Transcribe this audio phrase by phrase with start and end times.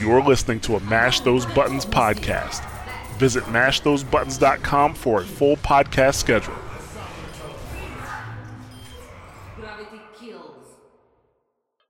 [0.00, 2.64] You're listening to a Mash Those Buttons podcast.
[3.18, 6.54] Visit mashthosebuttons.com for a full podcast schedule.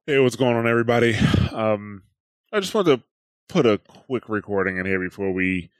[0.06, 1.14] Hey, what's going on, everybody?
[1.52, 2.02] Um,
[2.52, 3.02] I just wanted to
[3.48, 5.70] put a quick recording in here before we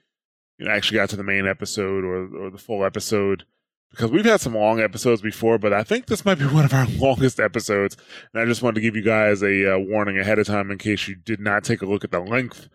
[0.69, 3.45] actually got to the main episode or, or the full episode
[3.91, 6.73] because we've had some long episodes before, but I think this might be one of
[6.75, 7.96] our longest episodes.
[8.32, 10.78] And I just wanted to give you guys a uh, warning ahead of time in
[10.78, 12.68] case you did not take a look at the length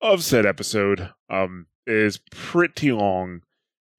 [0.00, 1.10] of said episode.
[1.30, 3.42] Um, is pretty long,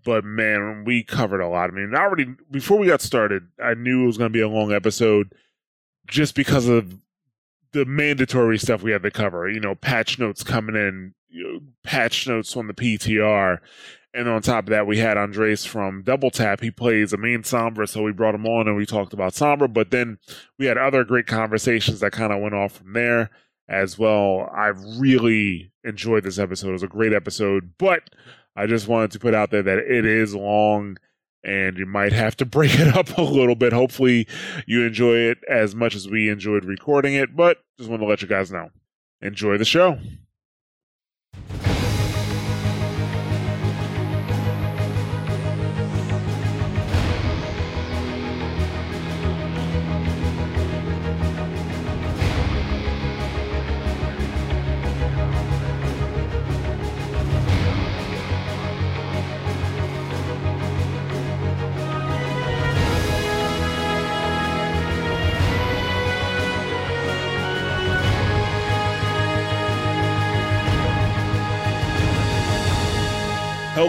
[0.04, 1.70] but man, we covered a lot.
[1.70, 4.50] I mean, already before we got started, I knew it was going to be a
[4.50, 5.34] long episode
[6.08, 7.00] just because of
[7.72, 9.50] the mandatory stuff we had to cover.
[9.50, 13.60] You know, patch notes coming in, you know, patch notes on the PTR.
[14.18, 16.62] And on top of that, we had Andres from Double Tap.
[16.62, 19.72] He plays a main Sombra, so we brought him on and we talked about Sombra.
[19.72, 20.18] But then
[20.58, 23.30] we had other great conversations that kind of went off from there
[23.70, 24.50] as well.
[24.52, 26.70] I really enjoyed this episode.
[26.70, 28.10] It was a great episode, but
[28.56, 30.98] I just wanted to put out there that it is long
[31.44, 33.72] and you might have to break it up a little bit.
[33.72, 34.28] Hopefully,
[34.66, 38.24] you enjoy it as much as we enjoyed recording it, but just want to let
[38.24, 38.72] you guys know.
[39.22, 40.00] Enjoy the show.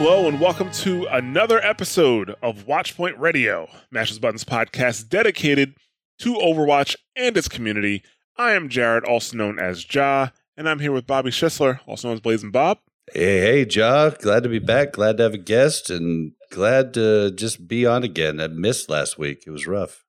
[0.00, 5.74] Hello and welcome to another episode of Watchpoint Radio, Mashes Buttons podcast dedicated
[6.20, 8.04] to Overwatch and its community.
[8.36, 12.14] I am Jared, also known as Ja, and I'm here with Bobby Schisler, also known
[12.14, 12.78] as Blazing Bob.
[13.12, 14.10] Hey, hey, Ja.
[14.10, 14.92] Glad to be back.
[14.92, 18.40] Glad to have a guest and glad to just be on again.
[18.40, 19.42] I missed last week.
[19.48, 20.04] It was rough.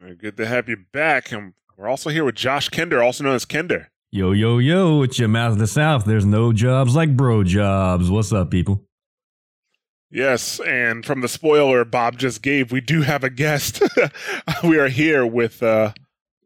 [0.00, 1.30] Very good to have you back.
[1.30, 3.86] And we're also here with Josh Kender, also known as Kender.
[4.10, 6.04] Yo, yo, yo, it's your mouth of the South.
[6.04, 8.10] There's no jobs like bro jobs.
[8.10, 8.84] What's up, people?
[10.14, 13.82] Yes, and from the spoiler Bob just gave, we do have a guest.
[14.64, 15.92] we are here with uh,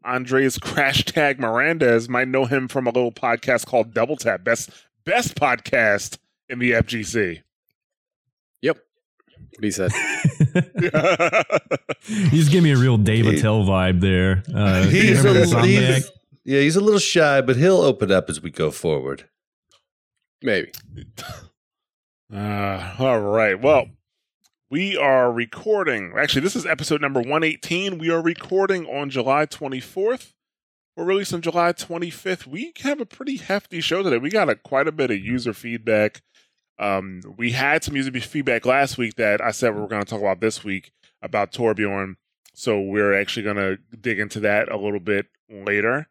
[0.03, 4.43] Andres Crash Tag Miranda, as might know him from a little podcast called Double Tap,
[4.43, 4.71] best
[5.05, 6.17] best podcast
[6.49, 7.43] in the FGC.
[8.63, 8.79] Yep.
[9.55, 9.91] What he said.
[12.07, 14.41] You just give me a real Dave He- Attell vibe there.
[14.53, 16.09] Uh, He's a little, he's,
[16.43, 19.29] yeah, he's a little shy, but he'll open up as we go forward.
[20.41, 20.71] Maybe.
[22.31, 23.59] Uh, all right.
[23.59, 23.87] Well,
[24.69, 26.13] we are recording.
[26.15, 27.97] Actually, this is episode number 118.
[27.97, 30.33] We are recording on July 24th.
[30.95, 32.45] We're released on July 25th.
[32.45, 34.19] We have a pretty hefty show today.
[34.19, 36.21] We got a, quite a bit of user feedback.
[36.77, 40.09] Um, we had some user feedback last week that I said we were going to
[40.09, 40.91] talk about this week
[41.23, 42.15] about Torbjorn.
[42.53, 46.07] So we're actually going to dig into that a little bit later.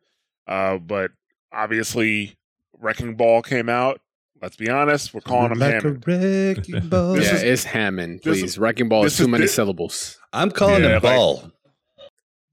[0.48, 1.12] Uh, but
[1.52, 2.38] obviously,
[2.76, 4.00] Wrecking Ball came out.
[4.40, 6.04] Let's be honest, we're calling him like Hammond.
[6.06, 7.14] a wrecking ball.
[7.14, 8.42] This yeah, is- it's Hammond, this please.
[8.44, 10.18] is- Wrecking Ball this is too is many thi- syllables.
[10.32, 11.52] I'm calling Yeah, him like- ball.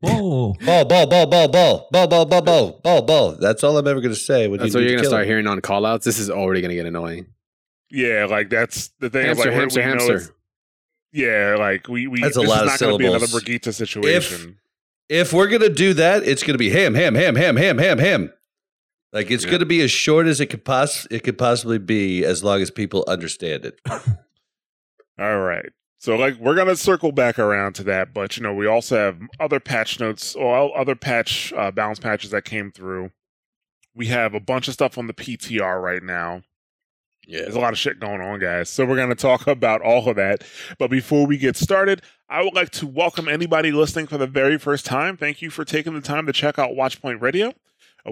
[0.01, 0.53] Whoa.
[0.65, 3.31] Ball, ball, ball, ball, ball, ball, ball, ball, ball, ball, ball.
[3.39, 4.47] That's all I'm ever going to say.
[4.47, 5.27] When That's you what you're going to start him.
[5.29, 6.05] hearing on call outs.
[6.05, 7.25] This is already going to get annoying.
[7.89, 9.25] Yeah, like that's the thing.
[9.27, 10.15] Hamster, like, we- hamster, we know hamster.
[10.15, 10.31] it's-
[11.11, 12.21] Yeah, like we we.
[12.21, 13.27] That's a this lot is of not going to be another.
[13.27, 14.57] Brigitte situation.
[15.09, 17.55] If, If we're going to do that, it's going to be ham, ham, ham, ham,
[17.57, 18.33] ham, ham, ham.
[19.15, 19.51] Like it's Yeah.
[19.51, 22.61] going to be as short as it could poss- it could possibly be, as long
[22.61, 23.79] as people understand it.
[25.17, 25.69] All right.
[25.99, 29.17] So like we're gonna circle back around to that, but you know we also have
[29.39, 33.11] other patch notes or other patch uh, balance patches that came through.
[33.95, 36.43] We have a bunch of stuff on the PTR right now.
[37.25, 37.39] Yeah.
[37.43, 38.69] There's a lot of shit going on, guys.
[38.69, 40.43] So we're going to talk about all of that.
[40.77, 44.59] But before we get started, I would like to welcome anybody listening for the very
[44.59, 45.17] first time.
[45.17, 47.53] Thank you for taking the time to check out Watchpoint Radio.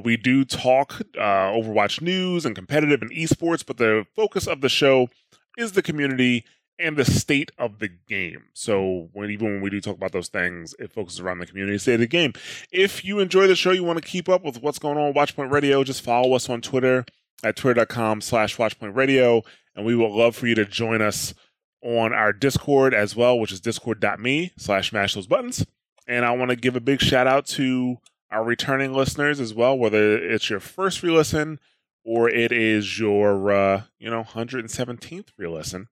[0.04, 4.70] We do talk uh, Overwatch news and competitive and esports, but the focus of the
[4.70, 5.10] show
[5.58, 6.46] is the community
[6.80, 8.46] and the state of the game.
[8.54, 11.78] So when even when we do talk about those things, it focuses around the community
[11.78, 12.34] state of the game.
[12.72, 15.16] If you enjoy the show, you want to keep up with what's going on with
[15.16, 17.06] Watchpoint Radio, just follow us on Twitter
[17.44, 19.44] at twitter.com slash watchpoint radio
[19.76, 21.34] and we would love for you to join us
[21.82, 25.66] on our discord as well which is discord.me slash mash those buttons
[26.08, 27.98] and i want to give a big shout out to
[28.34, 31.60] our returning listeners as well whether it's your first re-listen
[32.04, 35.88] or it is your uh you know 117th re-listen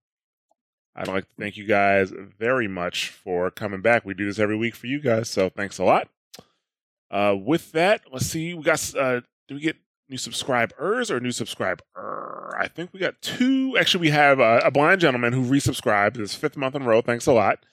[0.96, 4.58] i'd like to thank you guys very much for coming back we do this every
[4.58, 6.08] week for you guys so thanks a lot
[7.12, 9.78] uh with that let's see we got uh do we get
[10.12, 11.84] new subscribers or new subscriber.
[12.60, 13.76] I think we got two.
[13.80, 17.02] Actually, we have a, a blind gentleman who resubscribed his fifth month in a row.
[17.02, 17.66] Thanks a lot.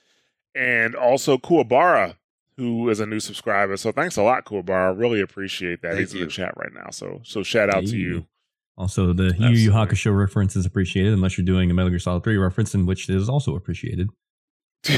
[0.55, 2.15] And also Kuwabara,
[2.59, 3.77] who is a new subscriber.
[3.79, 4.99] So thanks a lot, Kuwabara.
[4.99, 5.93] Really appreciate that.
[5.95, 6.91] Thank He's in the chat right now.
[6.91, 8.27] So so shout out to you.
[8.77, 12.23] Also, the Yu Yu Hakusho reference is appreciated, unless you're doing a Metal Gear Solid
[12.23, 14.09] 3 reference, in which it is also appreciated.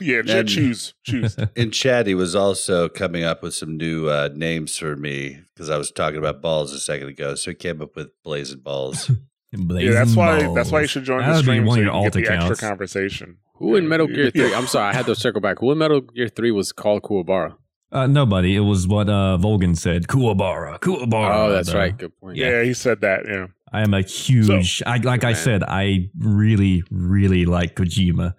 [0.00, 1.36] yeah, And- choose, choose.
[1.56, 5.68] In chat, he was also coming up with some new uh, names for me because
[5.68, 7.34] I was talking about balls a second ago.
[7.34, 9.10] So he came up with blazing balls.
[9.52, 10.52] yeah, that's why.
[10.54, 12.10] That's why you should join That the would be stream one so of you your
[12.10, 13.36] can get alt the extra conversation.
[13.58, 14.50] Who in Metal Gear 3?
[14.50, 14.58] Yeah.
[14.58, 15.58] I'm sorry, I had to circle back.
[15.60, 17.56] Who in Metal Gear 3 was called Kuwabara?
[17.92, 18.56] Uh, nobody.
[18.56, 20.06] It was what uh, Volgin said.
[20.08, 20.78] Kuwabara.
[20.80, 21.36] Kuwabara.
[21.46, 21.96] Oh, that's The- right.
[21.96, 22.36] Good point.
[22.36, 23.20] Yeah, he said that.
[23.28, 23.46] Yeah.
[23.72, 24.82] I am a huge.
[24.86, 25.36] I, like I Man.
[25.36, 28.34] said, I really, really like Kojima,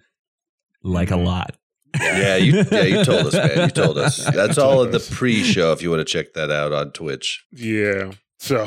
[0.82, 1.20] like Mhm.
[1.20, 1.56] a lot.
[2.00, 3.58] yeah, you, yeah, you told us, man.
[3.58, 4.24] You told us.
[4.34, 5.72] That's all told in the pre-show.
[5.72, 7.44] If you want to check that out on Twitch.
[7.52, 8.12] Yeah.
[8.38, 8.66] So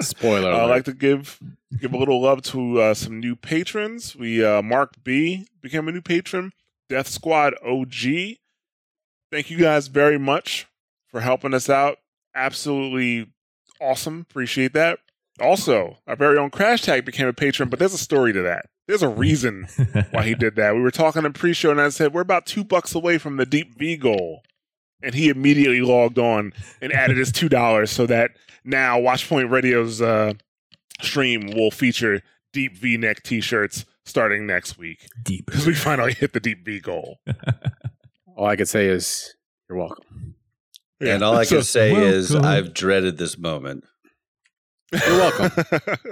[0.00, 1.38] Spoiler I'd like to give
[1.80, 4.16] give a little love to uh, some new patrons.
[4.16, 6.52] We uh, Mark B became a new patron.
[6.88, 8.36] Death Squad OG.
[9.30, 10.66] Thank you guys very much
[11.08, 11.98] for helping us out.
[12.34, 13.28] Absolutely
[13.80, 14.26] awesome.
[14.28, 14.98] Appreciate that.
[15.40, 18.66] Also, our very own Crash Tag became a patron, but there's a story to that.
[18.86, 19.66] There's a reason
[20.10, 20.74] why he did that.
[20.74, 23.46] We were talking in pre-show, and I said we're about two bucks away from the
[23.46, 24.42] Deep V goal,
[25.02, 28.32] and he immediately logged on and added his two dollars so that
[28.64, 30.34] now Watchpoint Radio's uh,
[31.00, 32.22] stream will feature
[32.52, 35.46] Deep V neck T-shirts starting next week Deep.
[35.46, 37.18] because we finally hit the Deep V goal.
[38.36, 39.34] all I could say is,
[39.68, 40.34] you're welcome.
[41.00, 41.14] Yeah.
[41.14, 43.84] And all I So- can say is I've dreaded this moment.
[44.92, 45.64] You're welcome.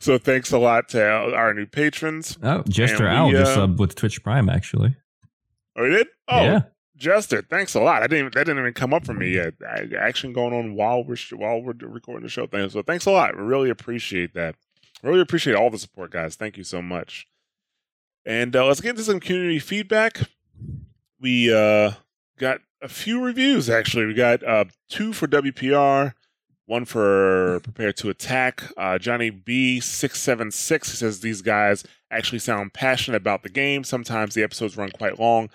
[0.00, 1.02] so thanks a lot to
[1.34, 2.38] our new patrons.
[2.42, 4.96] Oh, Jester And Owl we, just uh, subbed with Twitch Prime, actually.
[5.76, 6.06] Oh, you did?
[6.28, 6.60] Oh, yeah.
[6.98, 8.02] Jester, thanks a lot.
[8.02, 8.34] I didn't.
[8.34, 9.54] That didn't even come up for me yet.
[9.96, 12.46] Action going on while we're while we're recording the show.
[12.46, 12.68] Thing.
[12.68, 13.36] So thanks a lot.
[13.36, 14.56] We really appreciate that.
[15.02, 16.34] Really appreciate all the support, guys.
[16.34, 17.28] Thank you so much.
[18.26, 20.22] And uh, let's get into some community feedback.
[21.20, 21.92] We uh,
[22.36, 24.06] got a few reviews actually.
[24.06, 26.14] We got uh, two for WPR,
[26.66, 28.64] one for Prepare to Attack.
[28.76, 33.84] Uh, Johnny B six seven six says these guys actually sound passionate about the game.
[33.84, 35.48] Sometimes the episodes run quite long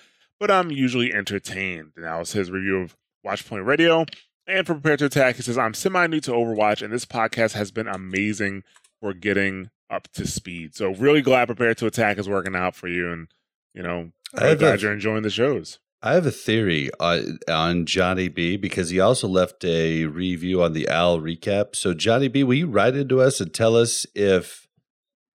[0.44, 1.94] but I'm usually entertained.
[1.96, 4.06] And that was his review of Watchpoint Radio.
[4.46, 7.54] And for Prepare to Attack, he says, I'm semi new to Overwatch, and this podcast
[7.54, 8.64] has been amazing
[9.00, 10.76] for getting up to speed.
[10.76, 13.10] So, really glad Prepare to Attack is working out for you.
[13.10, 13.30] And,
[13.74, 15.80] you know, I really have glad a- you're enjoying the shows.
[16.02, 20.74] I have a theory on, on Johnny B because he also left a review on
[20.74, 21.74] the Owl recap.
[21.78, 24.68] So, Johnny B, will you write into us and tell us if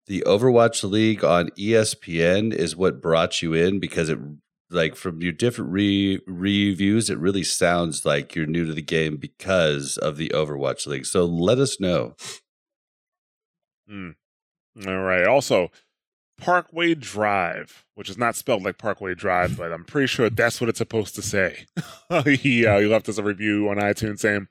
[0.06, 3.80] the Overwatch League on ESPN is what brought you in?
[3.80, 4.18] Because it,
[4.70, 9.16] like, from your different re- reviews, it really sounds like you're new to the game
[9.16, 11.06] because of the Overwatch League.
[11.06, 12.14] So, let us know.
[14.86, 15.26] All right.
[15.26, 15.70] Also,
[16.38, 20.68] Parkway Drive, which is not spelled like Parkway Drive, but I'm pretty sure that's what
[20.68, 21.66] it's supposed to say.
[22.24, 24.46] he, uh, he left us a review on iTunes saying,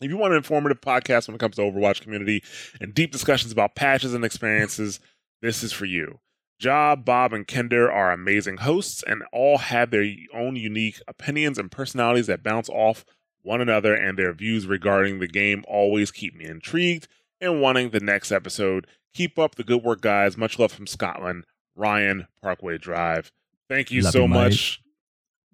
[0.00, 2.42] if you want an informative podcast when it comes to Overwatch community
[2.80, 5.00] and deep discussions about patches and experiences,
[5.40, 6.18] this is for you.
[6.58, 11.70] Job, Bob, and Kender are amazing hosts and all have their own unique opinions and
[11.70, 13.04] personalities that bounce off
[13.42, 17.06] one another, and their views regarding the game always keep me intrigued
[17.40, 18.86] and wanting the next episode.
[19.12, 20.36] Keep up the good work, guys.
[20.38, 21.44] Much love from Scotland.
[21.76, 23.30] Ryan, Parkway Drive.
[23.68, 24.34] Thank you Love so you, mate.
[24.44, 24.80] much.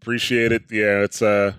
[0.01, 0.63] Appreciate it.
[0.71, 1.55] Yeah, it's uh,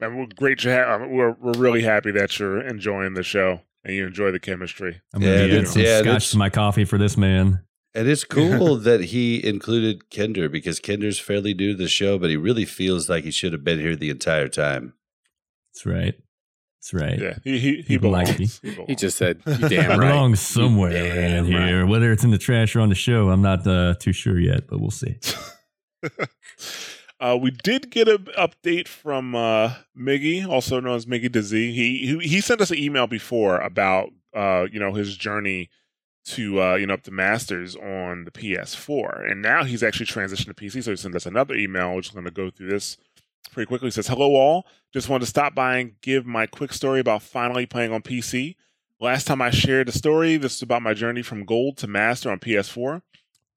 [0.00, 1.08] and we're great to have.
[1.08, 5.00] We're we're really happy that you're enjoying the show and you enjoy the chemistry.
[5.14, 7.60] I'm Yeah, going to it's- add some yeah, scotch to my coffee for this man.
[7.96, 12.28] And it's cool that he included Kinder because Kinder's fairly new to the show, but
[12.28, 14.92] he really feels like he should have been here the entire time.
[15.72, 16.14] That's right.
[16.78, 17.18] That's right.
[17.18, 18.60] Yeah, he he, he People like belongs.
[18.60, 18.88] He belongs.
[18.90, 20.10] He just said, you I damn right.
[20.10, 21.86] belong somewhere damn around here.
[21.86, 24.66] Whether it's in the trash or on the show, I'm not uh, too sure yet,
[24.68, 25.18] but we'll see.
[27.18, 31.72] Uh, we did get an update from uh, Miggy, also known as Miggy Dizzy.
[31.72, 35.70] He, he he sent us an email before about uh, you know his journey
[36.26, 40.46] to uh, you know up to Masters on the PS4, and now he's actually transitioned
[40.46, 40.82] to PC.
[40.82, 42.98] So he sent us another email, which is going to go through this
[43.52, 43.86] pretty quickly.
[43.86, 47.22] He says, "Hello all, just wanted to stop by and give my quick story about
[47.22, 48.56] finally playing on PC.
[48.98, 52.30] Last time I shared the story, this is about my journey from gold to master
[52.30, 53.02] on PS4."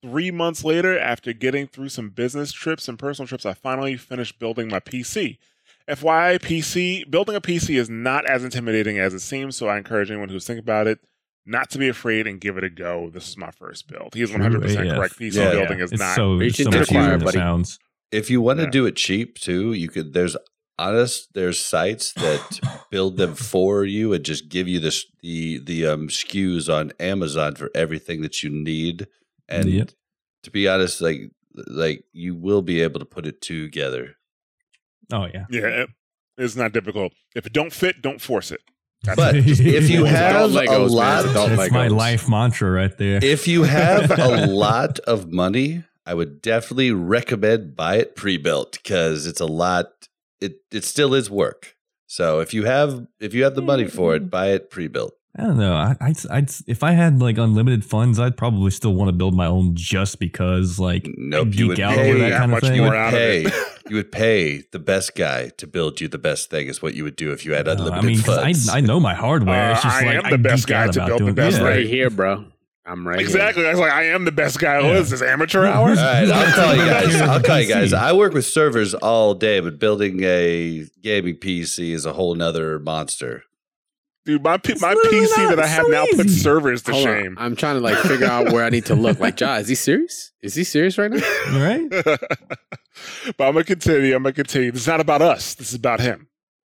[0.01, 4.39] Three months later, after getting through some business trips and personal trips, I finally finished
[4.39, 5.38] building my PC.
[5.89, 10.11] FYI, PC building a PC is not as intimidating as it seems, so I encourage
[10.11, 10.99] anyone who's thinking about it
[11.50, 13.10] not to be afraid and give it a go.
[13.10, 14.13] This is my first build.
[14.13, 15.20] He's 100% correct.
[15.20, 15.84] PC Yeah, building yeah.
[15.86, 16.15] is It's not.
[16.15, 17.38] so, Reach so into much the choir, buddy.
[17.38, 17.79] sounds.
[18.12, 18.70] If you want to Yeah.
[18.72, 20.13] do it cheap too, you could.
[20.13, 20.36] There's
[20.77, 21.29] honest.
[21.34, 22.60] There's sites that
[22.91, 27.56] build them for you and just give you this the the um SKUs on Amazon
[27.56, 29.08] for everything that you need.
[29.48, 29.91] And Yep.
[30.44, 31.29] to be honest, like
[31.68, 34.15] like you will be able to put it together.
[35.12, 35.46] Oh yeah.
[35.50, 35.89] Yeah, it-
[36.38, 37.12] it's not difficult.
[37.36, 38.62] If it don't fit, don't force it.
[39.03, 40.89] That's But if you have adult a Legos, man.
[40.89, 43.20] lot, It's adult That's my life mantra right there.
[43.24, 49.25] if you have a lot of money, I would definitely recommend buy it pre-built because
[49.25, 50.08] it's a lot.
[50.41, 51.75] It it still is work.
[52.08, 55.13] So if you have if you have the money for it, buy it pre-built.
[55.38, 55.74] I don't know.
[55.74, 59.36] I, I'd, I'd, if I had like unlimited funds, I'd probably still want to build
[59.36, 62.38] my own just because, like, Nope, I you would geek out pay over that that
[62.39, 62.75] kind of much thing.
[62.75, 63.45] You would pay.
[63.89, 66.67] you would pay the best guy to build you the best thing.
[66.67, 68.69] Is what you would do if you had Uh, unlimited I mean, 'cause funds.
[68.69, 69.71] I, mean I know my hardware.
[69.71, 71.63] it's Uh, just I like am the best guy to build the best yeah.
[71.63, 71.67] thing.
[71.77, 72.45] right here, bro.
[72.86, 73.67] I'm right exactly.
[73.67, 74.79] I was like, I am the best guy.
[74.79, 74.88] Yeah.
[74.88, 75.89] What is this amateur Who- hour?
[75.89, 77.21] all right, I'll call you guys.
[77.21, 77.93] I'll the call you guys.
[77.93, 82.79] I work with servers all day, but building a gaming PC is a whole nother
[82.79, 83.43] monster.
[84.29, 86.39] Dude, my P- my PC not that I have so now puts easy.
[86.41, 87.13] servers to Hold on.
[87.24, 87.36] shame.
[87.39, 89.19] I'm trying to like figure out where I need to look.
[89.19, 90.31] Like, Ja, is he serious?
[90.43, 91.19] Is he serious right now?
[91.51, 91.89] Right?
[93.38, 94.15] but I'm gonna continue.
[94.15, 94.71] I'm gonna continue.
[94.71, 95.55] This is not about us.
[95.55, 96.27] This is about him.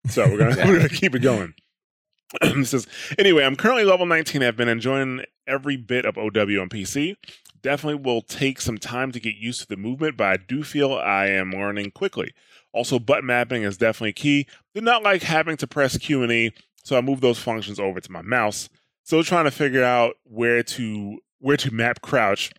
[0.08, 1.52] So we're gonna we're gonna keep it going.
[2.42, 2.86] it says
[3.18, 3.44] anyway.
[3.44, 4.42] I'm currently level 19.
[4.42, 6.22] I've been enjoying every bit of OW
[6.62, 7.16] on PC.
[7.62, 10.94] Definitely will take some time to get used to the movement, but I do feel
[10.94, 12.32] I am learning quickly.
[12.72, 14.46] Also, button mapping is definitely key.
[14.74, 16.52] Do not like having to press Q and E,
[16.84, 18.68] so I move those functions over to my mouse.
[19.04, 22.50] Still trying to figure out where to where to map crouch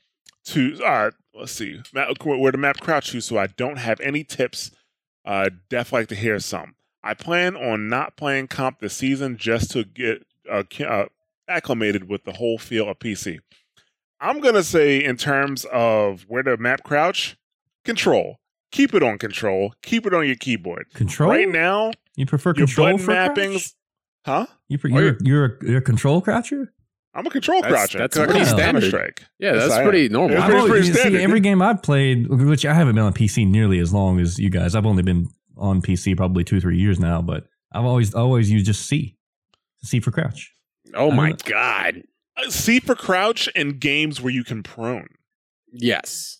[0.45, 4.71] to uh let's see where to map crouch to so I don't have any tips.
[5.23, 6.73] Uh, definitely like to hear some.
[7.03, 11.05] I plan on not playing comp this season just to get uh, uh,
[11.47, 13.39] acclimated with the whole feel of PC.
[14.19, 17.37] I'm gonna say in terms of where to map crouch,
[17.85, 18.37] control.
[18.71, 19.73] Keep it on control.
[19.83, 20.87] Keep it on your keyboard.
[20.93, 21.29] Control?
[21.29, 23.73] Right now, You prefer your control button for mappings, crouch?
[24.25, 24.45] Huh?
[24.67, 26.73] You pre- Oh, you're, you're, a, you're a control croucher?
[27.13, 27.97] I'm a control That's- croucher.
[27.97, 28.83] that's 'cause I pretty can standard.
[28.85, 29.23] Strike.
[29.39, 29.83] Yeah, that's I am.
[29.89, 30.37] pretty normal.
[30.41, 33.45] Pretty- always, pretty you see, every game I've played, which I haven't been on PC
[33.47, 34.75] nearly as long as you guys.
[34.75, 38.65] I've only been on PC probably two, three years now, but I've always always used
[38.65, 39.17] just C.
[39.83, 40.53] C for crouch.
[40.93, 42.03] Oh my god.
[42.37, 45.07] Uh, See for crouch in games where you can prone.
[45.73, 46.39] Yes.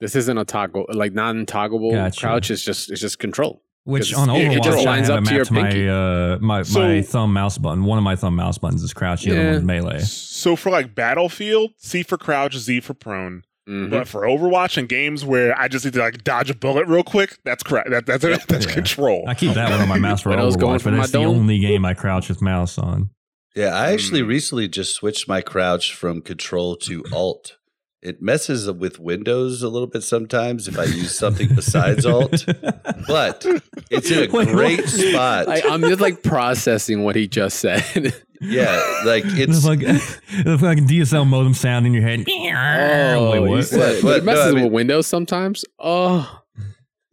[0.00, 2.20] This isn't a toggle, like non-toggleable Gotcha.
[2.20, 2.50] crouch.
[2.52, 3.63] It's just it's just control.
[3.84, 5.76] Which 'Cause on it- Overwatch, it just lines I have up it to your mapped
[5.76, 7.84] my, uh, my, So- my thumb mouse button.
[7.84, 9.50] One of my thumb mouse buttons is crouch, the other Yeah.
[9.52, 10.00] one's melee.
[10.00, 13.42] So for like Battlefield, C for crouch, Z for prone.
[13.68, 13.90] Mhm.
[13.90, 17.02] But for Overwatch and games where I just need to like dodge a bullet real
[17.02, 17.90] quick, that's correct.
[17.90, 18.72] That, that's that's Yeah.
[18.72, 19.24] control.
[19.26, 20.96] I keep that one on my mouse for When I was going Overwatch, for but
[20.96, 21.36] my it's the dome.
[21.36, 23.10] only game I crouch with mouse on.
[23.54, 24.28] Yeah, I actually Mm.
[24.28, 27.56] recently just switched my crouch from control to alt.
[28.04, 32.44] It messes with Windows a little bit sometimes if I use something besides alt,
[33.08, 33.46] but
[33.90, 34.88] it's in a Wait, great what?
[34.90, 35.48] spot.
[35.48, 37.82] I, I'm just like processing what he just said.
[38.42, 42.26] yeah, like It's it's like the fucking DSL modem sound in your head.
[42.28, 43.64] oh, Wait, you what?
[43.64, 44.18] said- What?
[44.18, 45.64] it messes No, I mean- with Windows sometimes.
[45.78, 46.42] Oh,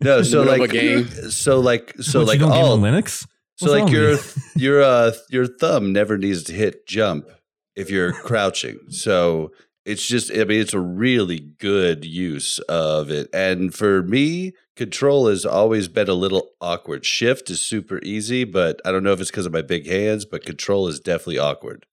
[0.02, 0.18] no.
[0.20, 1.30] in So the middle of like a game.
[1.32, 2.80] so like so What, like you don't game on alt.
[2.82, 3.26] Linux?
[3.56, 4.18] So What's like your
[4.58, 7.30] your uh your thumb never needs to hit jump
[7.78, 8.78] if you're crouching.
[8.90, 9.52] So
[9.86, 13.30] it's just I mean it's a really good use of it.
[13.34, 17.06] And for me, control has always been a little awkward.
[17.06, 20.26] Shift is super easy, but I don't know if it's because of my big hands,
[20.26, 21.86] but control is definitely awkward.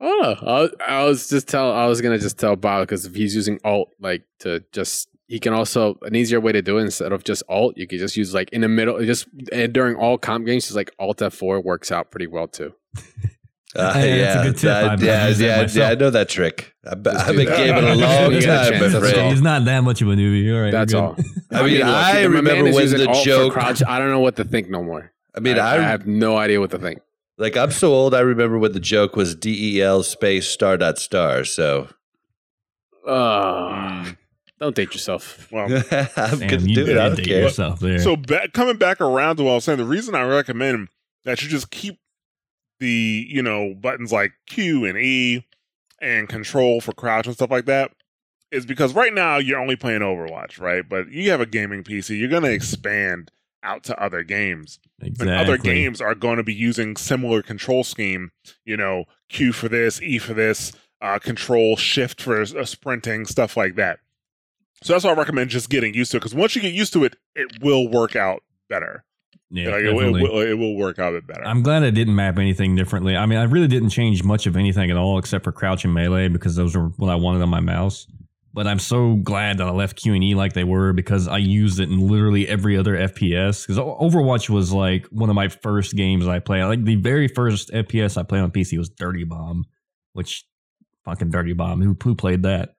[0.00, 1.72] oh, I, was- I was just tell.
[1.72, 5.08] I was gonna just tell Bob because if he's using Alt, like to just.
[5.28, 7.76] He can also an easier way to do it instead of just Alt.
[7.76, 10.76] You could just use like in the middle, just and during all comp games, just
[10.76, 12.74] like Alt F4 works out pretty well too.
[13.74, 14.62] Uh, Hey, that's a good tip.
[14.62, 16.74] that- I've- I've yeah, used that yeah, yeah, I know that trick.
[16.86, 17.56] I've, been- Just I've do been that.
[17.56, 19.30] gaming a long get a time, chance, my friend.
[19.32, 20.54] He's not that much of a newbie.
[20.54, 21.16] All right, That's all.
[21.52, 24.20] I mean, look, I if my man remember when the joke- crouch, I don't know
[24.20, 25.12] what to think no more.
[25.34, 27.00] I mean, I, I, I have no idea what to think.
[27.36, 28.14] like I'm so old.
[28.14, 31.44] I remember when the joke was del space star dot star.
[31.44, 31.88] So
[33.06, 34.12] Uh,
[34.58, 35.46] Don't date yourself.
[35.52, 35.64] Well,
[36.16, 36.96] I'm Damn, gonna you do it.
[36.98, 37.42] I don't date care.
[37.42, 37.98] yourself there.
[37.98, 40.88] so back, coming back around to what I was saying, the reason I recommend
[41.24, 41.98] that you just keep
[42.78, 45.46] the you know buttons like Q and E
[46.00, 47.92] and Control for crouch and stuff like that
[48.52, 50.88] is because right now you're only playing Overwatch, right?
[50.88, 53.30] But you have a gaming PC, you're going to expand
[53.62, 54.78] out to other games.
[55.00, 55.32] exactly.
[55.32, 58.30] And other games are going to be using similar control scheme.
[58.64, 63.56] You know, Q for this, E for this, uh, Control Shift for uh, sprinting, stuff
[63.56, 63.98] like that.
[64.82, 66.92] So that's why I recommend just getting used to it because once you get used
[66.92, 69.04] to it, it will work out better.
[69.50, 71.44] Yeah, like it, will- it will, it will work out a bit better.
[71.46, 73.16] I'm glad I didn't map anything differently.
[73.16, 75.94] I mean, I really didn't change much of anything at all except for crouch and
[75.94, 78.06] melee because those were what I wanted on my mouse.
[78.52, 81.36] but I'm so glad that I left Q and E like they were because I
[81.38, 83.64] used it in literally every other FPS.
[83.66, 86.64] Because Overwatch was like one of my first games I played.
[86.64, 89.64] Like the very first FPS I played on PC was Dirty Bomb,
[90.14, 90.44] which
[91.04, 91.82] fucking Dirty Bomb.
[91.82, 92.70] Who who played that?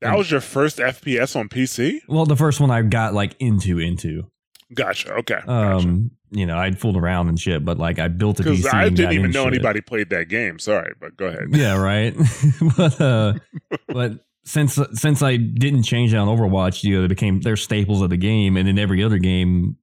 [0.00, 2.00] That was your first FPS on PC?
[2.08, 4.30] Well, the first one I got like into into.
[4.72, 5.12] Gotcha.
[5.14, 5.40] Okay.
[5.46, 5.86] Gotcha.
[5.86, 8.88] Um, you know, I'd fooled around and shit, but like I built a Because I
[8.88, 9.54] didn't even know shit.
[9.54, 10.58] anybody played that game.
[10.58, 11.48] Sorry, but go ahead.
[11.50, 12.14] Yeah, right.
[12.76, 13.34] but uh,
[13.88, 18.02] but since since I didn't change it on Overwatch, you know, they became they're staples
[18.02, 19.76] of the game, and in every other game,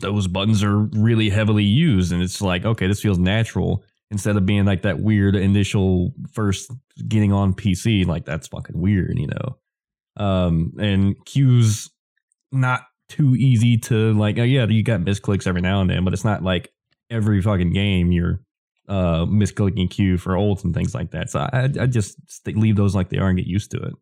[0.00, 4.46] those buttons are really heavily used, and it's like okay, this feels natural instead of
[4.46, 6.70] being like that weird initial first
[7.08, 8.06] getting on PC.
[8.06, 9.56] Like that's fucking weird, you know.
[10.24, 11.90] Um, and Q's
[12.52, 14.38] not too easy to like.
[14.38, 16.72] Uh, yeah, you got misclicks every now and then, but it's not like
[17.10, 18.40] every fucking game you're
[18.88, 21.30] uh misclicking Q for ults and things like that.
[21.30, 23.94] So I I just st- leave those like they are and get used to it.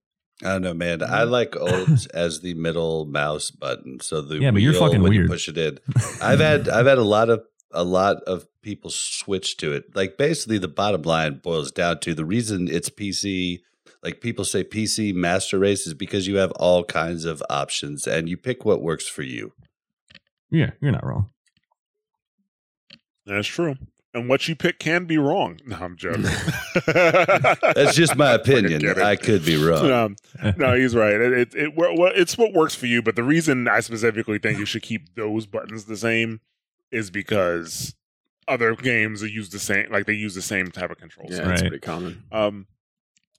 [0.43, 1.03] I don't know, man.
[1.03, 4.01] I like alt as the middle mouse button.
[4.01, 5.31] So the Yeah, but you're fucking when you weird.
[5.31, 5.79] push it in.
[6.23, 9.85] I've had I've had a lot of a lot of people switch to it.
[9.95, 13.61] Like basically the bottom line boils down to the reason it's PC
[14.05, 18.29] like people say PC master race is because you have all kinds of options and
[18.29, 19.53] you pick what works for you.
[20.51, 21.31] yeah, you're not wrong.
[23.27, 23.77] That's true.
[24.13, 25.59] And what you pick can be wrong.
[25.67, 26.23] No, I'm joking.
[26.87, 28.81] That's just my opinion.
[28.81, 28.99] get.
[28.99, 29.91] I could be wrong.
[29.91, 30.17] Um,
[30.57, 31.15] no, he's right.
[31.15, 33.03] It, it, it well, well, it's what works for you.
[33.03, 36.41] But the reason I specifically think you should keep those buttons the same
[36.93, 37.97] is because
[38.47, 41.33] other games use the same, like they use the same type of controls.
[41.33, 42.23] Yeah, it's pretty common.
[42.31, 42.67] Um,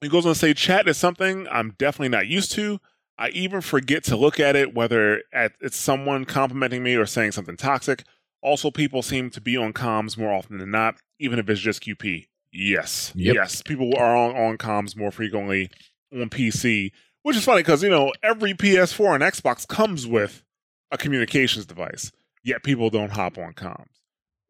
[0.01, 2.79] he goes on to say, chat is something I'm definitely not used to.
[3.17, 7.31] I even forget to look at it, whether at, it's someone complimenting me or saying
[7.31, 8.03] something toxic.
[8.41, 11.81] Also, people seem to be on comms more often than not, even if it's just
[11.81, 12.27] QP.
[12.51, 13.11] Yes.
[13.15, 13.35] Yep.
[13.35, 13.61] Yes.
[13.61, 15.69] People are on, on comms more frequently
[16.13, 16.91] on PC,
[17.23, 20.43] which is funny because, you know, every PS4 and Xbox comes with
[20.91, 22.11] a communications device,
[22.43, 24.01] yet people don't hop on comms,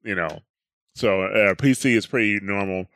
[0.04, 0.40] you know.
[0.96, 2.88] So uh, PC is pretty normal.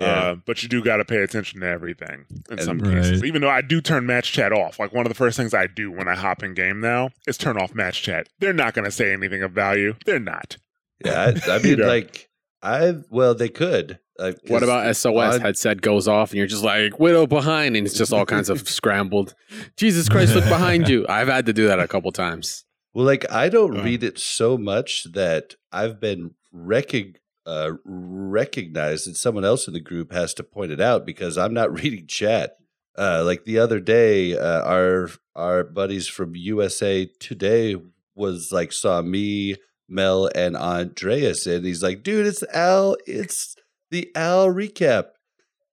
[0.00, 0.06] Yeah.
[0.06, 3.20] Uh, but you do got to pay attention to everything in And- some cases.
[3.20, 3.28] Right.
[3.28, 4.78] Even though I do turn match chat off.
[4.78, 7.36] Like one of the first things I do when I hop in game now is
[7.36, 8.28] turn off match chat.
[8.38, 9.94] They're not going to say anything of value.
[10.06, 10.56] They're not.
[11.04, 11.86] Yeah, I, I You mean, know.
[11.86, 12.28] like,
[12.62, 13.98] I well, they could.
[14.18, 17.74] Uh, 'cause What about SOS on- headset goes off and you're just like widow behind
[17.76, 19.34] and it's just all kinds of scrambled.
[19.76, 21.06] Jesus Christ, look behind you.
[21.08, 22.64] I've had to do that a couple times.
[22.92, 23.82] Well, like I don't Uh.
[23.82, 27.16] read it so much that I've been recog-
[27.50, 31.52] uh, recognized that someone else in the group has to point it out because I'm
[31.52, 32.56] not reading chat.
[32.96, 37.76] Uh, like the other day, uh, our our buddies from USA Today
[38.14, 39.56] was like saw me,
[39.88, 42.96] Mel, and Andreas, and he's like, "Dude, it's Al.
[43.06, 43.56] It's
[43.90, 45.06] the Al recap."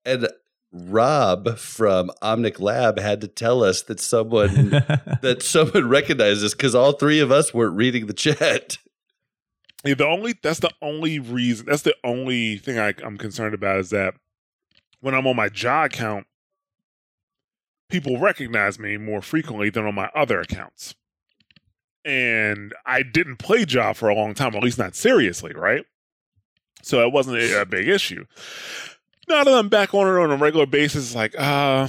[0.05, 0.29] And
[0.71, 4.69] Rob from Omnic Lab had to tell us that someone
[5.21, 8.77] that someone recognized us because all three of us weren't reading the chat.
[9.93, 13.89] The only that's the only reason that's the only thing I, I'm concerned about is
[13.91, 14.15] that
[15.01, 16.27] when I'm on my jaw account,
[17.89, 20.95] people recognize me more frequently than on my other accounts.
[22.03, 25.85] And I didn't play jaw for a long time, at least not seriously, right?
[26.81, 28.25] So it wasn't a, a big issue.
[29.27, 31.87] Now that I'm back on it on a regular basis, like, uh,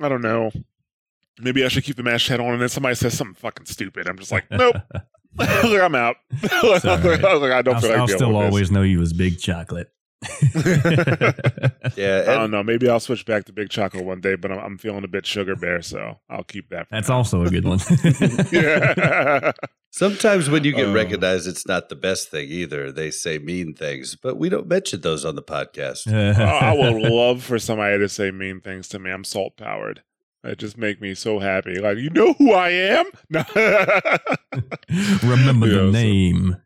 [0.00, 0.50] I don't know.
[1.38, 4.08] Maybe I should keep the match chat on, and then somebody says something fucking stupid.
[4.08, 4.76] I'm just like, nope.
[5.64, 6.16] Look, I'm out.
[6.52, 7.04] I was like.
[7.04, 9.90] I don't I'll, feel like I'll still with always know you as Big Chocolate.
[11.96, 12.28] Yeah, this.
[12.28, 12.62] I don't know.
[12.62, 15.26] Maybe I'll switch back to Big Chocolate one day, but I'm, I'm feeling a bit
[15.26, 16.86] sugar bear, so I'll keep that.
[16.90, 17.16] That's now.
[17.16, 17.78] also a good one.
[18.52, 19.52] yeah.
[19.90, 20.92] sometimes when you get Oh.
[20.92, 22.90] recognized, it's not the best thing either.
[22.90, 26.10] They say mean things, but we don't mention those on the podcast.
[26.12, 29.10] I I would love for somebody to say mean things to me.
[29.10, 30.02] I'm salt powered.
[30.44, 31.80] That just make me so happy.
[31.80, 33.06] Like, you know who I am?
[35.22, 36.56] Remember Yeah, the so- name.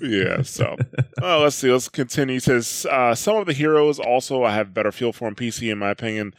[0.00, 0.42] yeah.
[0.50, 0.76] So,
[1.22, 1.70] oh, let's see.
[1.70, 2.34] Let's continue.
[2.34, 5.70] He says uh, some of the heroes also I have better feel for on PC,
[5.70, 6.34] in my opinion.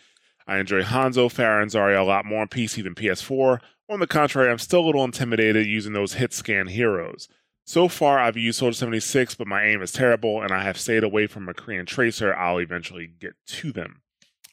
[0.48, 3.60] I enjoy Hanzo, Pharah, and Zarya a lot more on PC than PS4.
[3.90, 7.30] On the contrary, I'm still a little intimidated using those hit scan heroes.
[7.64, 11.04] So far, I've used Soldier 76, but my aim is terrible, and I have stayed
[11.06, 12.36] away from a Korean Tracer.
[12.36, 14.02] I'll eventually get to them.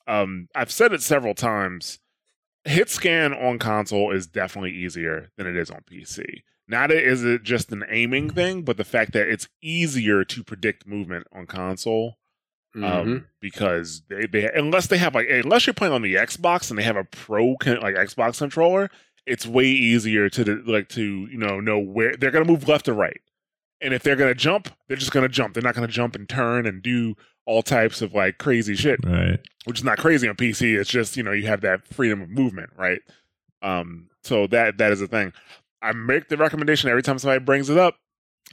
[0.07, 1.99] Um, I've said it several times.
[2.65, 6.43] Hit scan on console is definitely easier than it is on PC.
[6.67, 10.87] Not is it just an aiming thing, but the fact that it's easier to predict
[10.87, 12.19] movement on console
[12.75, 16.79] um, because they, they unless they have like unless you're playing on the Xbox and
[16.79, 18.91] they have a pro con- like Xbox controller,
[19.27, 22.95] it's way easier to like to you know know where they're gonna move left or
[22.95, 23.21] right,
[23.81, 25.55] and if they're gonna jump, they're just gonna jump.
[25.55, 27.15] They're not gonna jump and turn and do
[27.49, 29.39] all types of like crazy shit Right.
[29.65, 30.79] which is not crazy on PC.
[30.79, 33.01] It's just you know you have that freedom of movement, right?
[33.63, 35.33] Um, so that that is a thing.
[35.83, 37.97] I make the recommendation every time somebody brings it up,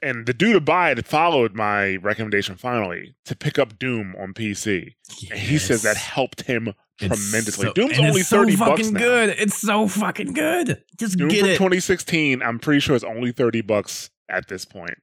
[0.02, 4.94] and the dude abide followed my recommendation finally to pick up Doom on PC,
[5.30, 7.66] and he says that helped him It's tremendously.
[7.68, 9.00] so- Doom's and only it's so thirty bucks fucking now.
[9.00, 9.30] good.
[9.38, 10.82] It's so fucking good.
[10.98, 11.58] Just Doom get from it.
[11.58, 14.98] 2016, I'm pretty sure it's only 30 bucks at this point.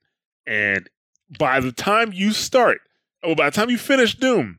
[0.46, 0.88] And
[1.38, 2.80] by the time you start,
[3.22, 4.58] oh, by the time you finish Doom,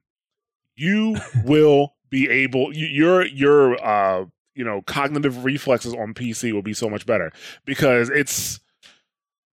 [0.75, 6.61] you will be able you, your your uh you know cognitive reflexes on PC will
[6.61, 7.31] be so much better
[7.65, 8.59] because it's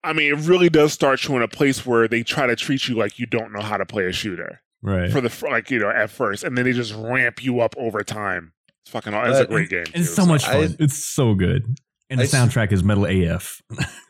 [0.02, 2.88] I mean, it really does start you in a place where they try to treat
[2.88, 5.12] you like you don't know how to play a shooter right.
[5.12, 8.02] for the like you know at first, and then they just ramp you up over
[8.02, 8.52] time.
[8.82, 9.12] It's fucking.
[9.12, 9.30] Awesome.
[9.32, 9.84] It's a Uh, great game.
[9.94, 10.76] It's too, so much I- fun.
[10.78, 11.76] it's so good.
[12.08, 13.60] And the I s- soundtrack is metal AF.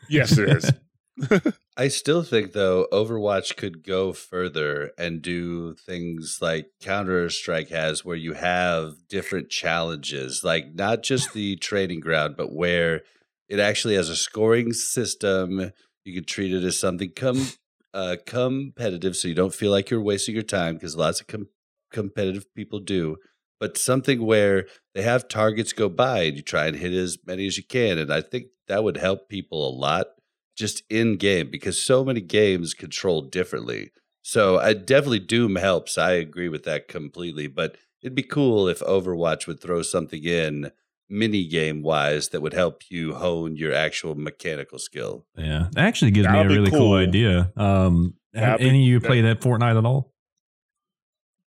[0.09, 0.71] Yes, it is.
[1.77, 8.03] I still think though Overwatch could go further and do things like Counter Strike has,
[8.05, 13.01] where you have different challenges, like not just the training ground, but where
[13.49, 15.71] it actually has a scoring system.
[16.05, 17.51] You could treat it as something com-
[17.93, 21.49] uh, competitive, so you don't feel like you're wasting your time because lots of com-
[21.91, 23.17] competitive people do.
[23.59, 27.45] But something where they have targets go by and you try and hit as many
[27.45, 30.07] as you can, and I think that would help people a lot
[30.55, 33.91] just in game because so many games control differently.
[34.21, 35.97] So I definitely Doom helps.
[35.97, 37.47] I agree with that completely.
[37.47, 40.71] But it'd be cool if Overwatch would throw something in
[41.09, 45.25] mini game wise that would help you hone your actual mechanical skill.
[45.37, 45.67] Yeah.
[45.73, 46.79] That actually gives That me a really cool.
[46.79, 46.93] cool.
[46.93, 47.51] idea.
[47.57, 50.13] Um have That'd be- any of you that- played that Fortnite at all?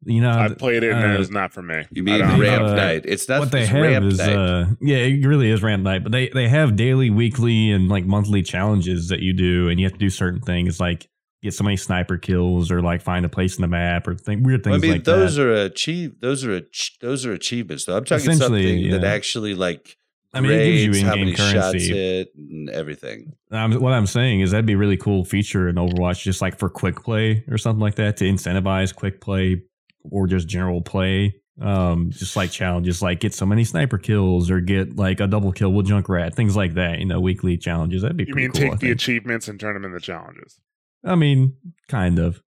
[0.05, 1.83] You know, I played it and uh, it was not for me.
[1.91, 3.01] You I mean don't- Ramp uh, Night?
[3.05, 4.35] It's not what they have is Night.
[4.35, 8.05] uh yeah it really is ramp night but they they have daily weekly and like
[8.05, 11.07] monthly challenges that you do and you have to do certain things like
[11.41, 14.45] get so many sniper kills or like find a place in the map or think
[14.45, 16.19] weird things I mean, like those that are achieve.
[16.21, 17.85] Those are ach- those are achievements.
[17.85, 19.97] Though I'm talking Essentially, something that actually like
[20.33, 21.93] I mean, it gives you grades in-game many shots currency.
[21.93, 23.33] hit and everything.
[23.51, 26.57] um, what i'm saying is that'd be a really cool feature in overwatch just like
[26.57, 29.61] for quick play or something like that to incentivize quick play
[30.09, 34.59] or just general play um just like challenges like get so many sniper kills or
[34.59, 38.17] get like a double kill with junkrat things like that you know weekly challenges that'd
[38.17, 38.95] be You pretty mean cool, I take the think.
[38.95, 40.59] achievements and turn them into challenges?
[41.05, 42.41] I mean, kind of.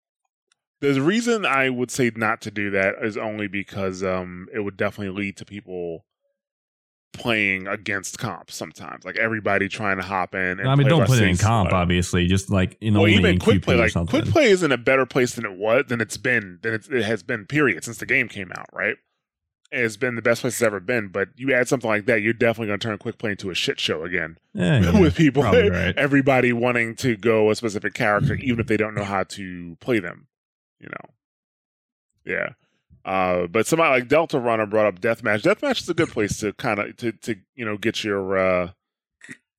[0.81, 4.77] The reason I would say not to do that is only because um, it would
[4.77, 6.05] definitely lead to people
[7.15, 9.05] playing against comp sometimes.
[9.05, 10.61] Like everybody trying to hop in.
[10.61, 12.27] And I mean, don't put it in comp, obviously.
[12.27, 14.21] Just like in well, even quick play, like something.
[14.21, 16.89] quick play is in a better place than it was than it's been than it's,
[16.89, 17.47] it has been.
[17.47, 18.97] Period since the game came out, right?
[19.71, 21.09] It's been the best place it's ever been.
[21.09, 23.55] But you add something like that, you're definitely going to turn quick play into a
[23.55, 25.97] shit show again Yeah, yeah, with people, right.
[25.97, 29.99] everybody wanting to go a specific character, even if they don't know how to play
[29.99, 30.27] them.
[30.81, 32.49] You know, yeah.
[33.05, 35.43] Uh, but somebody like Delta Runner brought up deathmatch.
[35.43, 38.71] Deathmatch is a good place to kind of to to you know get your uh,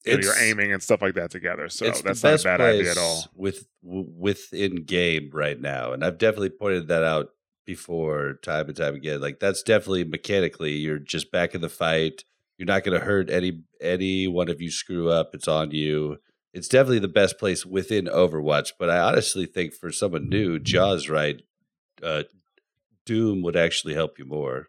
[0.05, 1.69] you know, your aiming and stuff like that together.
[1.69, 3.25] So that's the not a bad place idea at all.
[3.35, 7.29] with within game right now, and I've definitely pointed that out
[7.65, 9.21] before, time and time again.
[9.21, 12.23] Like that's definitely mechanically, you're just back in the fight.
[12.57, 15.31] You're not going to hurt any any one of you screw up.
[15.33, 16.17] It's on you.
[16.53, 18.73] It's definitely the best place within Overwatch.
[18.79, 21.41] But I honestly think for someone new, Jaws right,
[22.01, 22.23] uh,
[23.05, 24.67] Doom would actually help you more.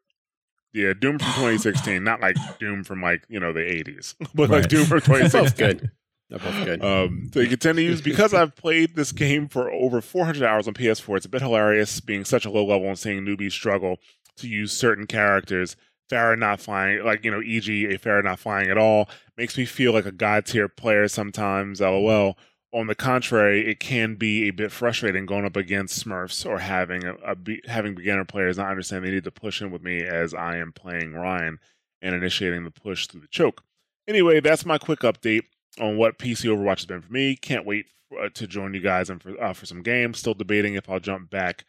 [0.72, 4.68] Yeah, Doom from 2016, not like Doom from like you know the 80s, but like
[4.68, 5.42] Doom from 2016.
[5.42, 5.90] both good.
[6.28, 6.84] They're both good.
[6.84, 10.42] Um, so you can tend to use because I've played this game for over 400
[10.42, 11.18] hours on PS4.
[11.18, 13.98] It's a bit hilarious being such a low level and seeing newbies struggle
[14.38, 15.76] to use certain characters.
[16.10, 19.64] Pharah not flying, like you know, e.g., a Pharah not flying at all, makes me
[19.64, 21.80] feel like a god tier player sometimes.
[21.80, 22.36] LOL.
[22.76, 27.06] On the contrary, it can be a bit frustrating going up against Smurfs or having
[27.06, 30.02] a, a be, having beginner players not understand they need to push in with me
[30.02, 31.58] as I am playing Rein
[32.02, 33.64] and initiating the push through the choke.
[34.06, 35.44] Anyway, that's my quick update
[35.80, 37.34] on what PC Overwatch has been for me.
[37.34, 37.86] Can't wait
[38.20, 40.18] uh, to join you guys and for uh, for some games.
[40.18, 41.64] Still debating if I'll jump back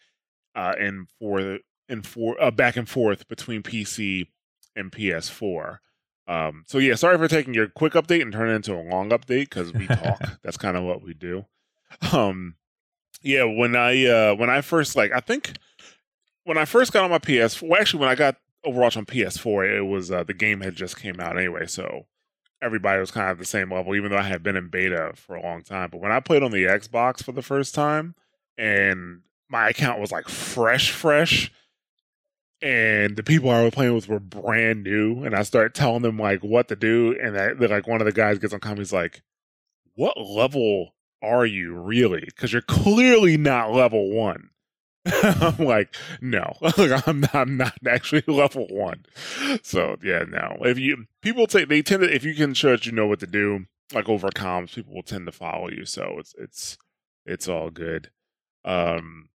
[0.56, 4.28] uh, in for in for uh, back and forth between PC
[4.76, 5.78] and PS4.
[6.28, 9.10] Um, so yeah, sorry for taking your quick update and turning it into a long
[9.12, 10.20] update because we talk.
[10.44, 11.46] That's kind of what we do.
[12.12, 12.56] Um,
[13.22, 15.54] yeah, when I uh, when I first like, I think
[16.44, 19.78] when I first got on my PS, well, actually when I got Overwatch on PS4,
[19.78, 22.06] it was uh, the game had just came out anyway, so
[22.62, 25.14] everybody was kind of at the same level, even though I had been in beta
[25.16, 25.90] for a long time.
[25.92, 28.16] But when I played on the Xbox for the first time,
[28.58, 31.52] and my account was like fresh, fresh,
[32.62, 36.18] and the people I was playing with were brand new, and I started telling them
[36.18, 38.94] like what to do, and I, like one of the guys gets on comment, he's
[38.94, 39.22] like,
[39.96, 42.24] "What level are you really?
[42.26, 44.50] Because you're clearly not level one."
[45.24, 49.06] I'm like, no, I'm not, I'm not actually level one.
[49.64, 50.58] So yeah, no.
[50.62, 53.20] If you people take they tend to if you can show that you know what
[53.22, 55.86] to do, like over comms, people will tend to follow you.
[55.86, 56.78] So it's it's
[57.26, 58.10] it's all good.
[58.66, 59.30] Um,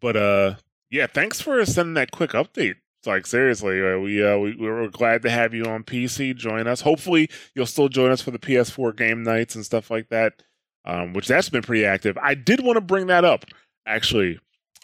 [0.00, 0.54] but uh,
[0.90, 2.76] yeah, thanks for sending that quick update.
[3.06, 6.36] Like seriously, uh, we uh we were glad to have you on PC.
[6.36, 6.80] Join us.
[6.80, 10.42] Hopefully, you'll still join us for the PS4 game nights and stuff like that.
[10.84, 12.16] Um, which that's been pretty active.
[12.18, 13.44] I did want to bring that up
[13.86, 14.38] actually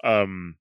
[0.05, 0.57] um,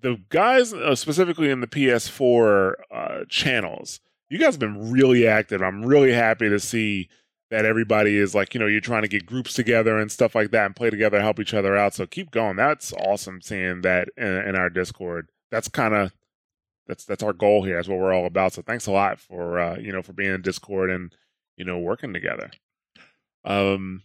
[0.00, 5.62] the guys uh, specifically in the PS4 uh, channels, you guys have been really active.
[5.62, 7.08] I'm really happy to see
[7.52, 10.52] that everybody is like, you know, you're trying to get groups together and stuff like
[10.52, 11.92] that and play together, help each other out.
[11.92, 12.56] So keep going.
[12.56, 15.28] That's awesome seeing that in, in our Discord.
[15.50, 16.12] That's kind of
[16.86, 17.76] that's that's our goal here.
[17.76, 18.54] That's what we're all about.
[18.54, 21.14] So thanks a lot for uh, you know for being in Discord and
[21.58, 22.50] you know working together.
[23.44, 24.02] Um,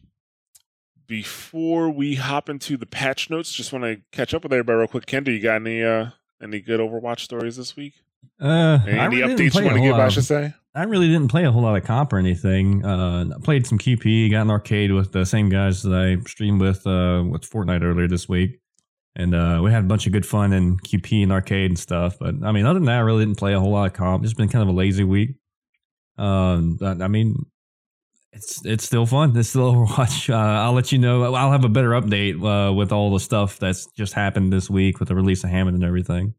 [1.07, 4.87] before we hop into the patch notes, just want to catch up with everybody real
[4.89, 5.05] quick.
[5.05, 6.07] Kendra, you got any uh
[6.43, 7.93] any good Overwatch stories this week?
[8.39, 9.91] Uh, Any, really updates you want to give?
[9.91, 10.53] lot I should say.
[10.75, 12.85] I really didn't play a whole lot of comp or anything.
[12.85, 16.61] Uh, I played some QP, got an arcade with the same guys that I streamed
[16.61, 18.59] with uh, with Fortnite earlier this week,
[19.15, 22.17] and uh, we had a bunch of good fun in QP and arcade and stuff.
[22.19, 24.23] But I mean, other than that, I really didn't play a whole lot of comp.
[24.23, 25.31] It's been kind of a lazy week.
[26.19, 27.45] Um, I mean,
[28.33, 29.35] it's it's still fun.
[29.35, 30.29] It's still Overwatch.
[30.33, 31.33] Uh, I'll let you know.
[31.33, 34.99] I'll have a better update uh, with all the stuff that's just happened this week
[34.99, 36.35] with the release of Hammond and everything,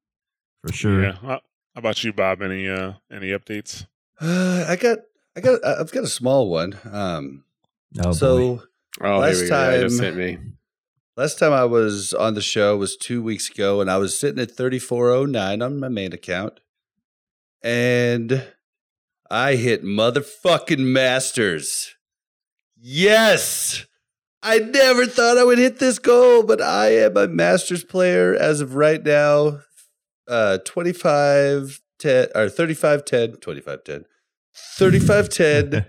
[0.63, 1.05] for sure.
[1.05, 1.39] Yeah.
[1.79, 2.43] How how about you, Bob?
[2.43, 3.87] Any uh any updates?
[4.21, 4.99] Uh, I got,
[5.37, 6.77] I got, I've got a small one.
[6.91, 7.45] Um,
[8.01, 8.13] Oh, boy.
[8.13, 8.63] so
[9.01, 9.57] Oh, Last here we go.
[9.57, 10.39] Yeah, it just time- hit me.
[11.17, 14.41] last time I was on the show was two weeks ago, and I was sitting
[14.43, 16.59] at thirty four oh nine on my main account,
[17.63, 18.45] and
[19.31, 21.95] I hit motherfucking masters.
[22.77, 23.87] Yes.
[24.43, 28.61] I never thought I would hit this goal, but I am a Masters player as
[28.61, 29.61] of right now.
[30.29, 34.05] Uh 25 10 or 35 10, 25 10.
[34.79, 35.71] 35 10.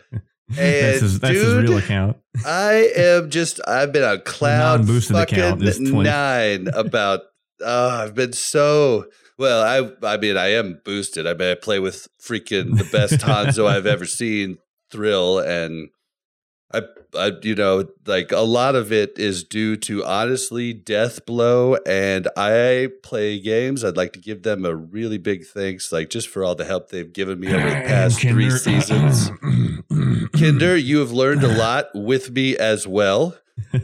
[0.49, 2.17] that's his, that's his dude, real account.
[2.45, 5.59] I am just I've been on cloud fucking
[6.03, 7.21] nine about
[7.61, 9.05] oh, I've been so
[9.37, 11.27] well, I I mean I am boosted.
[11.27, 14.57] I mean I play with freaking the best Hanzo I've ever seen,
[14.91, 15.89] Thrill, and
[16.73, 16.81] I
[17.17, 22.27] I you know, like a lot of it is due to honestly Death Blow and
[22.37, 23.83] I play games.
[23.83, 26.89] I'd like to give them a really big thanks, like just for all the help
[26.89, 29.31] they've given me over the past three seasons.
[30.37, 33.35] Kinder, you have learned a lot with me as well.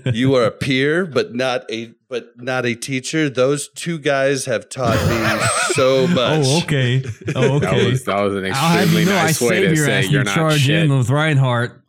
[0.06, 3.30] You are a peer, but not a but not a teacher.
[3.30, 6.46] Those two guys have taught me so much.
[6.46, 7.04] Oh, okay.
[7.36, 7.90] Oh, That okay.
[7.92, 10.00] was that was an I'll have extremely you know, nice way saved to your say
[10.00, 10.84] ass you're not charge shit.
[10.84, 11.82] in with Reinhardt.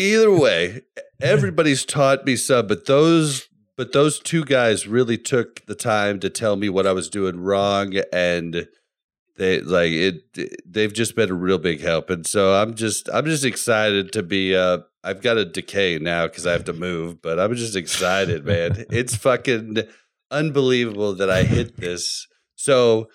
[0.00, 0.80] Either way,
[1.20, 6.28] everybody's taught me some, but those but those two guys really took the time to
[6.28, 8.68] tell me what I was doing wrong and
[9.36, 12.10] they like it they've just been a real big help.
[12.10, 16.26] And so i'm just i'm just excited to be uh i've got a decay now
[16.26, 18.84] because i have to move but i'm just excited man.
[18.90, 19.78] It's fucking
[20.30, 22.26] unbelievable that i hit this.
[22.56, 23.08] So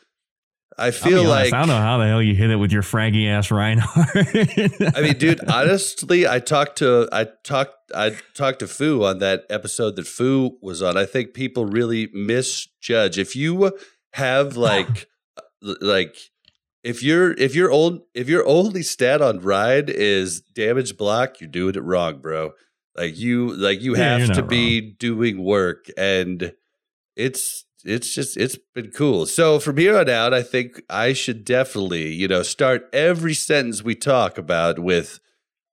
[0.78, 2.82] i feel honest, like I don't know how the hell you hit it with your
[2.82, 4.96] fraggy ass Reinhardt.
[4.96, 9.46] I mean, dude, honestly, I talked to I talked I talked to Fu on that
[9.50, 10.98] episode that Fu was on.
[10.98, 13.18] I think people really misjudge.
[13.18, 13.72] If you
[14.14, 15.08] have like
[15.62, 16.16] like
[16.84, 21.50] if you're if your old if your only stat on ride is damage block, you're
[21.50, 22.52] doing it wrong, bro.
[22.96, 26.54] Like you like you Yeah, have to be doing work and
[27.16, 29.26] it's it's just it's been cool.
[29.26, 33.84] So from here on out, I think I should definitely, you know, start every sentence
[33.84, 35.20] we talk about with,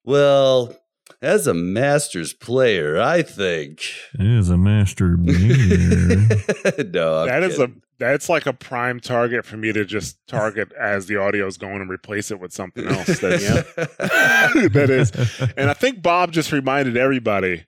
[0.04, 0.76] well,
[1.20, 3.82] as a masters player, I think.
[4.14, 6.16] it is a master beer.
[6.92, 10.72] no, I'm That is a that's like a prime target for me to just target
[10.78, 13.20] as the audio is going and replace it with something else.
[13.20, 13.44] That's,
[13.74, 15.12] that is.
[15.56, 17.64] And I think Bob just reminded everybody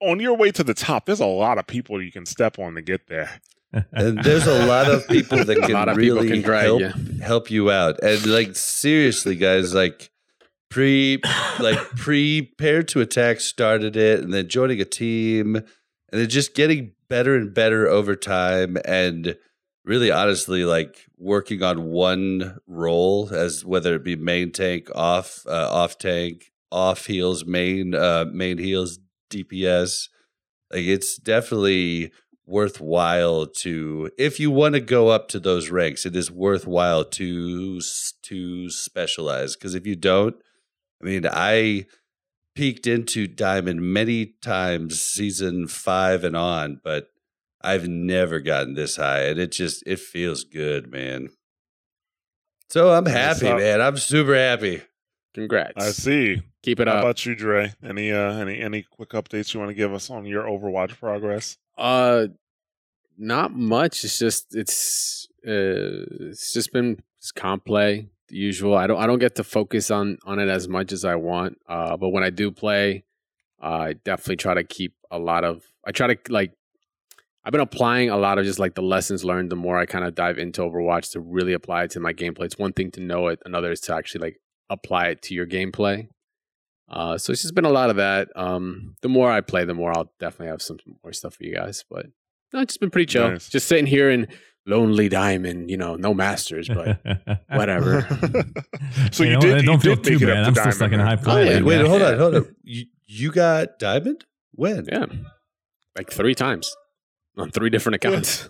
[0.00, 2.74] on your way to the top, there's a lot of people you can step on
[2.74, 3.40] to get there.
[3.92, 7.20] and there's a lot of people that can lot of people really can help you.
[7.20, 8.02] help you out.
[8.02, 10.10] And like seriously, guys, like
[10.70, 11.20] pre
[11.58, 15.64] like prepare to attack started it, and then joining a team, and
[16.12, 19.36] then just getting better and better over time, and
[19.84, 25.68] really honestly like working on one role as whether it be main tank, off uh,
[25.70, 28.98] off tank, off heals main uh, main heals,
[29.34, 30.08] DPS.
[30.72, 32.12] Like it's definitely
[32.46, 37.80] worthwhile to if you want to go up to those ranks it is worthwhile to
[38.20, 40.36] to specialize because if you don't
[41.00, 41.86] i mean i
[42.54, 47.14] peeked into diamond many times season 5 and on but
[47.64, 51.30] I've never gotten this high, and it just it feels good, man.
[52.68, 53.80] So I'm happy, man.
[53.80, 54.82] I'm super happy.
[55.32, 55.72] Congrats.
[55.78, 56.42] I see.
[56.64, 57.00] Keep it How up.
[57.00, 57.74] about you, Dre?
[57.86, 61.58] Any uh any any quick updates you want to give us on your Overwatch progress?
[61.76, 62.28] Uh,
[63.18, 64.02] not much.
[64.02, 68.74] It's just it's uh, it's just been just comp play, the usual.
[68.74, 71.58] I don't I don't get to focus on on it as much as I want.
[71.68, 73.04] Uh, but when I do play,
[73.62, 75.64] uh, I definitely try to keep a lot of.
[75.86, 76.52] I try to like.
[77.44, 79.52] I've been applying a lot of just like the lessons learned.
[79.52, 82.46] The more I kind of dive into Overwatch to really apply it to my gameplay.
[82.46, 85.46] It's one thing to know it, another is to actually like apply it to your
[85.46, 86.08] gameplay.
[86.94, 88.28] Uh, so it's just been a lot of that.
[88.36, 91.52] Um, the more I play, the more I'll definitely have some more stuff for you
[91.52, 91.84] guys.
[91.90, 92.06] But
[92.52, 93.32] no, it's just been pretty chill.
[93.32, 93.48] Nice.
[93.48, 94.28] Just sitting here in
[94.64, 97.00] Lonely Diamond, you know, no masters, but
[97.48, 98.02] whatever.
[99.10, 99.64] so You you, know, did.
[99.64, 100.44] Don't feel did too bad.
[100.44, 101.62] I'm to still stuck in Diamond, high man.
[101.62, 101.66] Oh.
[101.66, 102.56] Wait, wait, hold on, hold on.
[102.62, 104.24] You, you got diamond?
[104.52, 104.86] When?
[104.90, 105.06] yeah,
[105.96, 106.76] like three times
[107.36, 108.48] on three different accounts.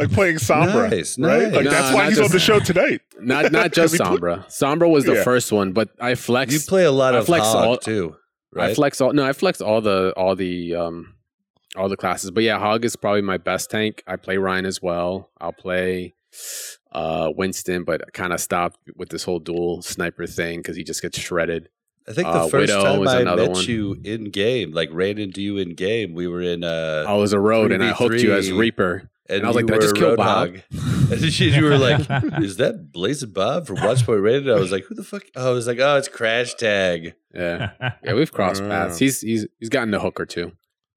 [0.00, 1.40] Like playing Sombra, Nice, right?
[1.42, 1.52] nice.
[1.54, 3.00] Like Nah, that's why not he's on the show tonight.
[3.20, 4.46] not not just We put- Sombra.
[4.46, 5.22] Sombra was the Yeah.
[5.24, 6.52] first one, but I flex.
[6.52, 8.16] You play a lot I of flex hog all- too,
[8.56, 9.12] I flex all.
[9.12, 11.14] No, I flex all the all the um
[11.76, 12.30] all the classes.
[12.32, 14.02] But yeah, Hog is probably my best tank.
[14.06, 15.30] I play Rein as well.
[15.40, 16.14] I'll play
[16.92, 21.02] uh Winston, but kind of stopped with this whole dual sniper thing because he just
[21.02, 21.68] gets shredded.
[22.08, 23.64] I think the uh, first Widow time I met one.
[23.66, 27.32] you in game, like ran into you in game, we were in uh I was
[27.32, 29.10] a road and I hooked you as Reaper.
[29.30, 30.56] And, and I was like, you "Did I just a kill Bob?"
[31.10, 32.00] And you you were like,
[32.42, 35.52] "Is that Blazing Bob from Watchpoint Rated?" I was like, "Who the fuck?" Oh, I
[35.52, 37.70] was like, "Oh, it's Crash Tag." Yeah,
[38.04, 38.68] yeah, we've crossed Oh.
[38.68, 38.98] paths.
[38.98, 40.52] He's he's he's gotten a hook or two.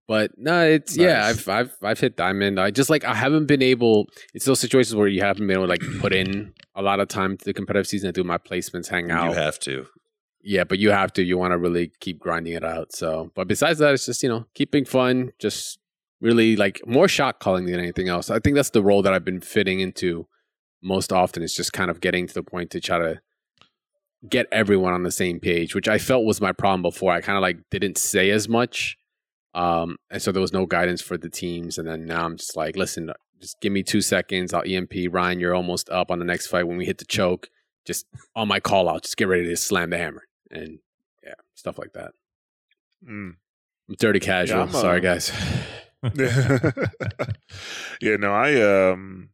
[0.07, 2.59] But no, it's yeah, I've I've I've hit diamond.
[2.59, 4.07] I just like I haven't been able.
[4.33, 7.07] It's those situations where you haven't been able to like put in a lot of
[7.07, 9.29] time to the competitive season to do my placements, hang out.
[9.29, 9.87] You have to.
[10.43, 11.23] Yeah, but you have to.
[11.23, 12.91] You want to really keep grinding it out.
[12.93, 15.79] So, but besides that, it's just you know keeping fun, just
[16.23, 18.31] really like more shot calling than anything else.
[18.31, 20.25] I think that's the role that I've been fitting into
[20.81, 21.43] most often.
[21.43, 23.21] Is just kind of getting to the point to try to
[24.27, 27.11] get everyone on the same page, which I felt was my problem before.
[27.11, 28.97] I kind of like didn't say as much,
[29.53, 31.77] um, and so there was no guidance for the teams.
[31.77, 34.53] And then now I'm just like, listen, just give me two seconds.
[34.53, 35.41] I'll EMP Rein.
[35.41, 37.49] You're almost up on the next fight when we hit the choke.
[37.85, 40.79] Just on my call out, just get ready to slam the hammer and
[41.21, 42.11] yeah, stuff like that.
[43.05, 43.35] Mm.
[43.89, 44.61] I'm dirty casual.
[44.61, 45.33] I'm, uh, Sorry, guys.
[48.01, 49.29] yeah, no, I um,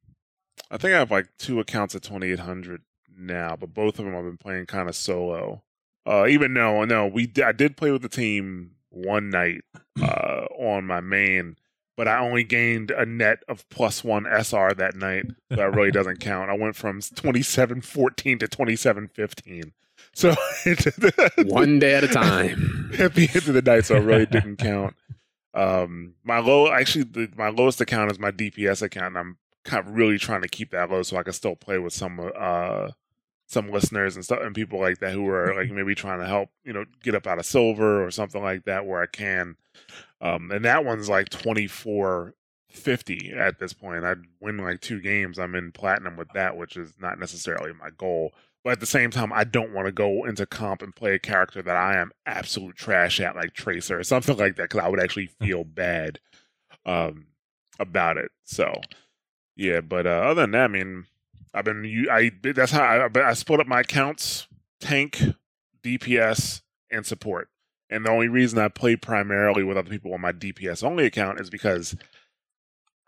[0.71, 2.81] I think I have like two accounts at twenty eight hundred
[3.17, 5.63] now, but both of them I've been playing kind of solo.
[6.05, 9.61] Uh, even no, no, we d- I did play with the team one night
[10.01, 11.55] uh on my main,
[11.97, 15.25] but I only gained a net of plus one SR that night.
[15.49, 16.49] So that really doesn't count.
[16.49, 19.73] I went from twenty seven fourteen to twenty seven fifteen.
[20.13, 20.33] So
[21.45, 22.91] One day at a time.
[22.99, 24.95] at the end of the night, so it really didn't count.
[25.53, 29.85] Um, my low, actually, the, my lowest account is my DPS account, and I'm kind
[29.85, 32.89] of really trying to keep that low so I can still play with some uh
[33.45, 36.49] some listeners and stuff and people like that who are like maybe trying to help
[36.63, 39.55] you know get up out of silver or something like that where I can.
[40.21, 42.35] Um, and that one's like twenty four
[42.69, 44.05] fifty at this point.
[44.05, 45.39] I'd win like two games.
[45.39, 48.33] I'm in platinum with that, which is not necessarily my goal.
[48.63, 51.19] But at the same time, I don't want to go into comp and play a
[51.19, 54.89] character that I am absolute trash at, like Tracer or something like that, because I
[54.89, 56.19] would actually feel bad
[56.85, 57.27] um,
[57.79, 58.31] about it.
[58.43, 58.73] So,
[59.55, 59.81] yeah.
[59.81, 61.05] But uh, other than that, I mean,
[61.53, 62.09] I've been you.
[62.11, 64.47] I that's how I, I split up my accounts:
[64.81, 65.23] tank,
[65.83, 67.49] DPS, and support.
[67.89, 71.39] And the only reason I play primarily with other people on my DPS only account
[71.39, 71.95] is because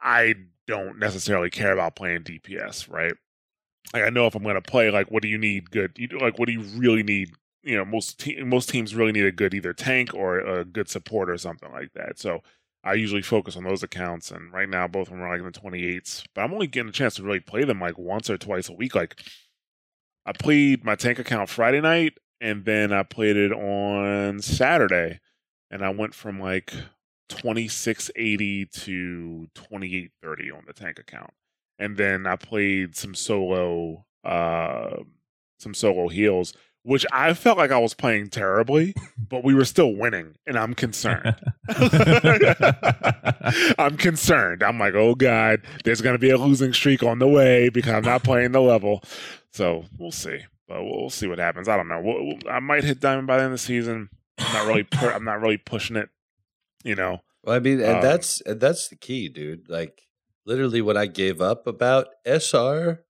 [0.01, 0.33] I
[0.65, 3.13] don't necessarily care about playing DPS, right?
[3.93, 5.71] Like I know if I'm going to play, like, what do you need?
[5.71, 7.31] Good, like, what do you really need?
[7.63, 10.89] You know, most te- most teams really need a good either tank or a good
[10.89, 12.17] support or something like that.
[12.17, 12.41] So
[12.83, 15.45] I usually focus on those accounts, and right now both of them are like in
[15.45, 16.23] the 28s.
[16.33, 18.73] But I'm only getting a chance to really play them like once or twice a
[18.73, 18.95] week.
[18.95, 19.21] Like
[20.25, 25.19] I played my tank account Friday night, and then I played it on Saturday,
[25.69, 26.73] and I went from like
[27.29, 31.31] 2680 to 2830 on the tank account
[31.81, 34.97] and then I played some solo, uh,
[35.59, 36.53] some solo heals,
[36.83, 38.93] which I felt like I was playing terribly,
[39.29, 41.35] but we were still winning, and I'm concerned.
[43.77, 44.63] I'm concerned.
[44.63, 48.03] I'm like, oh god, there's gonna be a losing streak on the way because I'm
[48.05, 49.03] not playing the level.
[49.51, 51.67] So we'll see, but we'll see what happens.
[51.67, 52.01] I don't know.
[52.01, 54.09] We'll, we'll- I might hit diamond by the end of the season.
[54.37, 54.83] I'm not really.
[54.83, 56.09] pu- I'm not really pushing it.
[56.83, 57.21] You know.
[57.43, 59.69] Well, I mean, and Um, that's and that's the key, dude.
[59.69, 60.01] Like
[60.45, 63.03] literally, when I gave up about SR,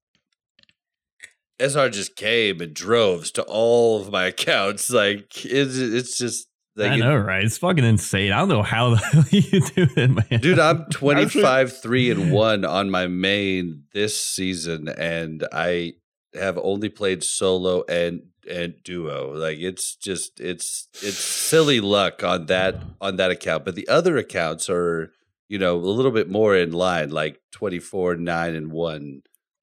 [1.60, 4.90] SR just came and droves to all of my accounts.
[4.90, 7.44] Like it's it's just Like, I it- know, right?
[7.44, 8.32] It's fucking insane.
[8.32, 10.40] I don't know how the hell you do it, man.
[10.42, 15.94] Dude, I'm 25, 3 and 1 on my main this season, and I
[16.34, 19.34] have only played solo and and duo.
[19.36, 23.66] Like it's just it's it's silly luck on that on that account.
[23.66, 25.12] But the other accounts are,
[25.52, 29.22] you know, a little bit more in line, like 24, 9 and 1.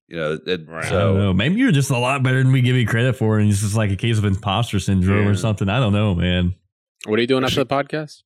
[0.09, 0.85] You know, and Right.
[0.85, 1.31] I don't know.
[1.31, 3.61] so Maybe you're just a lot better than we give you credit for, and it's
[3.63, 5.31] just like a case of imposter syndrome Yeah.
[5.31, 5.69] or something.
[5.69, 6.55] I don't know, man.
[7.07, 8.23] What are you doing after the podcast?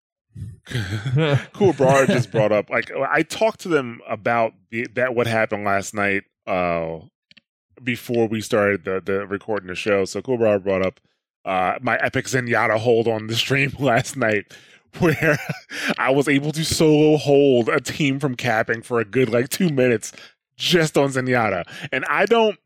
[1.53, 5.65] cool Brar just brought up like I talked to them about the, that what happened
[5.65, 7.01] last night uh
[7.83, 10.05] before we started the the recording the show.
[10.05, 11.01] So cool Brar brought up
[11.45, 14.53] uh my epic Zenyatta hold on the stream last night
[14.99, 15.39] where
[15.99, 19.71] I was able to solo hold a team from capping for a good like 2
[19.71, 20.13] minutes
[20.57, 21.65] just on Zenyatta.
[21.91, 22.59] And I don't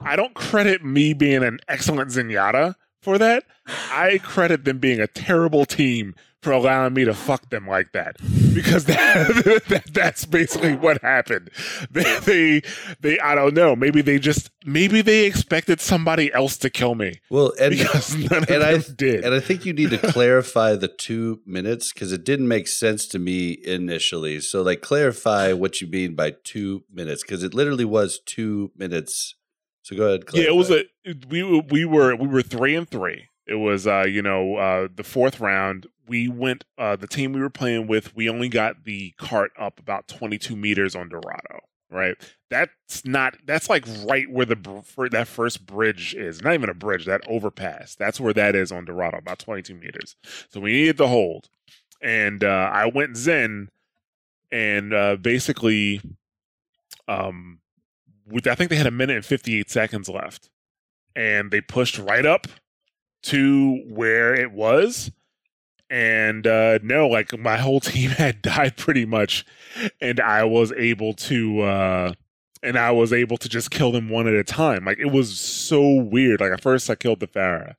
[0.00, 3.44] I don't credit me being an excellent Zenyatta for that.
[3.66, 6.14] I credit them being a terrible team
[6.44, 8.16] for allowing me to fuck them like that
[8.54, 11.50] because that, that that's basically what happened.
[11.90, 12.62] They, they
[13.00, 13.74] they I don't know.
[13.74, 18.44] Maybe they just maybe they expected somebody else to kill me well and because none
[18.48, 19.24] and I did.
[19.24, 23.08] and I think you need to clarify the two minutes because it didn't make sense
[23.08, 24.40] to me initially.
[24.40, 29.34] So, like, clarify what you mean by two minutes because it literally was two minutes.
[29.82, 30.26] So, go ahead.
[30.26, 30.44] Clarify.
[30.46, 30.84] yeah, it was a
[31.28, 33.28] we we were we were three and three.
[33.46, 35.86] It was uh you know uh the fourth round.
[36.06, 38.14] We went uh the team we were playing with.
[38.16, 41.60] We only got the cart up about twenty two meters on Dorado.
[41.90, 42.16] Right,
[42.50, 46.42] that's not that's like right where the for that first bridge is.
[46.42, 47.94] Not even a bridge, that overpass.
[47.94, 50.16] That's where that is on Dorado, about twenty two meters.
[50.48, 51.50] So we needed the hold,
[52.02, 53.70] and uh, I went Zen,
[54.50, 56.00] and uh, basically,
[57.06, 57.60] um,
[58.26, 60.50] with I think they had a minute and fifty eight seconds left,
[61.14, 62.48] and they pushed right up
[63.24, 65.10] to where it was.
[65.90, 69.44] And uh no, like my whole team had died pretty much,
[70.00, 72.12] and I was able to uh
[72.62, 74.86] and I was able to just kill them one at a time.
[74.86, 76.40] Like it was so weird.
[76.40, 77.74] Like at first I killed the Pharah,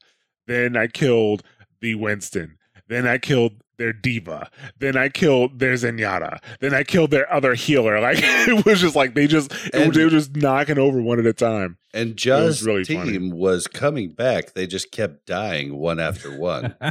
[0.47, 1.43] then I killed
[1.81, 4.49] the Winston, then I killed their D.Va,
[4.79, 7.99] then I killed their Zenyatta, then I killed their other healer.
[8.05, 11.25] Like it was just like they just And- they were just knocking over one at
[11.25, 11.77] a time.
[11.93, 14.53] and was Ja's really team was coming back.
[14.53, 16.75] They just kept dying one after one.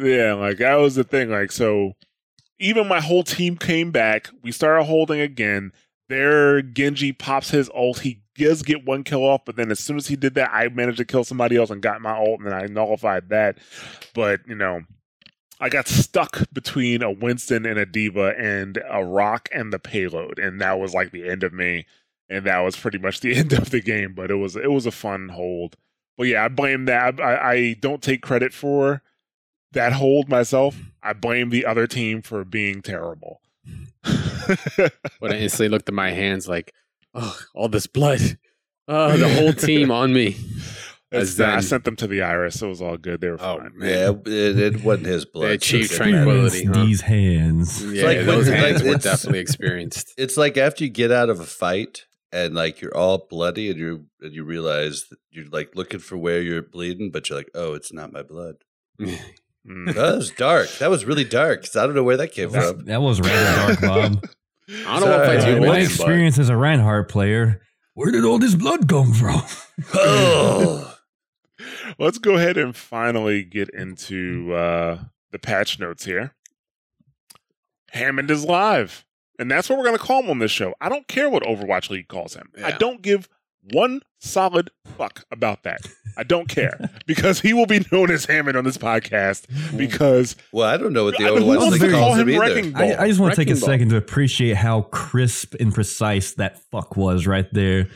[0.00, 1.28] Yeah, like that was the thing.
[1.30, 1.94] Like so,
[2.60, 4.28] even my whole team came back.
[4.42, 5.72] We started holding again.
[6.08, 7.98] There, Genji pops his ult.
[7.98, 10.68] He does get one kill off, but then as soon as he did that, I
[10.68, 13.58] managed to kill somebody else and got my ult, and then I nullified that.
[14.14, 14.82] But you know,
[15.60, 20.38] I got stuck between a Winston and a D.Va and a Rock and the payload,
[20.38, 21.86] and that was like the end of me.
[22.30, 24.12] And that was pretty much the end of the game.
[24.14, 25.76] But it was it was a fun hold.
[26.16, 27.20] But yeah, I blame that.
[27.20, 29.02] I, I don't take credit for
[29.72, 30.76] that hold myself.
[31.02, 33.40] I blame the other team for being terrible.
[35.18, 36.72] When I instantly looked at my hands, like,
[37.14, 38.38] oh, all this blood.
[38.86, 40.36] Oh, the whole team on me.
[41.10, 42.60] It's- As I sent them to the iris.
[42.60, 43.20] It was all good.
[43.22, 43.72] They were Oh, fine.
[43.76, 43.88] man.
[43.88, 45.52] yeah, it, it wasn't his blood.
[45.52, 46.64] achieved so it didn't tranquility.
[46.64, 46.84] huh?
[46.84, 47.82] These hands.
[47.84, 50.12] Yeah, like when- those like, hands were it's- definitely experienced.
[50.18, 53.78] It's like after you get out of a fight and like you're all bloody and
[53.78, 57.50] you and you realize that you're like looking for where you're bleeding, but you're like,
[57.54, 58.56] oh, it's not my blood.
[59.00, 59.94] Mm.
[59.94, 60.68] That was dark.
[60.78, 61.62] That was really dark.
[61.62, 62.84] 'cause I don't know where that came That, from.
[62.86, 64.26] that was rather dark, Bob.
[64.86, 65.54] I don't know what fights Sorry.
[65.54, 67.62] you my win, but experience as a Reinhardt player.
[67.94, 69.40] Where did all this blood come from?
[69.94, 70.94] Oh,
[71.98, 76.34] Let's go ahead and finally get into uh, the patch notes here.
[77.90, 79.04] Hammond is live,
[79.38, 80.74] and that's what we're going to call him on this show.
[80.80, 82.50] I don't care what Overwatch League calls him.
[82.62, 83.28] I don't give
[83.72, 85.80] one solid fuck about that.
[86.16, 89.76] I don't care because he will be known as Hammond on this podcast hmm.
[89.76, 92.14] because well, I don't know what the I mean, who Overwatch wants League to call
[92.14, 92.40] him him either.
[92.40, 92.82] Wrecking Ball?
[92.82, 93.68] I, I just want to take a ball.
[93.68, 97.88] second to appreciate how crisp and precise that fuck was right there.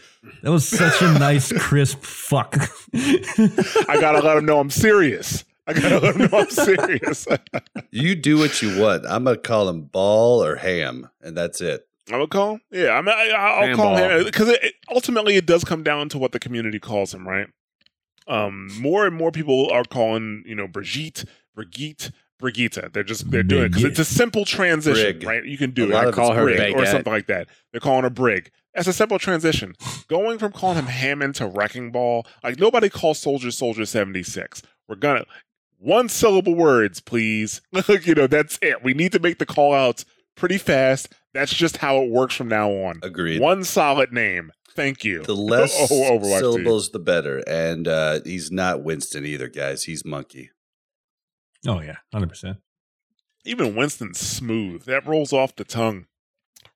[0.42, 2.56] That was such a nice, crisp fuck.
[2.94, 5.44] I gotta let him know I'm serious.
[5.66, 7.26] I gotta let him know I'm serious.
[7.90, 9.04] You do what you want.
[9.06, 11.86] I'm gonna call him Ball or Ham, and that's it.
[12.10, 12.60] I would call him.
[12.70, 14.18] Yeah, I mean, I, I'll call Handball.
[14.18, 17.26] him because it, it- ultimately it does come down to what the community calls him,
[17.28, 17.46] right?
[18.28, 21.24] Um, more and more people are calling, you know, Brigitte,
[21.54, 22.92] Brigitte, Brigitte.
[22.92, 24.00] They're just they're doing it because Brigitte.
[24.00, 25.26] it's a simple transition, Brig.
[25.26, 25.44] right?
[25.44, 26.08] You can do A it.
[26.08, 26.56] I call her Brig.
[26.56, 27.48] Brig or something like that.
[27.72, 28.50] They're calling her Brig.
[28.74, 29.74] That's a simple transition.
[30.08, 34.62] Going from calling him Hammond to Wrecking Ball, like nobody calls Soldier Soldier seventy six.
[34.88, 35.24] We're gonna
[35.78, 37.60] one syllable words, please.
[38.04, 38.82] You know, that's it.
[38.84, 40.04] We need to make the call outs
[40.36, 41.12] pretty fast.
[41.34, 43.00] That's just how it works from now on.
[43.02, 43.40] Agreed.
[43.40, 44.52] One solid name.
[44.74, 45.22] Thank you.
[45.22, 46.38] The less Oh, Overwatch team.
[46.40, 47.42] syllables, the better.
[47.46, 49.84] And uh, he's not Winston either, guys.
[49.84, 50.50] He's Monkey.
[51.66, 52.58] Oh yeah, hundred percent.
[53.44, 54.84] Even Winston's smooth.
[54.84, 56.06] That rolls off the tongue.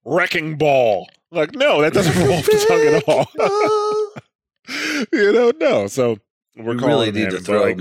[0.05, 1.09] Wrecking ball.
[1.33, 5.07] Like, no, that doesn't roll off the tongue at all.
[5.13, 5.87] you know, no.
[5.89, 6.19] So
[6.57, 7.81] we're we calling really need him, to throw like,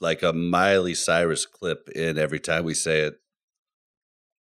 [0.00, 3.18] like a Miley Cyrus clip in every time we say it.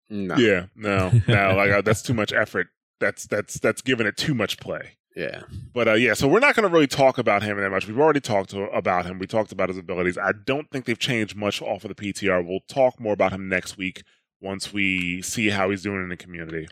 [0.09, 0.37] No.
[0.37, 2.69] yeah, no, no, like uh, that's too much effort.
[3.01, 4.97] That's that's that's giving it too much play.
[5.17, 5.43] Yeah.
[5.73, 7.89] But uh, yeah, so we're not going to really talk about him that much.
[7.89, 9.19] We've already talked to, about him.
[9.19, 10.19] We talked about his abilities.
[10.19, 12.47] I don't think they've changed much off of the PTR.
[12.47, 14.03] We'll talk more about him next week
[14.43, 16.69] once we see how he's doing in the community.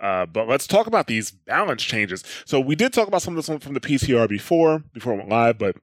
[0.00, 2.24] Uh, but let's talk about these balance changes.
[2.46, 5.28] So we did talk about some of this from the PTR before, before it went
[5.28, 5.76] live, but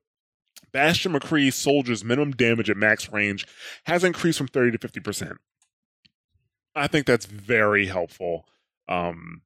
[0.72, 3.48] Bastion McCree soldiers' minimum damage at max range
[3.86, 5.38] has increased from 30 to 50%.
[6.80, 8.46] I think that's very helpful.
[8.88, 9.42] Um,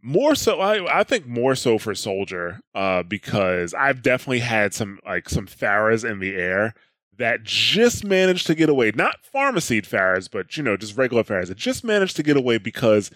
[0.00, 5.00] more so, I, I think more so for Soldier, uh, because I've definitely had some
[5.04, 6.74] like some Pharahs in the air
[7.18, 8.92] that just managed to get away.
[8.94, 12.58] Not Pharmercy Pharahs, but you know, just regular Pharahs that just managed to get away
[12.58, 13.10] because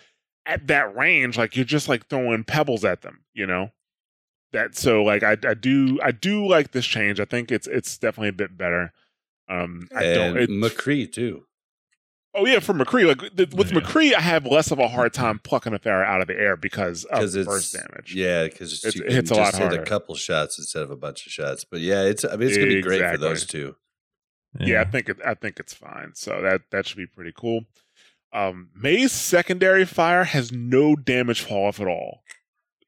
[0.44, 3.70] at that range, like you're just like throwing pebbles at them, you know.
[4.52, 7.20] That so like I, I do I do like this change.
[7.20, 8.92] I think it's it's definitely a bit better.
[9.48, 10.36] Um, I and don't.
[10.36, 11.44] It, McCree too.
[12.34, 13.80] Oh yeah, for McCree, like the, with Yeah.
[13.80, 16.56] McCree, I have less of a hard time plucking a Pharah out of the air
[16.56, 18.14] because of it's burst damage.
[18.14, 19.82] Yeah, because it hits a lot harder.
[19.82, 21.64] a couple shots instead of a bunch of shots.
[21.64, 23.76] But yeah, it's I mean it's gonna be great for those two.
[24.58, 26.12] yeah, I think it, I think it's fine.
[26.14, 27.66] So that that should be pretty cool.
[28.32, 32.22] Um, Mei's secondary fire has no damage fall off at all.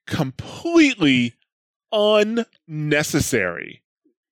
[0.06, 1.34] Completely
[1.92, 3.82] unnecessary.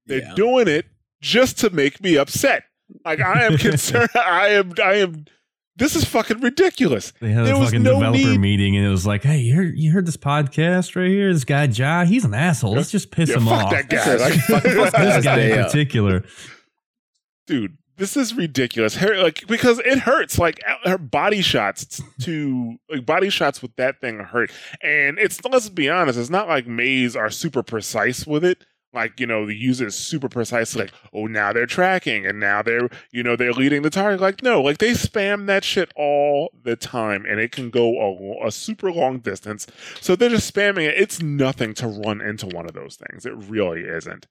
[0.06, 0.34] They're Yeah.
[0.34, 0.86] doing it
[1.20, 2.64] just to make me upset.
[3.04, 4.10] Like I am concerned.
[4.14, 4.72] I am.
[4.82, 5.24] I am.
[5.76, 7.12] This is fucking ridiculous.
[7.20, 9.38] They had There a was fucking no developer need- meeting, and it was like, "Hey,
[9.38, 11.32] you heard, you heard this podcast right here?
[11.32, 12.74] This guy Ja, he's an asshole.
[12.74, 14.16] Let's just piss Yeah, him fuck off." that guy.
[14.16, 14.62] Like- fuck
[14.92, 16.24] this guy in particular.
[17.46, 22.76] dude this is ridiculous her like because it hurts like uh, her body shots to
[22.88, 24.50] like body shots with that thing hurt
[24.82, 29.18] and it's let's be honest it's not like Meis are super precise with it like
[29.18, 32.88] you know the user is super precise like oh now they're tracking and now they're
[33.10, 36.76] you know they're leading the target like no like they spam that shit all the
[36.76, 39.66] time and it can go a, a super long distance
[40.00, 43.34] so they're just spamming it it's nothing to run into one of those things it
[43.34, 44.26] really isn't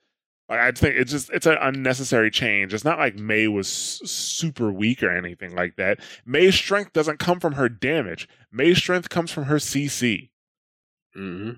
[0.52, 2.74] like, I think it's just it's an unnecessary change.
[2.74, 6.02] It's not like Mei was super weak or anything like that.
[6.26, 8.28] Mei's strength doesn't come from her damage.
[8.52, 10.30] Mei's strength comes from her CC.
[11.14, 11.52] hmm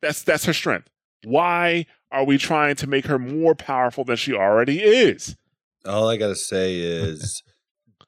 [0.00, 0.90] That's that's her strength.
[1.24, 5.36] Why are we trying to make her more powerful than she already is?
[5.86, 7.42] All I gotta say is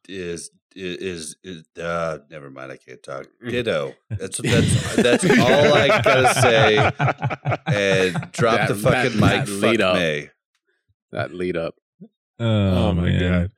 [0.08, 3.26] is is is uh never mind, I can't talk.
[3.48, 3.94] Ditto.
[4.10, 6.76] That's that's that's all I gotta say.
[7.66, 9.46] And drop That- the fucking that- mic.
[9.46, 9.94] that Fuck lead up.
[9.96, 10.30] Mei.
[11.12, 11.74] That lead up.
[12.40, 12.46] Oh,
[12.88, 13.20] Oh, my man.
[13.42, 13.50] god.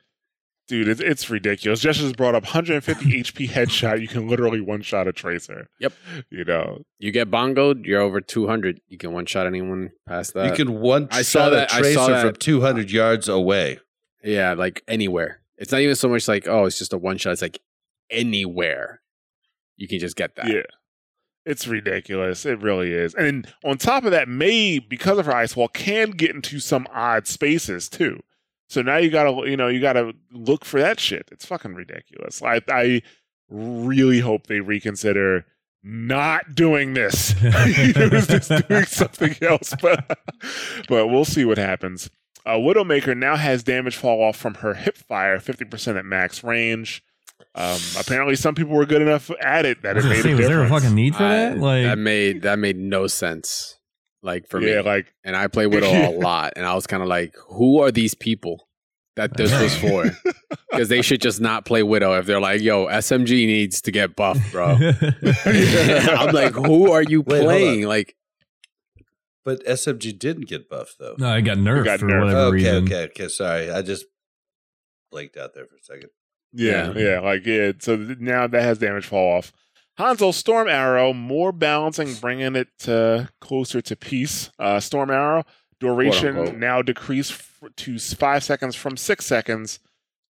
[0.68, 1.80] Dude, it's, it's ridiculous.
[1.80, 4.00] Jess just brought up 150 HP headshot.
[4.00, 5.68] You can literally one shot a tracer.
[5.78, 5.92] Yep.
[6.30, 8.80] You know, You get bongoed, you're over 200.
[8.88, 10.46] You can one shot anyone past that.
[10.46, 12.22] You can one I saw shot that- a I tracer saw that.
[12.22, 13.78] from two hundred yards away.
[14.24, 15.40] yeah, like anywhere.
[15.56, 17.30] It's not even so much like, oh, it's just a one shot.
[17.34, 17.60] It's like
[18.10, 19.00] anywhere.
[19.76, 20.48] You can just get that.
[20.48, 20.62] Yeah.
[21.44, 22.44] It's ridiculous.
[22.44, 23.14] It really is.
[23.14, 26.88] And on top of that, Mei, because of her ice wall, can get into some
[26.92, 28.20] odd spaces too.
[28.68, 31.28] So now you gotta, you know, you gotta look for that shit.
[31.32, 32.42] It's fucking ridiculous.
[32.42, 33.02] I, I
[33.48, 35.46] really hope they reconsider
[35.82, 37.34] not doing this.
[37.40, 40.18] it was just doing something else, but
[40.88, 42.10] but we'll see what happens.
[42.44, 46.42] Uh, Widowmaker now has damage fall off from her hip fire, fifty percent at max
[46.42, 47.02] range.
[47.54, 50.46] Um, apparently, some people were good enough at it that it made say, a was
[50.46, 51.58] there a fucking need for I- that?
[51.58, 53.75] Like, that made that made no sense.
[54.26, 54.82] Like for yeah, me.
[54.82, 57.90] like and I play Widow a lot, and I was kind of like, who are
[57.90, 58.68] these people
[59.16, 60.04] that this was for?
[60.70, 64.14] Because they should just not play Widow if they're like, yo, SMG needs to get
[64.16, 64.76] buffed, bro.
[65.46, 67.82] I'm like, who are you Wait, playing?
[67.86, 68.14] Like,
[69.44, 71.14] But SMG didn't get buffed though.
[71.18, 72.20] no, I got nerfed got for nerfed.
[72.24, 72.84] whatever okay, reason.
[72.84, 73.28] okay, okay.
[73.28, 74.04] Sorry, I just
[75.10, 76.10] blanked out there for a second.
[76.52, 77.10] yeah, Yeah.
[77.14, 77.72] yeah, like yeah.
[77.78, 79.52] So now that has damage fall off.
[79.98, 84.50] Hanzo Storm Arrow more balancing, bringing it to closer to peace.
[84.58, 85.44] Uh, Storm Arrow
[85.80, 89.78] duration now decreased f- to five seconds from six seconds.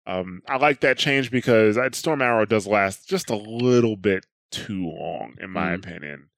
[0.06, 4.26] Um, I like that change because uh, Storm Arrow does last just a little bit
[4.50, 5.74] too long, in my Mm.
[5.76, 6.28] opinion.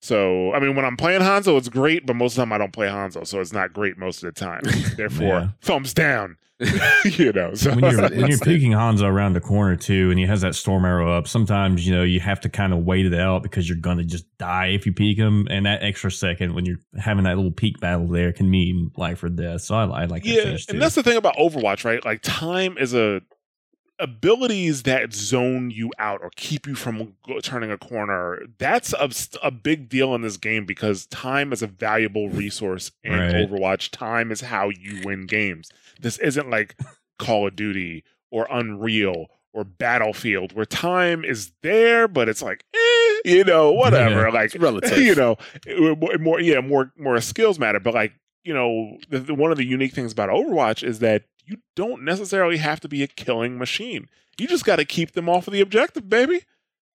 [0.00, 2.58] So, I mean, when I'm playing Hanzo, it's great, but most of the time I
[2.58, 4.62] don't play Hanzo, so it's not great most of the time.
[4.96, 5.48] Therefore, Yeah.
[5.60, 6.36] thumbs down.
[7.04, 10.26] you know, so when you're when you're peeking Hanzo around the corner too, and he
[10.26, 13.14] has that storm arrow up, sometimes you know you have to kind of wait it
[13.14, 16.64] out because you're gonna just die if you peek him, and that extra second when
[16.64, 19.62] you're having that little peek battle there can mean life or death.
[19.62, 20.64] So I, I like that yeah, too.
[20.68, 22.04] and that's the thing about Overwatch, right?
[22.04, 23.22] Like time is a
[23.98, 28.42] abilities that zone you out or keep you from go- turning a corner.
[28.58, 29.10] That's a,
[29.42, 33.34] a big deal in this game because time is a valuable resource in Right.
[33.34, 33.90] Overwatch.
[33.90, 35.70] Time is how you win games.
[36.00, 36.76] This isn't like
[37.18, 43.20] Call of Duty or Unreal or Battlefield where time is there, but it's like, eh,
[43.24, 44.30] you know, whatever.
[44.32, 44.98] Like relative.
[44.98, 45.36] you know,
[45.96, 47.78] more, more yeah, more more skills matter.
[47.78, 48.14] But like
[48.44, 52.02] you know, the, the, one of the unique things about Overwatch is that you don't
[52.04, 54.08] necessarily have to be a killing machine.
[54.38, 56.40] You just got to keep them off of the objective, baby.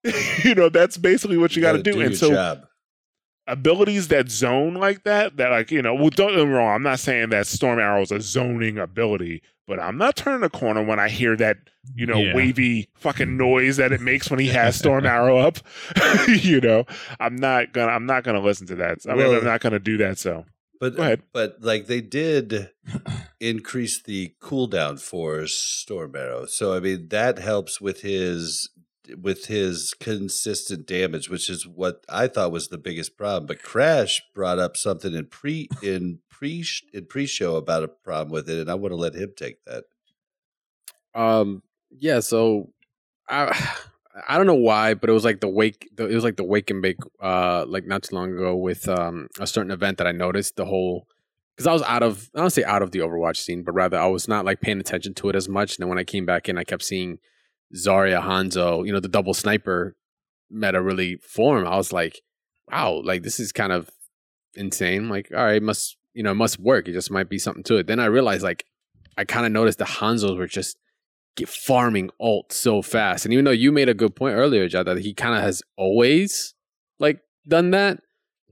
[0.43, 2.02] you know, that's basically what you, got to gotta do.
[2.02, 2.66] And so job.
[3.48, 6.76] abilities that zone like that, that like you know, well, don't get me wrong.
[6.76, 10.50] I'm not saying that Storm Arrow is a zoning ability, but I'm not turning a
[10.50, 11.58] corner when I hear that
[11.95, 12.36] you know Yeah.
[12.36, 15.58] wavy fucking noise that it makes when he has Storm Arrow up.
[16.28, 16.86] you know,
[17.20, 19.00] I'm not gonna I'm not gonna listen to that.
[19.08, 20.18] I mean, Well- I'm not gonna do that.
[20.18, 20.45] So
[20.80, 22.69] But but like they did
[23.39, 26.45] increase the cooldown for Storm Arrow.
[26.45, 28.69] So I mean that helps with his
[29.21, 33.45] with his consistent damage, which is what I thought was the biggest problem.
[33.45, 38.32] But Crash brought up something in pre in pre in pre show about a problem
[38.32, 39.86] with it, and I want to let him take that.
[41.15, 41.63] Um.
[41.89, 42.19] Yeah.
[42.19, 42.73] So,
[43.30, 43.75] I
[44.28, 45.89] I don't know why, but it was like the wake.
[45.97, 46.97] It was like the wake and bake.
[47.22, 50.65] Uh, like not too long ago with um a certain event that I noticed the
[50.65, 51.07] whole
[51.55, 53.97] because I was out of I don't say out of the Overwatch scene, but rather
[53.97, 55.76] I was not like paying attention to it as much.
[55.76, 57.20] And then when I came back in, I kept seeing
[57.76, 59.95] Zarya Hanzo, you know, the double sniper
[60.49, 61.68] meta really form.
[61.68, 62.22] I was like,
[62.72, 63.89] wow, like this is kind of
[64.55, 65.09] insane.
[65.09, 66.88] Like, all right, must you know, must work.
[66.88, 67.88] It just might be something to it.
[67.88, 68.65] Then I realized like
[69.18, 70.78] I kind of noticed the Hanzos were just
[71.45, 73.25] farming ult so fast.
[73.25, 75.61] And even though you made a good point earlier, Jad, that he kind of has
[75.75, 76.53] always
[76.99, 77.99] like done that.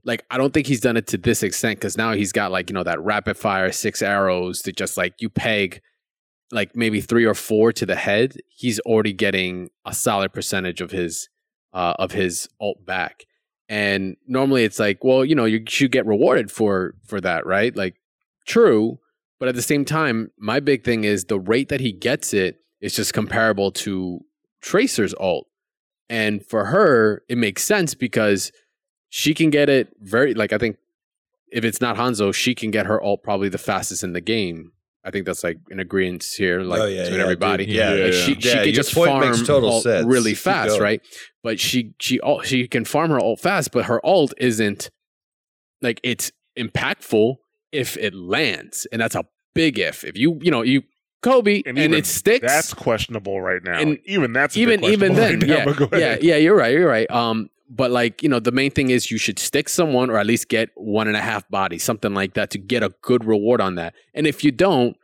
[0.04, 2.70] Like I don't think he's done it to this extent because now he's got like
[2.70, 5.80] you know that rapid fire six arrows to just like you peg
[6.52, 8.36] like maybe three or four to the head.
[8.48, 11.28] He's already getting a solid percentage of his
[11.72, 13.24] uh, of his ult back.
[13.68, 17.74] And normally it's like, well, you know, you should get rewarded for for that, right?
[17.74, 17.96] Like,
[18.46, 19.00] true,
[19.38, 22.60] but at the same time, my big thing is the rate that he gets it
[22.80, 24.20] is just comparable to
[24.62, 25.46] Tracer's ult.
[26.08, 28.52] And for her, it makes sense because
[29.08, 30.76] she can get it very like I think
[31.52, 34.72] if it's not Hanzo, she can get her ult probably the fastest in the game.
[35.04, 37.66] I think that's like an agreement here, like Oh, yeah, between yeah, everybody.
[37.66, 37.74] dude.
[37.76, 38.38] Yeah, Like, yeah, she, yeah.
[38.40, 40.04] she can your just farm makes total ult sense.
[40.06, 41.00] really fast, right?
[41.44, 44.90] But she she ult- she can farm her ult fast, but her ult isn't
[45.80, 47.36] like it's impactful
[47.72, 49.24] if it lands, and that's a
[49.54, 50.02] big if.
[50.04, 50.82] If you you know you
[51.26, 53.78] Kobe and, even it sticks, That's questionable right now.
[53.78, 56.36] And even that's a even even then, right now, yeah, but yeah, yeah.
[56.36, 56.72] You're right.
[56.72, 57.10] You're right.
[57.10, 60.26] Um, but like you know, the main thing is you should stick someone or at
[60.26, 63.60] least get one and a half bodies, something like that, to get a good reward
[63.60, 63.94] on that.
[64.14, 64.96] And if you don't,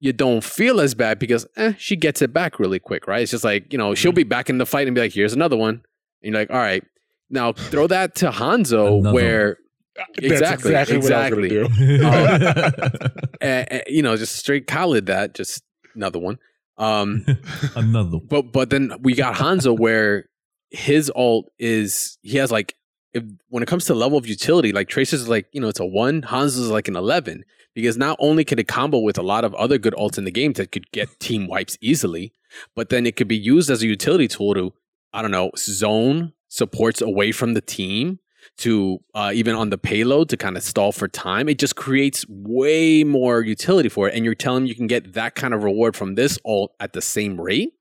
[0.00, 3.22] you don't feel as bad because eh, she gets it back really quick, right?
[3.22, 5.32] It's just like you know she'll be back in the fight and be like, "Here's
[5.32, 5.82] another one,"
[6.22, 6.84] and you're like, "All right."
[7.30, 9.58] Now throw that to Hanzo, Another where
[9.94, 11.48] That's Exactly, what I was gonna exactly.
[11.50, 11.68] do.
[13.40, 15.62] eh, eh, you know just straight Khaled that, just
[15.98, 16.38] another one.
[16.78, 17.26] Um,
[17.76, 18.18] Another.
[18.18, 18.26] one.
[18.26, 20.28] But but then we got Hanzo where
[20.70, 22.74] his ult is he has like
[23.12, 25.80] if, when it comes to level of utility, like Tracer's is like, you know, it's
[25.80, 27.44] a one, Hanzo's is like an 11.
[27.74, 30.30] Because not only could it combo with a lot of other good ults in the
[30.32, 32.32] game that could get team wipes easily,
[32.74, 34.72] but then it could be used as a utility tool to,
[35.12, 38.18] I don't know, zone supports away from the team
[38.58, 41.48] to uh, even on the payload to kind of stall for time.
[41.48, 44.14] It just creates way more utility for it.
[44.14, 46.92] And you're telling me you can get that kind of reward from this ult at
[46.92, 47.72] the same rate?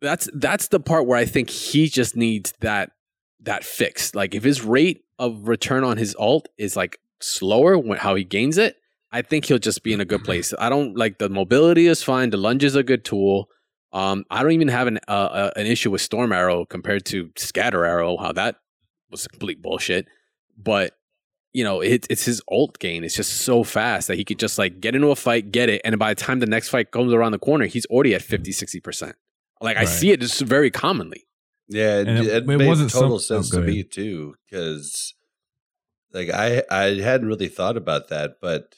[0.00, 2.92] That's that's the part where I think he just needs that
[3.40, 4.14] that fixed.
[4.14, 8.24] Like if his rate of return on his ult is like slower when how he
[8.24, 8.76] gains it,
[9.12, 10.54] I think he'll just be in a good place.
[10.58, 12.30] I don't like the mobility is fine.
[12.30, 13.48] The lunge is a good tool.
[13.92, 17.30] Um, I don't even have an uh, uh, an issue with Storm Arrow compared to
[17.36, 18.16] Scatter Arrow.
[18.16, 18.56] How that
[19.10, 20.06] was complete bullshit.
[20.56, 20.96] But
[21.52, 23.02] you know, it, it's his ult gain.
[23.02, 25.80] It's just so fast that he could just like get into a fight, get it,
[25.84, 28.52] and by the time the next fight comes around the corner, he's already at 50,
[28.52, 29.14] 60%.
[29.60, 31.26] Like I see it just very commonly.
[31.68, 34.34] Yeah, it, it- it, it made wasn't total some- oh, sense go to me too,
[34.48, 35.14] because
[36.12, 38.74] like I I hadn't really thought about that, but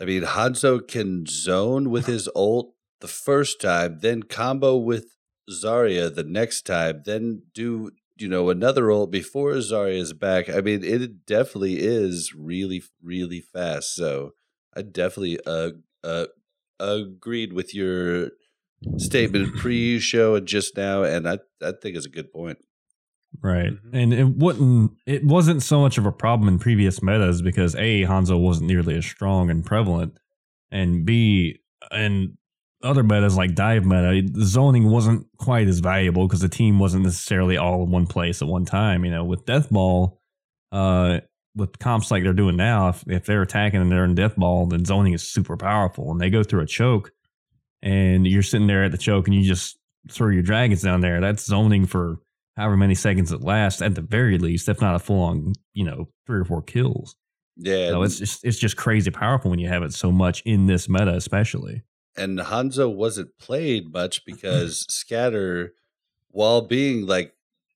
[0.00, 5.16] I mean Hanzo can zone with his ult the first time, then combo with
[5.50, 10.48] Zarya the next time, then do you know another role before Zarya is back.
[10.48, 13.94] I mean, it definitely is really really fast.
[13.94, 14.32] So
[14.74, 15.70] I definitely uh
[16.04, 16.26] uh
[16.80, 18.30] agreed with your
[18.96, 22.58] statement pre-show and just now, and I I think it's a good point.
[23.42, 23.72] Right.
[23.72, 23.90] Mhm.
[23.92, 28.02] And it wouldn't it wasn't so much of a problem in previous metas because A,
[28.02, 30.18] Hanzo wasn't nearly as strong and prevalent.
[30.70, 31.60] And B,
[31.90, 32.37] and
[32.82, 37.04] other metas like dive meta, the zoning wasn't quite as valuable because the team wasn't
[37.04, 39.04] necessarily all in one place at one time.
[39.04, 40.20] You know, with Death Ball,
[40.72, 41.20] uh,
[41.56, 44.66] with comps like they're doing now, if, if they're attacking and they're in Death Ball,
[44.66, 46.10] then zoning is super powerful.
[46.10, 47.10] And they go through a choke
[47.82, 49.76] and you're sitting there at the choke and you just
[50.10, 51.20] throw your dragons down there.
[51.20, 52.18] That's zoning for
[52.56, 55.84] however many seconds it lasts at the very least, if not a full on, you
[55.84, 57.16] know, three or four kills.
[57.56, 60.66] Yeah, So it's just it's just crazy powerful when you have it so much in
[60.66, 61.82] this meta, especially.
[62.18, 65.72] And Hanzo wasn't played much because Scatter,
[66.30, 67.32] while being like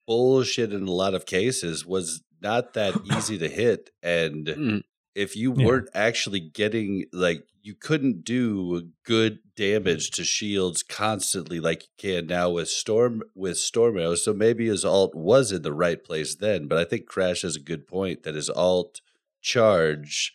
[0.06, 3.90] bullshit in a lot of cases, was not that easy to hit.
[4.02, 4.82] And Mm.
[5.14, 5.64] if you Yeah.
[5.66, 12.26] weren't actually getting like you couldn't do good damage to shields constantly like you can
[12.26, 16.34] now with storm with storm arrow so maybe his ult was in the right place
[16.34, 19.00] then but i think crash has a good point that his ult
[19.40, 20.34] charge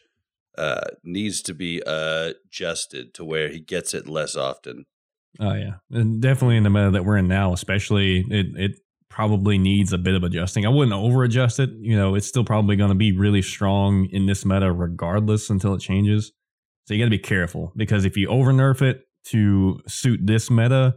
[0.58, 4.86] uh needs to be adjusted to where he gets it less often
[5.40, 8.80] Oh yeah, and definitely in the meta that we're in now, especially it it
[9.10, 10.66] probably needs a bit of adjusting.
[10.66, 11.70] I wouldn't over adjust it.
[11.80, 15.74] You know, it's still probably going to be really strong in this meta regardless until
[15.74, 16.32] it changes.
[16.86, 20.50] So you got to be careful because if you over nerf it to suit this
[20.50, 20.96] meta,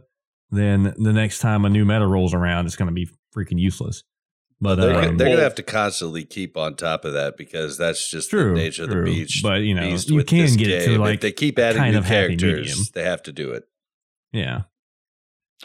[0.49, 4.03] then the next time a new meta rolls around, it's going to be freaking useless.
[4.63, 7.77] But they're, um, gonna- they're gonna have to constantly keep on top of that because
[7.79, 10.85] that's just True, the nature of the beach But, you know, you can get it
[10.85, 12.85] to, like, if they keep adding kind new of happy characters medium.
[12.93, 13.63] they have to do it
[14.31, 14.61] yeah,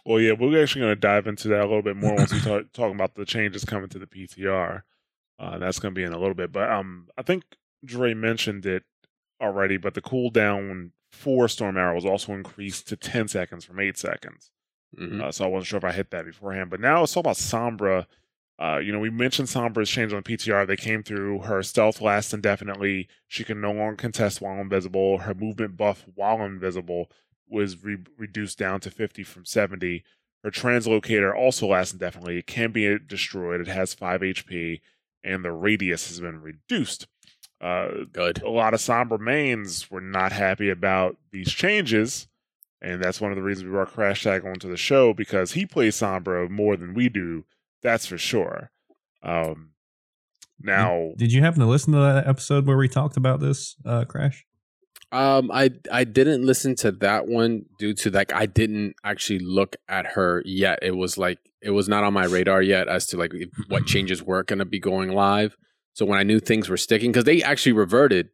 [0.04, 2.38] Well, yeah, we're actually going to dive into that a little bit more once we
[2.40, 4.82] start talking about the changes coming to the PTR.
[5.38, 7.44] Uh, that's going to be in a little bit, but um, I think
[7.84, 8.84] Dre mentioned it
[9.40, 9.76] already.
[9.76, 14.50] But the cooldown for Storm Arrow was also increased to ten seconds from eight seconds.
[14.98, 15.22] Mhm.
[15.22, 16.70] Uh, so I wasn't sure if I hit that beforehand.
[16.70, 18.06] But now it's all about Sombra.
[18.58, 20.66] Uh, you know, we mentioned Sombra's change on PTR.
[20.66, 21.40] They came through.
[21.40, 23.08] Her stealth lasts indefinitely.
[23.28, 25.18] She can no longer contest while invisible.
[25.18, 27.10] Her movement buff while invisible
[27.48, 30.04] was re- reduced down to 50 from 70.
[30.42, 32.38] Her translocator also lasts indefinitely.
[32.38, 33.60] It can be destroyed.
[33.60, 34.80] It has 5 HP,
[35.22, 37.06] and the radius has been reduced.
[37.60, 38.42] Uh, Good.
[38.42, 42.28] a lot of Sombra mains were not happy about these changes.
[42.82, 45.66] And that's one of the reasons we brought Crash Tag onto the show because he
[45.66, 47.44] plays Sombra more than we do.
[47.86, 48.72] That's for sure.
[49.22, 49.70] Um,
[50.60, 54.04] now, Did you happen to listen to that episode where we talked about this uh,
[54.06, 54.44] crash?
[55.12, 59.76] Um, I I didn't listen to that one due to like I didn't actually look
[59.88, 60.80] at her yet.
[60.82, 63.86] It was like it was not on my radar yet as to like if- what
[63.92, 65.56] changes were going to be going live.
[65.92, 68.30] So when I knew things were sticking, because they actually reverted,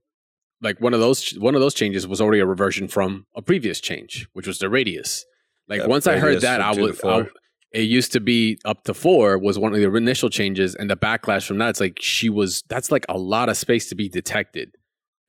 [0.63, 3.79] like one of those one of those changes was already a reversion from a previous
[3.79, 5.27] change, which was the radius.
[5.69, 7.25] Like Yep, once I heard that, I two was four.
[7.25, 7.27] I,
[7.73, 10.97] it used to be up to four was one of the initial changes, and the
[10.97, 11.71] backlash from that.
[11.71, 14.77] It's like she was that's like a lot of space to be detected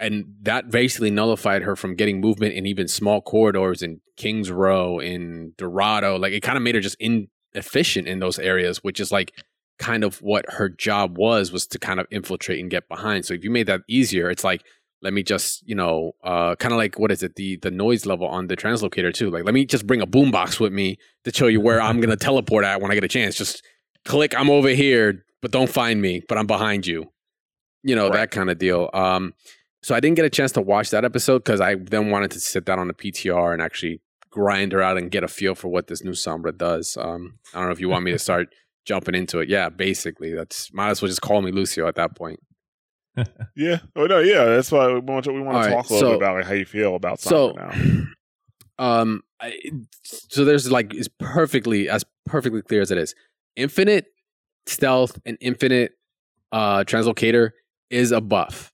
[0.04, 5.00] and that basically nullified her from getting movement in even small corridors in Kings Row,
[5.00, 6.18] in Dorado.
[6.18, 9.32] Like it kind of made her just inefficient in those areas, which is like
[9.80, 13.26] kind of what her job was was to kind of infiltrate and get behind.
[13.26, 14.64] So if you made that easier, it's like
[15.04, 18.06] let me just you know uh, kind of like what is it the the noise
[18.06, 19.30] level on the translocator too.
[19.30, 22.16] Like let me just bring a boombox with me to show you where I'm gonna
[22.16, 23.36] teleport at when I get a chance.
[23.36, 23.64] Just
[24.06, 27.12] click, I'm over here, but don't find me, but I'm behind you.
[27.84, 28.14] You know Right.
[28.20, 28.90] that kind of deal.
[28.94, 29.34] Um,
[29.82, 32.40] so I didn't get a chance to watch that episode because I then wanted to
[32.40, 34.00] sit down on the PTR and actually
[34.30, 36.98] grind her out and get a feel for what this new Sombra does.
[37.00, 38.48] Um, I don't know if you want me to start
[38.86, 39.50] jumping into it.
[39.50, 42.40] Yeah, basically, that's might as well just call me Lucio at that point.
[43.56, 43.80] Yeah.
[43.96, 44.46] Oh, no, yeah.
[44.46, 46.36] That's why we want to, we want to right, talk a little so- bit about
[46.38, 47.72] like, how you feel about So, now.
[48.80, 49.54] um, I,
[50.04, 53.14] so there's like it's perfectly as perfectly clear as it is.
[53.56, 54.06] Infinite
[54.66, 55.92] stealth and infinite
[56.54, 57.52] uh translocator
[57.90, 58.72] is a buff.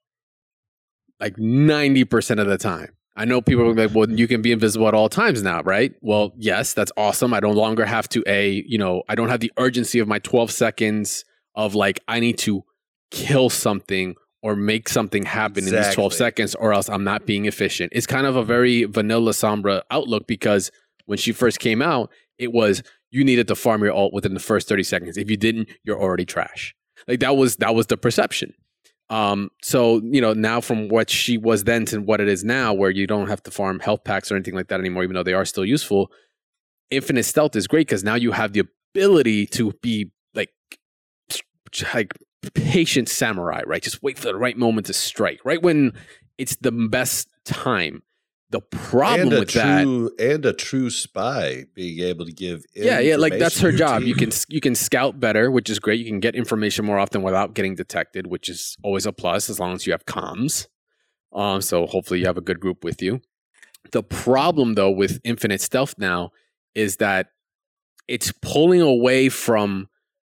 [1.19, 2.89] Like 90% of the time.
[3.17, 5.93] I know people are like, well, you can be invisible at all times now, right?
[5.99, 7.33] Well, yes, that's awesome.
[7.33, 10.19] I no longer have to a, you know, I don't have the urgency of my
[10.19, 11.25] 12 seconds
[11.55, 12.63] of like I need to
[13.11, 17.45] kill something or make something happen in these 12 seconds or else I'm not being
[17.45, 17.91] efficient.
[17.93, 20.71] It's kind of a very vanilla Sombra outlook because
[21.05, 22.81] when she first came out, it was
[23.11, 25.17] you needed to farm your ult within the first 30 seconds.
[25.17, 26.75] If you didn't, you're already trash.
[27.07, 28.53] Like that was that was the perception.
[29.09, 32.73] Um, so you know, now from what she was then to what it is now,
[32.73, 35.23] where you don't have to farm health packs or anything like that anymore, even though
[35.23, 36.11] they are still useful.
[36.91, 38.63] Infinite stealth is great because now you have the
[38.93, 40.49] ability to be like
[41.93, 42.13] like
[42.53, 43.81] patient samurai, right?
[43.81, 45.61] Just wait for the right moment to strike, right?
[45.61, 45.93] When
[46.37, 48.03] it's the best time.
[48.51, 49.85] The problem with that
[50.17, 54.07] and a true spy being able to give yeah yeah like that's her job your
[54.07, 55.99] you can you can scout better which is great.
[55.99, 59.59] You can get information more often without getting detected which is always a plus as
[59.59, 60.65] long as you have comms.
[61.31, 63.21] Um so hopefully you have a good group with you.
[63.91, 66.31] The problem though with infinite stealth now
[66.73, 67.27] is that
[68.07, 69.89] it's pulling away from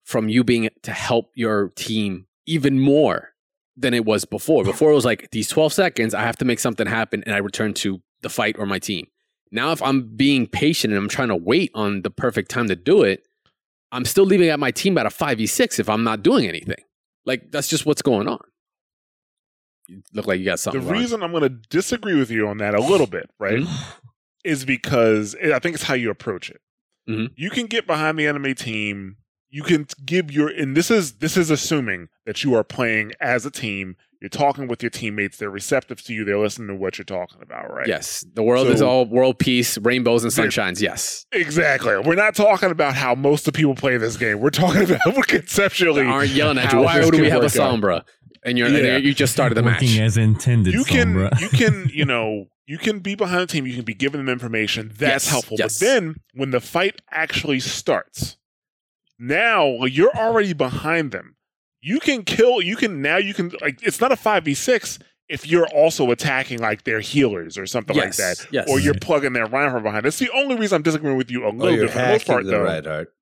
[0.09, 3.31] from you being to help your team even more
[3.77, 6.59] than it was before before it was like these 12 seconds i have to make
[6.59, 9.07] something happen and i return to the fight or my team
[9.51, 12.77] now, if I'm being patient and I'm trying to wait on the perfect time to
[12.77, 13.27] do it,
[13.91, 16.83] I'm still leaving at my team at a 5v6 if I'm not doing anything.
[17.25, 18.41] Like, that's just what's going on.
[19.87, 20.85] You look like you got The something.
[20.87, 20.93] Ron.
[20.93, 23.67] reason I'm going to disagree with you on that a little bit, right,
[24.45, 26.61] is because I think it's how you approach it.
[27.09, 27.31] Mhm.
[27.35, 29.17] You can get behind the enemy team.
[29.51, 33.47] You can give your, and this is this is assuming that you are playing as
[33.47, 33.97] a team.
[34.21, 35.37] You're talking with your teammates.
[35.39, 36.25] They're receptive to you.
[36.25, 37.87] They're listening to what you're talking about, right?
[37.87, 40.81] Yes, the world is all world peace, rainbows and sunshines.
[40.81, 41.97] Yes, Exactly.
[41.99, 44.41] We're not talking about how most of the people play this game.
[44.41, 46.03] We're talking about conceptually.
[46.05, 46.79] aren't yelling at you.
[46.79, 47.75] how Why this would we have a work out.
[47.81, 48.05] sombra?
[48.45, 48.97] And you're and Yeah.
[48.97, 49.99] you just started the match.
[49.99, 50.75] As intended.
[50.75, 51.41] you can Sombra.
[51.41, 54.29] you can you know you can be behind the team you can be giving them
[54.29, 55.79] information that's Yes, helpful yes.
[55.79, 58.37] but then when the fight actually starts
[59.19, 61.37] now you're already behind them
[61.81, 65.69] you can kill you can now you can like it's not a 5v6 if you're
[65.69, 68.69] also attacking like their healers or something Yes, like that yes.
[68.71, 71.51] or you're plugging their Reinhardt behind that's the only reason i'm disagreeing with you a
[71.51, 73.13] little bit for the most part the though Reinhardt.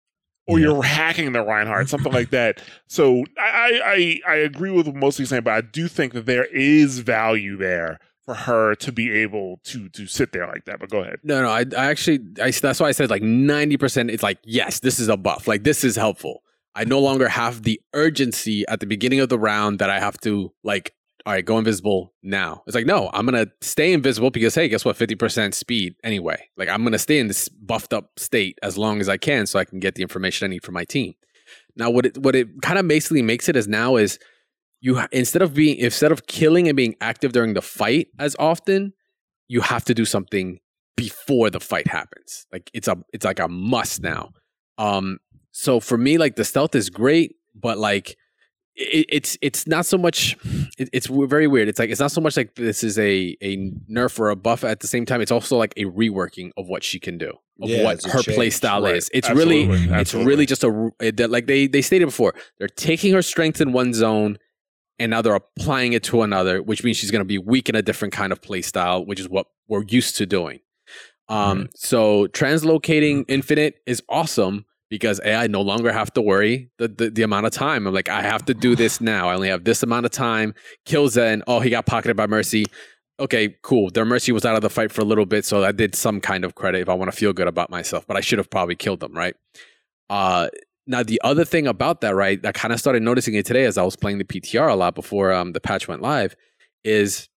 [0.47, 0.67] or Yeah.
[0.67, 2.63] you're hacking the Reinhardt, something like that.
[2.87, 5.89] So I, I I I agree with what most of you saying, but I do
[5.89, 10.47] think that there is value there for her to be able to to sit there
[10.47, 10.81] like that.
[10.81, 11.21] But go ahead.
[11.23, 14.11] No, no, I, I actually, I, that's why I said like 90%.
[14.11, 15.47] It's like, yes, this is a buff.
[15.47, 16.43] Like, this is helpful.
[16.75, 20.19] I no longer have the urgency at the beginning of the round that I have
[20.23, 20.93] to, like,
[21.25, 22.63] all right, go invisible now.
[22.67, 24.97] It's like, no, I'm to stay invisible because, hey, guess what?
[24.97, 26.49] 50% speed anyway.
[26.57, 29.59] Like, I'm to stay in this buffed up state as long as I can so
[29.59, 31.15] I can get the information I need for my team.
[31.77, 34.19] Now, what it, what it kind of basically makes it is now is
[34.81, 38.93] you, instead of being, instead of killing and being active during the fight as often,
[39.49, 40.59] you have to do something
[40.97, 42.47] before the fight happens.
[42.53, 44.31] Like it's a it's like a must now.
[44.79, 45.19] Um
[45.53, 48.17] so for me like the stealth is great, but like
[48.75, 50.37] it, it's it's not so much
[50.79, 51.69] it, it's very weird.
[51.69, 53.57] It's like it's not so much like this is a a
[53.91, 55.21] nerf or a buff at the same time.
[55.21, 57.31] It's also like a reworking of what she can do.
[57.63, 58.35] Of Yeah, what her change.
[58.37, 58.97] play style Right.
[58.97, 59.11] is.
[59.15, 59.67] It's Absolutely.
[59.69, 62.35] really it's really just a it- like they they stated before.
[62.59, 64.39] They're taking her strength in one zone
[64.99, 67.75] and now they're applying it to another, which means she's going to be weak in
[67.75, 70.61] a different kind of play style, which is what we're used to doing.
[71.29, 76.89] Um, so translocating infinite is awesome because A, I no longer have to worry the,
[76.89, 77.87] the the amount of time.
[77.87, 79.29] I'm like, I have to do this now.
[79.29, 80.55] I only have this amount of time.
[80.85, 81.43] Kill Zen.
[81.47, 82.65] Oh, he got pocketed by Mercy.
[83.19, 83.91] Okay, cool.
[83.91, 86.21] Their Mercy was out of the fight for a little bit, so I did some
[86.21, 88.07] kind of credit if I want to feel good about myself.
[88.07, 89.35] But I should have probably killed them, right?
[90.11, 90.49] Uh,
[90.87, 92.45] now the other thing about that, right?
[92.45, 94.95] I kind of started noticing it today as I was playing the PTR a lot
[94.95, 96.37] before um, the patch went live,
[96.85, 97.29] is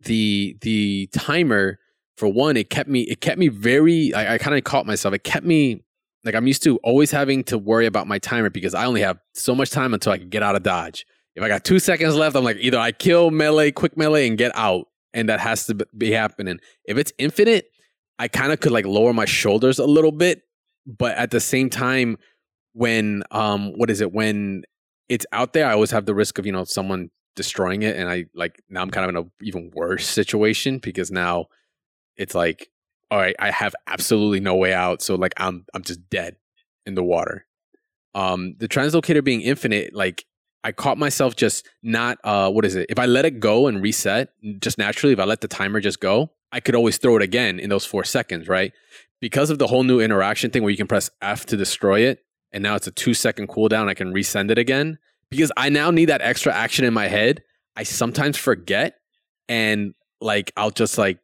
[0.00, 1.78] the the timer
[2.16, 2.56] for one.
[2.56, 4.12] It kept me it kept me very.
[4.14, 5.14] I, I kind of caught myself.
[5.14, 5.84] It kept me
[6.24, 9.18] like I'm used to always having to worry about my timer because I only have
[9.34, 11.06] so much time until I can get out of dodge.
[11.36, 14.36] If I got two seconds left, I'm like either I kill melee, quick melee, and
[14.36, 16.58] get out, and that has to be happening.
[16.84, 17.70] If it's infinite,
[18.18, 20.42] I kind of could like lower my shoulders a little bit,
[20.84, 22.18] but at the same time,
[22.78, 24.12] when um, what is it?
[24.12, 24.62] When
[25.08, 28.08] it's out there, I always have the risk of you know someone destroying it, and
[28.08, 31.46] I like now I'm kind of in a even worse situation because now
[32.16, 32.68] it's like
[33.10, 35.02] all right, I have absolutely no way out.
[35.02, 36.36] So like I'm I'm just dead
[36.86, 37.46] in the water.
[38.14, 40.24] Um the translocator being infinite, like
[40.62, 42.86] I caught myself just not uh what is it?
[42.88, 46.00] If I let it go and reset, just naturally, if I let the timer just
[46.00, 48.72] go, I could always throw it again in those four seconds, right?
[49.20, 52.24] Because of the whole new interaction thing where you can press F to destroy it,
[52.52, 54.98] and now it's a two second cooldown, I can resend it again.
[55.30, 57.42] Because I now need that extra action in my head.
[57.76, 58.94] I sometimes forget
[59.48, 61.18] and like I'll just like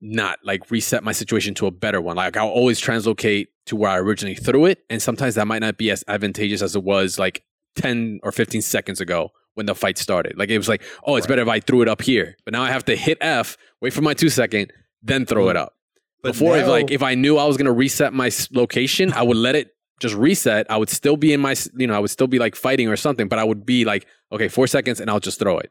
[0.00, 2.16] not like reset my situation to a better one.
[2.16, 4.80] Like I'll always translocate to where I originally threw it.
[4.90, 7.44] And sometimes that might not be as advantageous as it was like
[7.76, 10.36] 10 or 15 seconds ago when the fight started.
[10.36, 11.30] Like it was like, oh, it's Right.
[11.30, 12.36] better if I threw it up here.
[12.44, 14.72] But now I have to hit F, wait for my two second,
[15.02, 15.62] then throw it mm-hmm.
[15.62, 15.74] up.
[16.22, 19.36] But Before, if like if I knew I was gonna reset my location, I would
[19.36, 19.70] let it
[20.00, 20.66] just reset.
[20.70, 22.96] I would still be in my, you know, I would still be like fighting or
[22.96, 25.70] something, but I would be like, okay, four seconds, and I'll just throw it.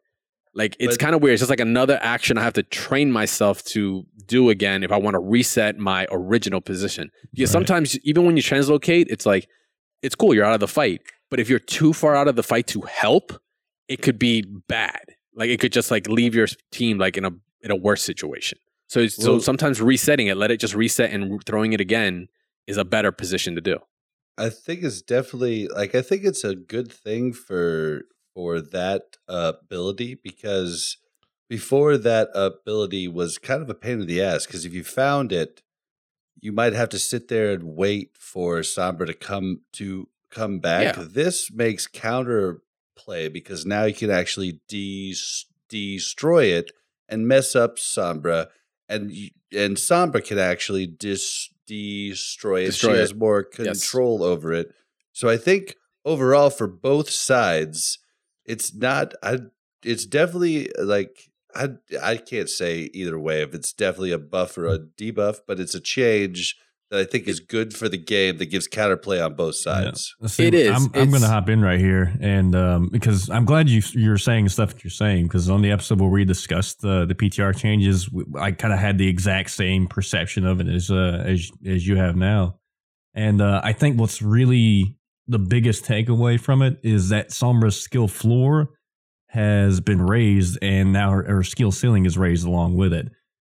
[0.54, 1.34] Like it's kind of weird.
[1.36, 4.98] It's just like another action I have to train myself to do again if I
[4.98, 7.10] want to reset my original position.
[7.34, 7.54] Because Right.
[7.54, 9.48] sometimes even when you translocate, it's like
[10.02, 11.02] it's cool, you're out of the fight.
[11.30, 13.32] But if you're too far out of the fight to help,
[13.88, 15.00] it could be bad.
[15.34, 18.58] Like it could just like leave your team like in a in a worse situation.
[18.88, 22.28] So it's- so sometimes resetting it, let it just reset and throwing it again
[22.68, 23.78] is a better position to do.
[24.38, 28.04] I think it's definitely like I think it's a good thing for
[28.34, 30.98] for that uh, ability because
[31.50, 35.32] before that ability was kind of a pain in the ass because if you found
[35.32, 35.62] it,
[36.40, 40.96] you might have to sit there and wait for Sombra to come to come back.
[40.96, 41.06] Yeah.
[41.08, 42.62] This makes counter
[42.96, 45.16] play because now you can actually de-
[45.70, 46.72] destroy it
[47.10, 48.48] and mess up Sombra,
[48.88, 49.12] and
[49.52, 52.68] and Sombra can actually dis- destroy it.
[52.68, 53.02] Destroy she it.
[53.02, 53.82] has more Yes.
[53.82, 54.74] control over it.
[55.14, 58.00] So I think overall for both sides,
[58.46, 59.14] it's not.
[59.24, 59.40] I.
[59.84, 61.70] It's definitely uh, like I.
[62.02, 65.76] I can't say either way if it's definitely a buff or a debuff, but it's
[65.76, 66.56] a change
[66.92, 70.14] that I think is good for the game that gives counterplay on both sides.
[70.28, 70.70] See, It is.
[70.70, 74.18] I'm, I'm going to hop in right here, and um, because I'm glad you you're
[74.18, 75.24] saying stuff that you're saying.
[75.24, 78.98] Because on the episode where we discussed the the PTR changes, I kind of had
[78.98, 82.60] the exact same perception of it as uh, as as you have now,
[83.16, 88.10] and uh, I think what's really the biggest takeaway from it is that Sombra's skill
[88.10, 88.72] floor
[89.28, 93.08] has been raised, and now her, her skill ceiling is raised along with it.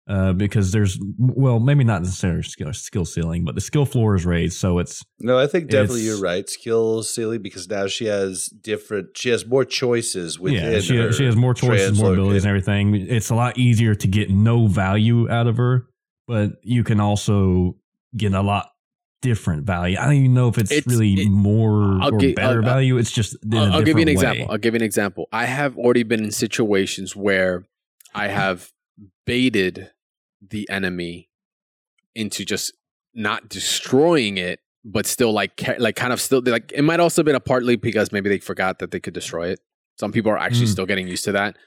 [0.08, 4.26] Uh, because there's well, maybe not necessarily skill skill ceiling, but the skill floor is
[4.26, 6.50] raised, so it's No, I think definitely you're right.
[6.50, 9.16] Skill ceiling because now she has different.
[9.16, 10.74] She has more choices within.
[10.74, 12.96] yeah, she, her she has more choices, more abilities, and everything.
[12.96, 15.86] It's a lot easier to get no value out of her,
[16.28, 17.78] but you can also
[18.18, 18.70] get a lot
[19.22, 19.98] different value.
[20.00, 22.70] I don't even know if it's, It's- really it- more I'll or gi- better I'll-
[22.70, 22.98] value.
[22.98, 24.48] It's just in a I'll, I'll give you an different example.
[24.52, 25.28] I'll give you an example.
[25.32, 27.66] I have already been in situations where
[28.16, 28.72] I have
[29.26, 29.92] baited
[30.48, 31.30] the enemy
[32.16, 32.74] into just
[33.14, 37.26] not destroying it, but still like like kind of still like it might also have
[37.26, 39.60] been a partly because maybe they forgot that they could destroy it.
[40.00, 40.72] Some people are actually Mm.
[40.72, 41.58] still getting used to that.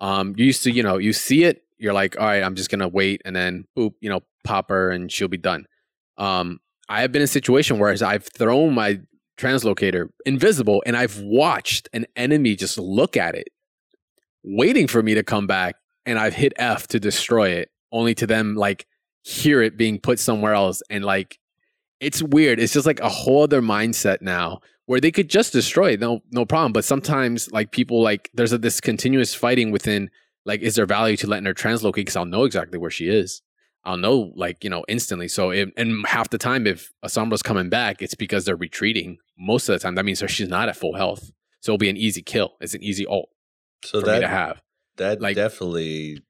[0.00, 2.70] Um, you used to, you know, you see it, you're like, all right, I'm just
[2.70, 5.66] gonna wait, and then boop, you know, pop her, and she'll be done.
[6.16, 6.58] Um,
[6.88, 9.00] I have been in a situation where I've thrown my
[9.38, 13.48] translocator invisible, and I've watched an enemy just look at it,
[14.42, 15.76] waiting for me to come back,
[16.06, 18.86] and I've hit F to destroy it, only to them like
[19.22, 21.38] hear it being put somewhere else, and like
[22.00, 22.60] it's weird.
[22.60, 26.22] It's just like a whole other mindset now where they could just destroy it, no
[26.30, 26.72] no problem.
[26.72, 30.10] But sometimes like people like there's a, this continuous fighting within
[30.44, 33.42] like is there value to letting her translocate because I'll know exactly where she is.
[33.84, 35.28] I'll know like you know instantly.
[35.28, 39.18] So if, and half the time if a Sombra's coming back, it's because they're retreating.
[39.38, 41.32] Most of the time, that means she's not at full health.
[41.60, 42.52] So it'll be an easy kill.
[42.60, 43.30] It's an easy ult
[43.84, 44.60] So for me to have.
[44.96, 46.20] That like- definitely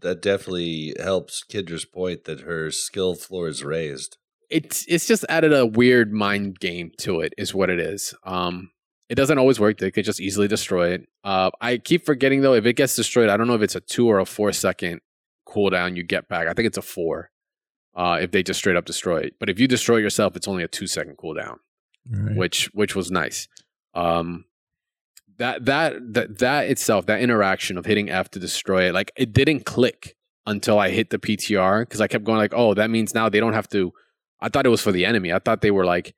[0.00, 4.16] that definitely helps Kendra's point that her skill floor is raised.
[4.50, 8.70] it's it's just added a weird mind game to it is what it is um
[9.08, 12.54] it doesn't always work they could just easily destroy it uh i keep forgetting though
[12.54, 15.00] if it gets destroyed i don't know if it's a two or a four second
[15.46, 17.30] cooldown you get back i think it's a four
[17.94, 20.62] uh if they just straight up destroy it but if you destroy yourself it's only
[20.62, 21.56] a two second cooldown
[22.10, 22.36] Right.
[22.36, 23.48] which which was nice
[23.94, 24.46] um
[25.38, 29.32] that that that that itself that interaction of hitting f to destroy it like it
[29.32, 30.16] didn't click
[30.46, 33.40] until i hit the ptr because i kept going like oh that means now they
[33.40, 33.92] don't have to
[34.40, 35.32] i thought it was for the enemy.
[35.32, 36.14] I thought they were like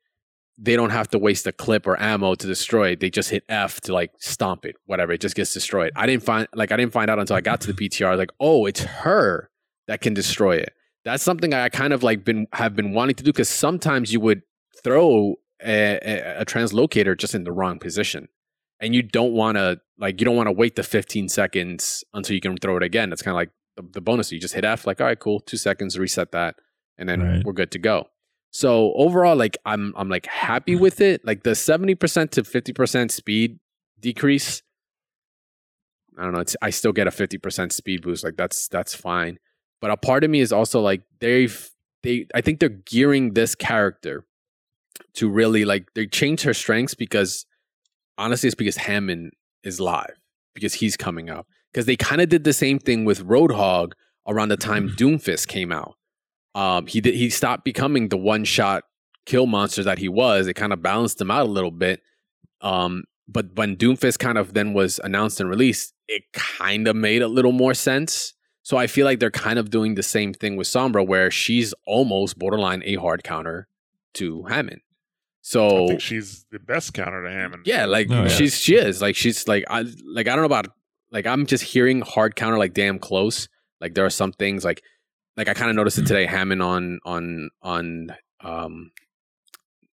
[0.57, 2.99] they don't have to waste a clip or ammo to destroy it.
[2.99, 5.91] They just hit f to like stomp it whatever it just gets destroyed.
[5.95, 8.31] I didn't find like i didn't find out until i got to the ptr like
[8.39, 9.49] oh it's her
[9.87, 10.73] that can destroy it.
[11.03, 14.19] That's something i kind of like been have been wanting to do because sometimes you
[14.19, 14.43] would
[14.83, 18.27] throw a, a, a translocator just in the wrong position
[18.81, 22.33] and you don't want to like you don't want to wait the 15 seconds until
[22.33, 23.13] you can throw it again.
[23.13, 24.31] It's kind of like the, the bonus.
[24.31, 26.55] You just hit f like all right cool two seconds reset that
[26.97, 27.45] and then Right.
[27.45, 28.07] we're good to go.
[28.49, 30.79] So overall like i'm i'm like happy mm.
[30.79, 31.23] with it.
[31.23, 33.59] Like the 70% to 50% speed
[33.99, 34.63] decrease
[36.17, 39.37] i don't know it's, i still get a 50% speed boost like that's that's fine.
[39.79, 41.69] But a part of me is also like they've
[42.01, 44.25] they i think they're gearing this character
[45.13, 47.45] to really like they changed her strengths because
[48.21, 50.19] honestly it's because Hammond is live
[50.53, 53.93] because he's coming up because they kind of did the same thing with Roadhog
[54.27, 55.95] around the time Doomfist came out.
[56.53, 58.83] Um, he did he stopped becoming the one shot
[59.25, 60.47] kill monster that he was.
[60.47, 62.01] It kind of balanced him out a little bit.
[62.61, 67.21] Um, but when Doomfist kind of then was announced and released, it kind of made
[67.21, 68.33] a little more sense.
[68.63, 71.73] So I feel like they're kind of doing the same thing with Sombra, where she's
[71.87, 73.67] almost borderline a hard counter
[74.15, 74.81] to Hammond.
[75.41, 77.63] So I think she's the best counter to Hammond.
[77.65, 78.27] yeah, like Oh, yeah.
[78.27, 80.67] she's she is like she's like I like I don't know about
[81.11, 83.47] like I'm just hearing hard counter like damn close.
[83.79, 84.83] Like there are some things like
[85.37, 86.25] like I kind of noticed it today.
[86.25, 88.91] Hammond on on on um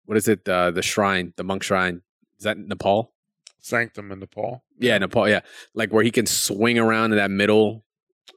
[0.05, 2.01] what is it uh, the shrine the monk shrine
[2.37, 3.13] is that Nepal?
[3.59, 4.63] Sanctum in Nepal.
[4.79, 5.29] Yeah, Nepal.
[5.29, 5.41] Yeah,
[5.75, 7.83] like where he can swing around in that middle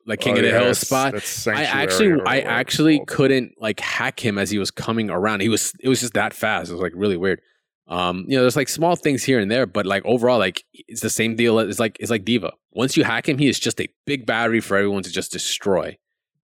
[0.06, 1.14] like King Oh, of the yeah, Hill spot.
[1.46, 5.40] I actually, I actually couldn't like hack him as he was coming around.
[5.40, 6.70] He was, it was just that fast.
[6.70, 7.40] It was like really weird.
[7.86, 11.02] Um, you know, there's like small things here and there, but like overall, like it's
[11.02, 11.58] the same deal.
[11.58, 12.52] It's like it's like D.Va.
[12.72, 15.96] Once you hack him, he is just a big battery for everyone to just destroy.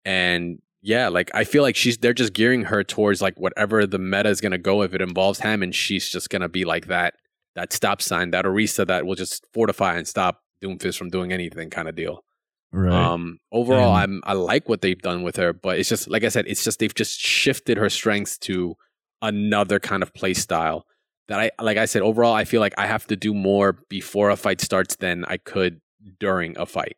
[0.04, 4.00] And yeah, like I feel like she's they're just gearing her towards like whatever the
[4.00, 7.14] meta is gonna go if it involves him, and she's just gonna be like that
[7.56, 11.70] that stop sign, that Orisa that will just fortify and stop Doomfist from doing anything
[11.70, 12.24] kind of deal.
[12.74, 12.94] Right.
[12.94, 16.24] Um, overall, And- I'm I like what they've done with her, but it's just like
[16.24, 18.76] I said, it's just they've just shifted her strengths to
[19.22, 20.86] another kind of play style
[21.28, 21.78] that I like.
[21.78, 24.96] I said overall, I feel like I have to do more before a fight starts
[24.96, 25.82] than I could
[26.20, 26.96] during a fight.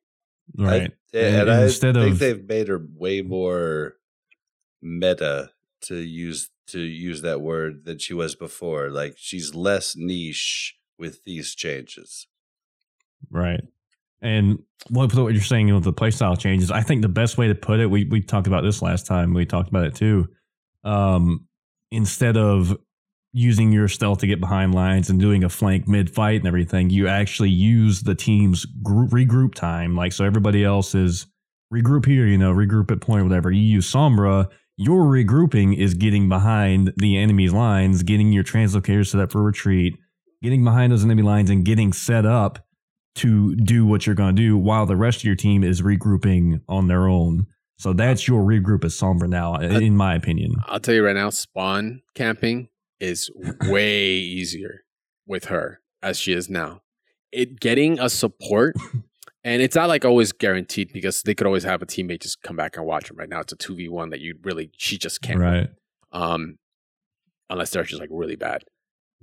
[0.58, 0.92] right.
[1.14, 3.96] I, and, And I instead think of- they've made her way more
[4.82, 5.52] meta
[5.82, 8.90] to use to use that word than she was before.
[8.90, 12.28] Like she's less niche with these changes.
[13.30, 13.62] Right.
[14.24, 14.60] And
[14.90, 17.82] what, what you're saying with the playstyle changes, I think the best way to put
[17.82, 19.34] it, we, we talked about this last time.
[19.34, 20.28] We talked about it too.
[20.86, 21.48] Um,
[21.92, 22.76] instead of
[23.34, 26.90] using your stealth to get behind lines and doing a flank mid fight and everything,
[26.90, 29.96] you actually use the team's group, regroup time.
[29.96, 31.28] Like, so everybody else is
[31.74, 33.52] regroup here, you know, regroup at point, whatever.
[33.52, 34.50] You use Sombra.
[34.78, 39.98] Your regrouping is getting behind the enemy's lines, getting your translocators set up for retreat,
[40.42, 42.66] getting behind those enemy lines and getting set up
[43.16, 46.62] to do what you're going to do while the rest of your team is regrouping
[46.68, 47.48] on their own.
[47.78, 50.56] So that's your regroup as Sombra now, in my opinion.
[50.68, 53.30] I'll tell you right now, spawn camping is
[53.64, 54.84] way easier
[55.28, 56.82] with her as she is now.
[57.32, 58.76] It getting a support,
[59.44, 62.56] and it's not like always guaranteed because they could always have a teammate just come
[62.56, 63.18] back and watch them.
[63.18, 65.40] Right now, it's a two v one that you really she just can't.
[65.40, 65.70] Right.
[66.12, 66.58] um,
[67.50, 68.64] unless they're just like really bad.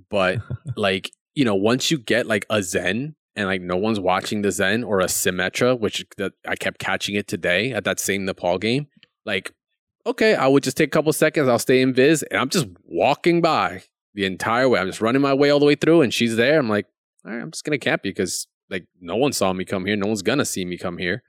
[0.09, 0.39] But
[0.75, 4.51] like you know, once you get like a Zen and like no one's watching the
[4.51, 8.57] Zen or a Symmetra, which that I kept catching it today at that same Nepal
[8.57, 8.87] game,
[9.25, 9.53] like
[10.05, 12.67] okay, I would just take a couple seconds, I'll stay in Viz, and I'm just
[12.83, 14.79] walking by the entire way.
[14.79, 16.57] I'm just running my way all the way through, and she's there.
[16.57, 16.87] I'm like,
[17.25, 19.95] all right, I'm just gonna camp you because like no one saw me come here,
[19.95, 21.23] no one's gonna see me come here.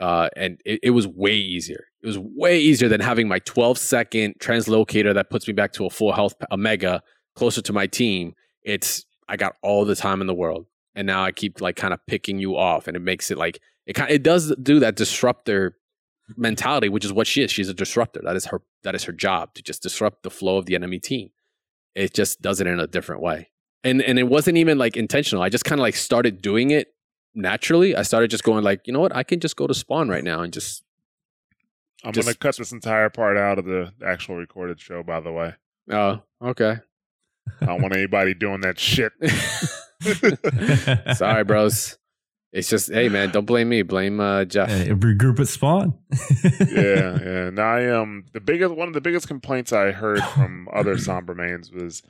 [0.00, 1.84] Uh, and it, it was way easier.
[2.02, 5.86] It was way easier than having my 12 second translocator that puts me back to
[5.86, 7.00] a full health, a mega
[7.36, 8.34] closer to my team.
[8.62, 11.92] It's I got all the time in the world, and now I keep like kind
[11.94, 14.96] of picking you off, and it makes it like it kind it does do that
[14.96, 15.76] disruptor
[16.36, 17.50] mentality, which is what she is.
[17.50, 18.20] She's a disruptor.
[18.22, 20.98] That is her that is her job to just disrupt the flow of the enemy
[20.98, 21.30] team.
[21.94, 23.50] It just does it in a different way,
[23.82, 25.42] and and it wasn't even like intentional.
[25.42, 26.88] I just kind of like started doing it
[27.34, 27.94] naturally.
[27.96, 30.22] I started just going like, you know what, I can just go to spawn right
[30.24, 30.82] now and just
[32.04, 35.20] I'm Just- going to cut this entire part out of the actual recorded show, by
[35.20, 35.54] the way.
[35.90, 36.76] oh okay.
[37.60, 39.12] I don't want anybody doing that shit.
[41.14, 41.98] Sorry, bros.
[42.52, 43.82] It's just hey man, don't blame me.
[43.82, 44.68] Blame uh, Jeff.
[44.68, 45.98] Hey, regroup at spawn.
[46.60, 47.46] yeah, yeah.
[47.48, 51.34] And I um the biggest one of the biggest complaints I heard from other Sombra
[51.34, 52.02] mains was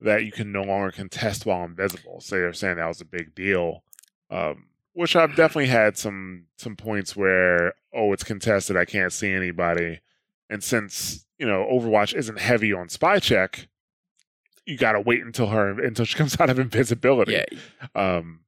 [0.00, 2.20] that you can no longer contest while invisible.
[2.20, 3.82] So they're saying that was a big deal.
[4.30, 9.32] Um, which I've definitely had some some points where oh it's contested, I can't see
[9.32, 10.00] anybody.
[10.50, 13.68] And since, you know, Overwatch isn't heavy on spy check,
[14.68, 17.32] you gotta wait until her until she comes out of invisibility.
[17.32, 17.44] Yeah,
[17.94, 18.40] Um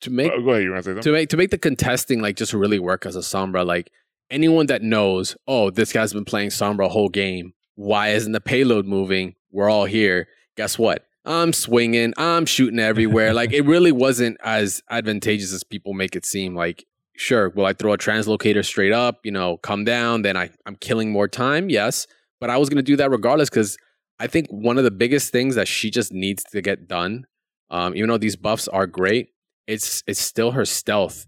[0.00, 1.02] to make oh, go ahead, you wanna say something?
[1.02, 3.90] to make to make the contesting like just really work as a Sombra, like
[4.30, 7.52] anyone that knows, oh, this guy's been playing Sombra a whole game.
[7.74, 9.34] Why isn't the payload moving?
[9.50, 10.28] We're all here.
[10.56, 11.04] Guess what?
[11.24, 12.14] I'm swinging.
[12.16, 13.34] I'm shooting everywhere.
[13.34, 16.54] like it really wasn't as advantageous as people make it seem.
[16.54, 19.20] Like, sure, will I throw a translocator straight up?
[19.24, 20.22] You know, come down.
[20.22, 21.68] Then I I'm killing more time.
[21.68, 22.06] Yes,
[22.40, 23.76] but I was gonna do that regardless because
[24.20, 27.26] I think one of the biggest things that she just needs to get done,
[27.70, 29.28] um, even though these buffs are great,
[29.66, 31.26] it's it's still her stealth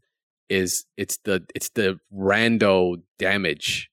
[0.49, 3.91] is it's the it's the rando damage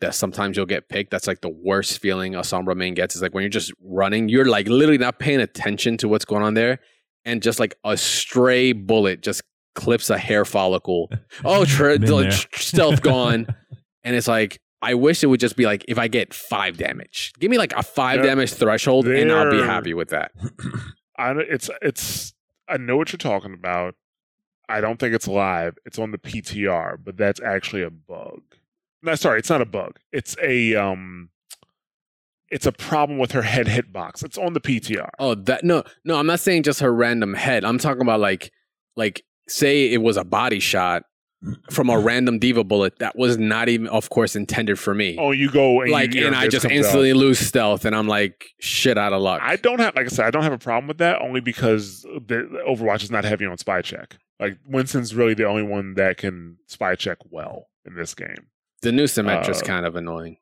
[0.00, 1.10] that sometimes you'll get picked.
[1.10, 3.16] That's like the worst feeling a Sombra main gets.
[3.16, 6.42] Is like when you're just running, you're like literally not paying attention to what's going
[6.42, 6.80] on there,
[7.24, 9.42] and just like a stray bullet just
[9.74, 11.10] clips a hair follicle.
[11.44, 11.98] Oh, tra-
[12.52, 13.46] stealth gone,
[14.04, 14.58] and it's like.
[14.84, 17.72] I wish it would just be like if I get five damage, give me like
[17.74, 18.26] a five Yeah.
[18.26, 20.32] damage threshold, and I'll be happy with that.
[21.18, 22.34] I it's it's
[22.68, 23.94] I know what you're talking about.
[24.68, 25.76] I don't think it's live.
[25.84, 28.40] It's on the PTR, but that's actually a bug.
[29.02, 29.98] No, sorry, it's not a bug.
[30.12, 31.30] It's a um
[32.50, 34.24] it's a problem with her head hitbox.
[34.24, 35.08] It's on the PTR.
[35.18, 36.16] Oh, that no, no.
[36.18, 37.64] I'm not saying just her random head.
[37.64, 38.52] I'm talking about like,
[38.96, 41.02] like say it was a body shot
[41.70, 45.16] from a random D.Va bullet that was not even, of course, intended for me.
[45.18, 47.16] Oh, you go and like, your and I just instantly out.
[47.16, 49.40] lose stealth, and I'm like, shit out of luck.
[49.42, 52.02] I don't have like I said, I don't have a problem with that only because
[52.02, 52.18] the
[52.50, 54.16] the Overwatch is not heavy on spy check.
[54.40, 58.48] Like Winston's really the only one that can spy check well in this game.
[58.82, 60.38] The new Symmetra's Uh, kind of annoying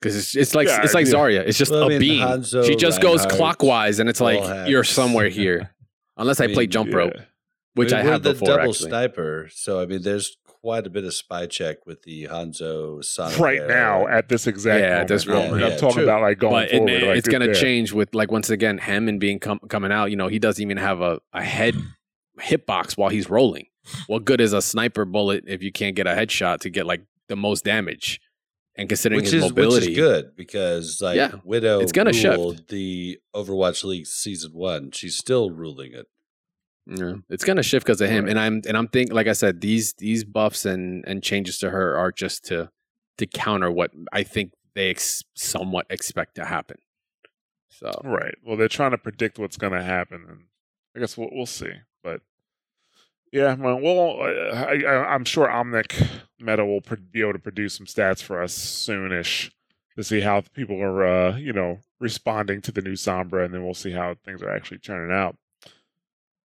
[0.00, 1.12] because it's it's like Yeah, it's like yeah.
[1.12, 1.40] Zarya.
[1.46, 2.20] It's just Well, I a mean, beam.
[2.22, 5.70] Hanzo, she just goes clockwise, and it's like have- you're somewhere here.
[6.18, 6.96] Unless I, I play jump Yeah.
[6.96, 7.12] rope,
[7.76, 8.48] which I, mean, we're have the before.
[8.48, 9.48] double Actually, sniper.
[9.52, 13.58] So I mean, there's quite a bit of spy check with the Hanzo Sonic right
[13.60, 13.68] arrow.
[13.68, 15.08] now at this exact Yeah, at moment.
[15.08, 15.64] this I'm- moment.
[15.64, 16.02] I'm Yeah, talking true.
[16.04, 17.02] about like going but it, forward.
[17.02, 20.06] like, it's gonna change with like once again Hammond being com- coming out.
[20.10, 21.76] You know, he doesn't even have a, a head
[22.40, 23.66] hitbox while he's rolling.
[24.08, 27.02] What good is a sniper bullet if you can't get a headshot to get like
[27.28, 28.20] the most damage?
[28.78, 32.12] And considering which his is mobility, which is good because like Yeah, Widow it's gonna
[32.12, 32.68] shift.
[32.68, 34.90] the Overwatch League season one.
[34.90, 36.06] She's still ruling it.
[36.86, 38.30] Yeah, it's gonna shift because of him, Right.
[38.30, 41.70] and I'm and I'm thinking, like I said, these these buffs and and changes to
[41.70, 42.70] her are just to
[43.18, 46.76] to counter what I think they ex- somewhat expect to happen.
[47.70, 48.34] So Right.
[48.44, 50.44] Well, they're trying to predict what's going to happen, and
[50.94, 51.72] I guess we'll we'll see.
[52.04, 52.20] But
[53.32, 56.06] yeah, well, I, I, I'm sure Omnic
[56.38, 59.50] Meta will be able to produce some stats for us soonish
[59.96, 63.64] to see how people are, uh, you know, responding to the new Sombra, and then
[63.64, 65.36] we'll see how things are actually turning out.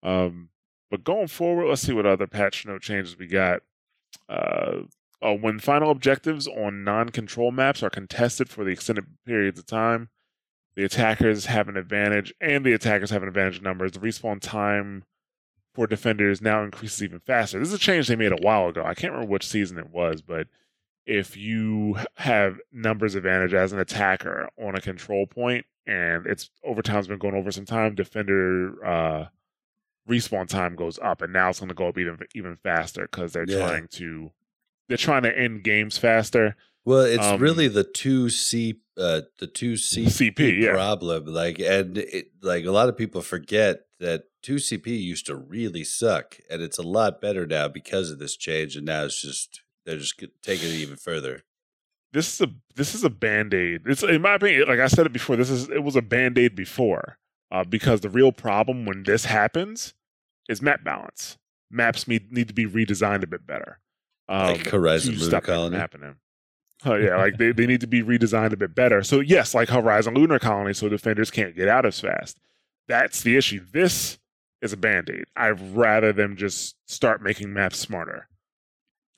[0.03, 0.49] Um,
[0.91, 3.61] but going forward, let's see what other patch note changes we got.
[4.29, 4.81] Uh,
[5.21, 10.09] uh, when final objectives on non-control maps are contested for the extended periods of time,
[10.75, 13.93] the attackers have an advantage, and the attackers have an advantage in numbers.
[13.93, 15.05] The respawn time
[15.73, 17.59] for defenders now increases even faster.
[17.59, 18.83] This is a change they made a while ago.
[18.83, 20.47] I can't remember which season it was, but
[21.05, 27.07] if you have numbers advantage as an attacker on a control point, and it's overtime's
[27.07, 29.25] been going over some time, defender uh,
[30.09, 33.33] respawn time goes up, and now it's going to go up even even faster because
[33.33, 33.57] they're Yeah.
[33.67, 34.31] trying to
[34.89, 36.55] they're trying to end games faster.
[36.85, 40.73] Well, it's Um, really the two C, uh, the two C CP, yeah.
[40.73, 41.25] problem.
[41.25, 45.85] Like, and it, like a lot of people forget that two CP used to really
[45.85, 48.75] suck, and it's a lot better now because of this change.
[48.75, 51.43] And now it's just they're just taking it even further.
[52.11, 55.11] this is a this is a band-aid it's in my opinion like i said it
[55.11, 57.17] before this is it was a band-aid before
[57.53, 59.93] uh, because the real problem when this happens
[60.49, 61.37] is map balance.
[61.71, 63.79] Maps need, need to be redesigned a bit better.
[64.27, 65.77] Um, Like Horizon Lunar stop that from Colony?
[65.77, 66.15] happening.
[66.85, 69.03] Oh yeah like they, they need to be redesigned a bit better.
[69.03, 72.39] So yes like horizon lunar colony so defenders can't get out as fast.
[72.89, 73.65] That's the issue.
[73.71, 74.19] This
[74.61, 75.23] is a band-aid.
[75.37, 78.27] I'd rather them just start making maps smarter.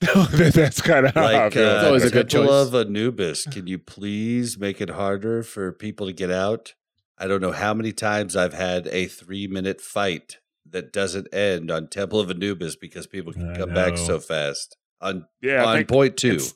[0.00, 2.68] That's kind of how Like, uh, always a good Temple choice.
[2.68, 3.44] of Anubis.
[3.46, 6.74] Can you please make it harder for people to get out?
[7.18, 10.38] I don't know how many times I've had a three minute fight
[10.70, 14.76] that doesn't end on Temple of Anubis because people can I come back so fast.
[15.00, 16.54] On yeah on point two, it's-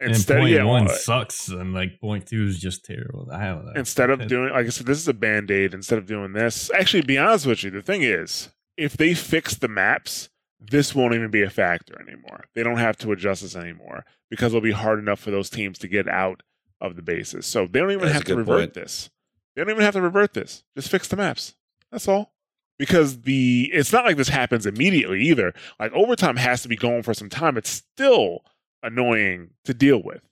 [0.00, 3.28] and instead point yeah, one uh, sucks, and like point two is just terrible.
[3.32, 3.72] I don't know.
[3.76, 5.74] instead of doing like I said, this is a band aid.
[5.74, 9.14] Instead of doing this, actually, to be honest with you, the thing is, if they
[9.14, 10.28] fix the maps,
[10.58, 12.46] this won't even be a factor anymore.
[12.54, 15.78] They don't have to adjust this anymore because it'll be hard enough for those teams
[15.78, 16.42] to get out
[16.80, 17.46] of the bases.
[17.46, 18.74] So they don't even That's have to revert point.
[18.74, 19.08] this.
[19.54, 20.64] They don't even have to revert this.
[20.76, 21.54] Just fix the maps.
[21.90, 22.32] That's all.
[22.78, 25.52] Because the it's not like this happens immediately either.
[25.78, 27.56] Like overtime has to be going for some time.
[27.56, 28.44] It's still
[28.82, 30.22] annoying to deal with.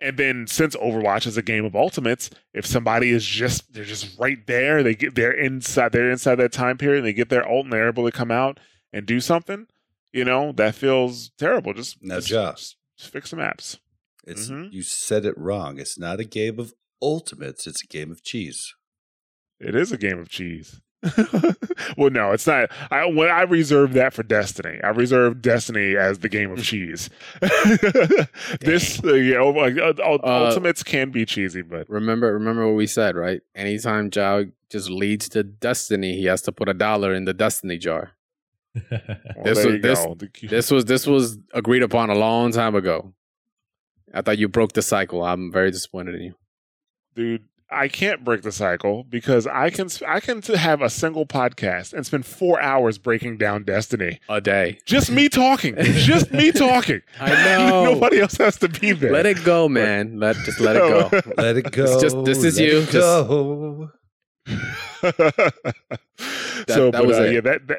[0.00, 4.18] And then since Overwatch is a game of ultimates, if somebody is just they're just
[4.18, 7.46] right there, they get they're inside they're inside that time period, and they get their
[7.46, 8.58] ult and they're able to come out
[8.94, 9.66] and do something,
[10.12, 11.74] you know, that feels terrible.
[11.74, 13.78] Just, Now, just, just- just fix the maps.
[14.26, 14.72] it's Mhm.
[14.72, 15.78] you said it wrong.
[15.78, 16.72] It's not a game of
[17.02, 17.66] ultimates.
[17.66, 18.74] It's a game of cheese.
[19.58, 20.80] It is a game of cheese.
[21.96, 22.70] well, no, it's not.
[22.90, 24.78] I when I reserve that for Destiny.
[24.84, 27.08] I reserve Destiny as the game of cheese.
[28.60, 32.66] this, uh, yeah, oh, like, uh, ul- Uh, ultimates can be cheesy, but remember remember
[32.66, 33.40] what we said, right?
[33.54, 37.78] Anytime Zhao just leads to destiny, he has to put a dollar in the destiny
[37.78, 38.12] jar.
[38.74, 39.00] well,
[39.44, 40.16] This there was- you this- go.
[40.48, 43.14] This was this was agreed upon a long time ago.
[44.12, 45.22] I thought you broke the cycle.
[45.24, 46.34] I'm very disappointed in you.
[47.14, 51.92] Dude i can't break the cycle because i can i can have a single podcast
[51.92, 54.78] and spend four hours breaking down destiny A day.
[54.86, 57.84] just me talking just me talking I know.
[57.94, 60.18] nobody else has to be there Let it go, man.
[60.18, 61.20] Let just let it go.
[61.36, 62.00] Let it go.
[62.00, 62.78] just- this is let you.
[62.80, 63.90] it Just- Go.
[66.68, 67.34] so that but was uh, it.
[67.34, 67.78] yeah that, that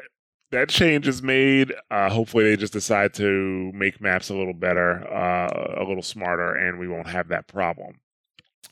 [0.50, 5.06] that change is made uh hopefully they just decide to make maps a little better
[5.12, 8.00] uh a little smarter and we won't have that problem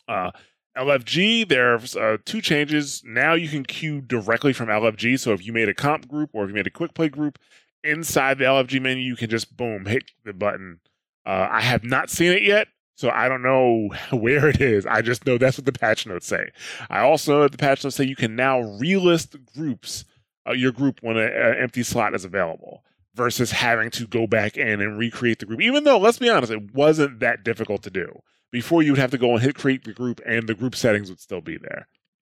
[0.09, 0.31] uh
[0.77, 3.03] LFG, there's uh, two changes.
[3.05, 5.19] Now you can queue directly from LFG.
[5.19, 7.39] So if you made a comp group or if you made a quick play group
[7.83, 10.81] inside the LFG menu, you can just boom hit the button.
[11.27, 14.87] Uh, I have not seen it yet, so I don't know where it is.
[14.87, 16.51] I just know that's what the patch notes say.
[16.89, 20.05] I also know that the patch notes say you can now relist groups
[20.49, 22.83] uh, your group when an empty slot is available
[23.15, 25.61] versus having to go back in and recreate the group.
[25.61, 28.21] Even though, let's be honest, it wasn't that difficult to do.
[28.51, 31.09] Before you would have to go and hit create the group, and the group settings
[31.09, 31.87] would still be there.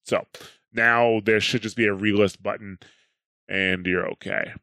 [0.04, 0.26] So
[0.74, 2.80] now there should just be a relist button,
[3.50, 4.54] and you're okay.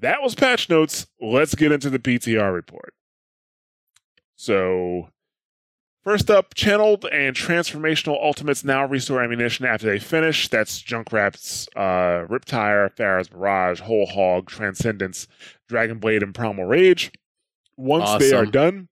[0.00, 1.06] That was patch notes.
[1.20, 2.94] Let's get into the PTR report.
[4.34, 5.10] So,
[6.02, 10.48] first up, channeled and transformational ultimates now restore ammunition after they finish.
[10.48, 15.28] That's Junkrat's uh, Riptire, Pharah's Barrage, Whole Hog, Transcendence,
[15.68, 17.12] Dragon Blade, and Primal Rage.
[17.76, 18.88] Once they are done,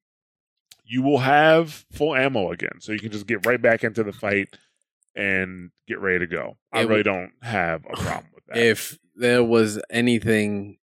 [0.91, 2.81] you will have full ammo again.
[2.81, 4.49] So you can just get right back into the fight
[5.15, 6.57] and get ready to go.
[6.73, 8.57] I It really would- don't have a problem with that.
[8.59, 10.79] if there was anything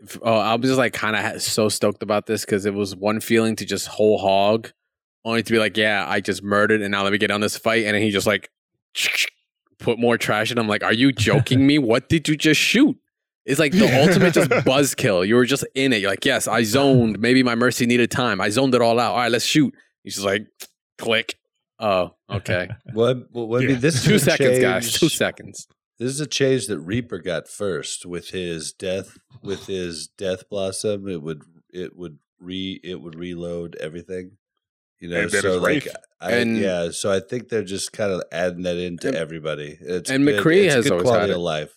[0.00, 2.94] if- oh i was just like kind of so stoked about this because it was
[2.96, 4.70] one feeling to just whole hog
[5.24, 7.56] only to be like yeah i just murdered and now let me get on this
[7.56, 8.50] fight and then he just like
[9.78, 12.96] put more trash in i'm like are you joking me what did you just shoot
[13.44, 15.26] it's like the ultimate just buzzkill.
[15.26, 16.00] You were just in it.
[16.00, 17.18] You're like yes i zoned.
[17.20, 18.40] Maybe my mercy needed time.
[18.40, 19.12] I zoned it all out.
[19.12, 19.74] All right let's shoot.
[20.04, 20.46] He's just like
[20.98, 21.36] click.
[21.78, 22.68] Oh okay.
[22.94, 23.74] Well, well, I Yeah.
[23.76, 24.92] this two a seconds guys.
[24.92, 25.66] Two seconds.
[25.98, 31.08] This is a change that Reaper got first with his death with his death blossom.
[31.08, 31.42] It would
[31.72, 34.32] it would re it would reload everything.
[35.00, 35.88] You know, And then so his like
[36.20, 39.76] I, And- yeah, so I think they're just kind of adding that into And- everybody.
[39.80, 41.76] It's and good- McCree it's has good always quality had of life.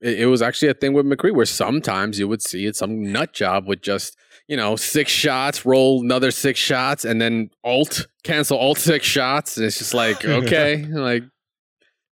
[0.00, 3.12] It, it was actually a thing with McCree where sometimes you would see it, some
[3.12, 4.16] nut job would just,
[4.48, 9.56] you know, six shots, roll another six shots, and then ult, cancel ult six shots.
[9.56, 11.24] And it's just like, okay, like,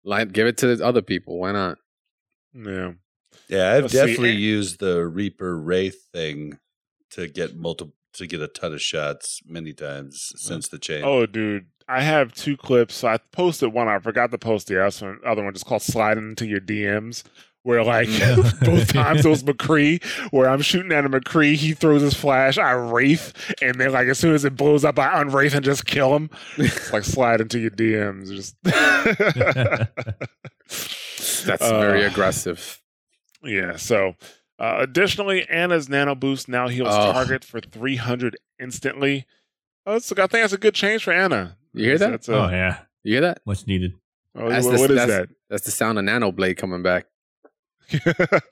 [0.04, 1.38] like, give it to the other people.
[1.38, 1.78] Why not?
[2.54, 2.92] yeah.
[3.48, 6.58] Yeah, I've Let's definitely and- used the Reaper Wraith thing
[7.10, 11.04] to get multiple to get a ton of shots many times since the change.
[11.04, 13.04] Oh, dude, I have two clips.
[13.04, 13.88] I posted one.
[13.88, 14.82] I forgot to post the.
[14.84, 17.24] Other one just called "Sliding into Your DMs,"
[17.64, 18.08] where like
[18.60, 20.02] both times it was McCree,
[20.32, 24.08] where I'm shooting at a McCree, he throws his flash, I wraith, and then like
[24.08, 26.30] as soon as it blows up, I unwraith and just kill him.
[26.58, 28.28] It's like slide into your DMs.
[28.30, 28.56] Just
[31.46, 32.80] That's very Uh, aggressive.
[33.42, 33.76] Yeah.
[33.76, 34.14] So,
[34.58, 37.12] uh, additionally, Ana's Nano Boost now heals Oh.
[37.12, 39.26] target for 300 instantly.
[39.86, 41.56] Oh, it's, I think that's a good change for Ana.
[41.74, 42.10] You hear that?
[42.10, 43.40] That's a, oh yeah, You hear that?
[43.44, 43.94] much needed.
[44.36, 45.34] oh, That's what- the- what is that's- that?
[45.50, 47.06] That's the sound of Nano Blade coming back.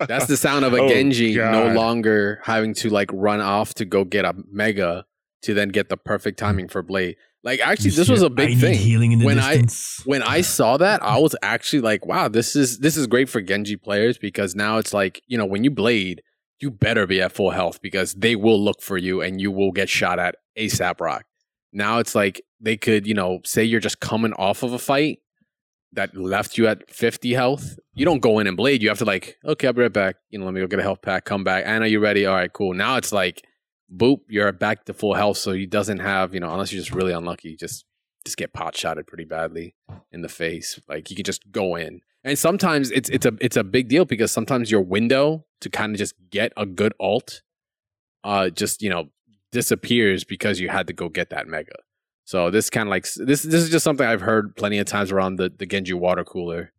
[0.06, 3.84] That's the sound of a Oh, Genji no longer having to like run off to
[3.84, 5.04] go get a mega
[5.42, 6.44] to then get the perfect mm.
[6.44, 7.16] timing for Blade.
[7.42, 8.74] Like actually, this was a big need thing.
[8.78, 10.02] Healing in the When I- distance.
[10.04, 13.40] when I saw that, I was actually like, wow, this is this is great for
[13.40, 16.22] Genji players because now it's like, you know, when you blade,
[16.60, 19.72] you better be at full health because they will look for you and you will
[19.72, 21.24] get shot at ASAP rock.
[21.72, 25.20] Now it's like they could, you know, say you're just coming off of a fight
[25.92, 27.78] that left you at 50 health.
[27.94, 28.82] You don't go in and blade.
[28.82, 30.16] You have to like, okay, I'll be right back.
[30.30, 31.64] You know, let me go get a health pack, come back.
[31.66, 32.26] Ana, you ready?
[32.26, 32.74] All right, cool.
[32.74, 33.42] Now it's like,
[33.94, 35.38] boop, you're back to full health.
[35.38, 37.84] So he doesn't have, you know, unless you're just really unlucky, just
[38.24, 39.74] just get pot shotted pretty badly
[40.12, 40.78] in the face.
[40.88, 42.02] Like you can just go in.
[42.22, 45.94] And sometimes it's it's a it's a big deal because sometimes your window to kind
[45.94, 47.42] of just get a good ult
[48.24, 49.08] uh just, you know,
[49.52, 51.76] disappears because you had to go get that mega.
[52.30, 55.10] So this kind of like this this is just something I've heard plenty of times
[55.10, 56.72] around the the Genji water cooler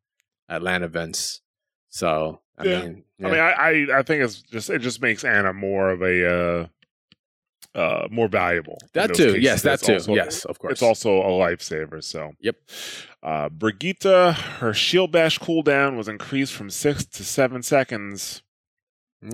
[0.48, 1.42] at LAN events.
[1.90, 2.82] So, I Yeah.
[2.84, 6.02] mean, I mean, I, I I think it's just it just makes Ana more of
[6.04, 6.16] a
[7.76, 8.78] uh, uh more valuable.
[8.94, 9.26] that too.
[9.34, 9.44] cases.
[9.44, 9.94] Yes, that It's too.
[9.96, 10.72] also- yes, of course.
[10.72, 12.02] It's also a lifesaver.
[12.02, 12.56] So Yep.
[13.22, 18.42] Uh, Brigitte, her shield bash cooldown was increased from six to seven seconds.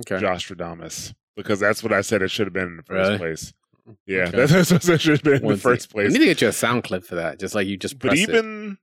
[0.00, 0.18] okay.
[0.18, 3.18] Josh Stradamus, because that's what I said it should have been in the first Really?
[3.18, 3.54] place.
[4.06, 4.46] Yeah, Okay.
[4.46, 6.10] that's what it should have been in the first thing- place.
[6.10, 7.38] I need to get you a sound clip for that.
[7.40, 8.28] Just like you just but press it.
[8.28, 8.78] even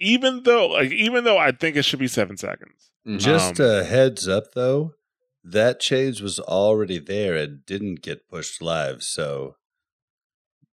[0.00, 2.90] even though like even though I think it should be seven seconds.
[3.06, 3.18] Mhm.
[3.18, 4.94] Just Um, a heads up though,
[5.42, 9.56] that change was already there and didn't get pushed live, so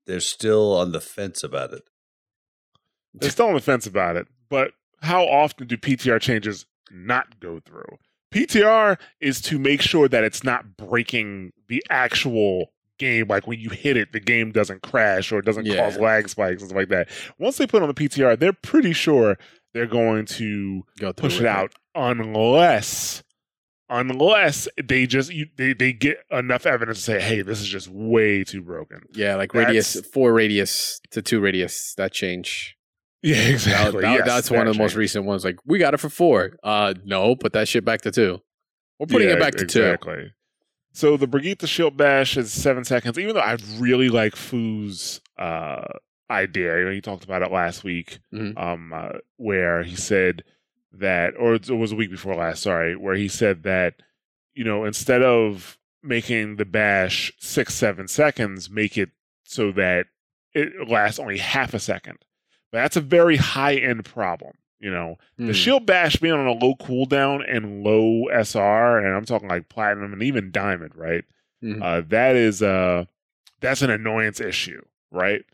[0.07, 1.83] they're still on the fence about it.
[3.15, 7.61] They're still on the fence about it, but how often do PTR changes not go
[7.61, 7.99] through?
[8.33, 13.27] PTR is to make sure that it's not breaking the actual game.
[13.27, 15.77] Like when you hit it, the game doesn't crash or it doesn't Yeah.
[15.91, 17.09] cause lag spikes and stuff like that.
[17.41, 19.37] Once they put it on the PTR, they're pretty sure
[19.75, 23.25] they're going to Go push with it out unless
[23.89, 27.89] unless they just you, they, they get enough evidence to say hey this is just
[27.89, 31.95] way too broken Yeah, like That's- radius four radius to two radius.
[31.97, 32.77] That change.
[33.23, 35.45] yeah exactly that- Yes, that's one of the most recent ones.
[35.45, 36.57] Like we got it for four.
[36.63, 38.39] Uh, no, put that shit back to two.
[38.99, 39.97] We're putting Yeah, it back to two.
[40.93, 43.19] So the Brigitte the Shield Bash is seven seconds.
[43.19, 45.85] Even though I really like Foo's uh,
[46.31, 48.59] idea, you know, he talked about it last week, Mhm.
[48.61, 50.43] um, uh, where he said
[50.93, 53.95] that, or it was a week before last, sorry, where he said that,
[54.55, 59.11] you know, instead of making the bash six, seven seconds, make it
[59.45, 60.07] so that
[60.55, 62.19] it lasts only half a second.
[62.73, 64.55] But that's a very high end problem.
[64.81, 65.47] You know, Hmm.
[65.47, 69.69] the shield bash being on a low cooldown and low SR, and I'm talking like
[69.69, 71.25] platinum and even diamond, right?
[71.63, 71.83] Mhm.
[71.83, 73.05] Uh, that is uh
[73.61, 75.45] that's an annoyance issue, right?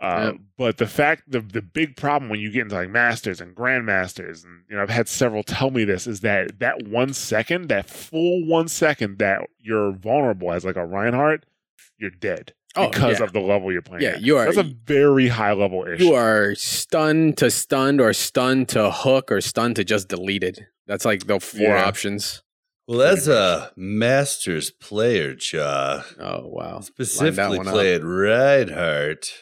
[0.00, 0.40] Uh, Yep.
[0.56, 4.44] But the fact, the the big problem when you get into like masters and grandmasters,
[4.44, 7.88] and you know, I've had several tell me this is that that one second, that
[7.88, 11.44] full one second that you're vulnerable as like a Reinhardt,
[11.98, 13.24] you're dead Oh, because yeah.
[13.24, 14.02] of the level you're playing.
[14.04, 14.22] Yeah, at.
[14.22, 16.04] you are- That's a very high level issue.
[16.04, 20.66] You are stunned to stunned or stunned to hook or stunned to just deleted.
[20.86, 21.84] That's like the four Yeah.
[21.84, 22.42] options.
[22.86, 26.80] Well, as a Masters player, Jaw, Oh wow.
[26.80, 27.72] Specifically that one up.
[27.74, 29.32] playing Reinhardt,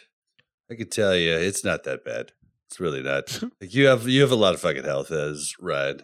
[0.70, 2.32] I can tell you it's not that bad.
[2.68, 3.42] It's really not.
[3.60, 6.00] Like you have you have a lot of fucking health as Rein.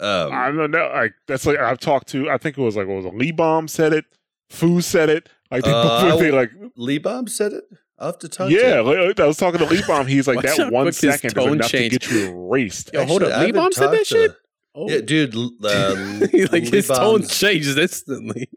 [0.00, 0.90] Um, I don't know.
[0.94, 2.28] Like that's like I've talked to.
[2.30, 3.14] I think it was like what was it?
[3.14, 4.04] Lee Bomb said it.
[4.50, 5.28] Foo said it.
[5.54, 7.64] Like they Uh, both they like Lee Bomb said it.
[7.98, 8.50] I'll have to talk.
[8.50, 8.80] yeah.
[8.82, 9.14] him.
[9.18, 10.06] I was talking to Lee Bomb.
[10.06, 12.02] He's like that one second one quick his is enough changed.
[12.02, 12.90] to get you erased.
[12.92, 13.42] Yo, hold Actually, up.
[13.46, 14.36] Lee Bomb said that to- shit?
[14.74, 14.88] Oh.
[14.90, 15.36] Yeah, dude.
[15.36, 15.94] Uh,
[16.50, 18.48] like Lee his tone Bomb's- changed instantly.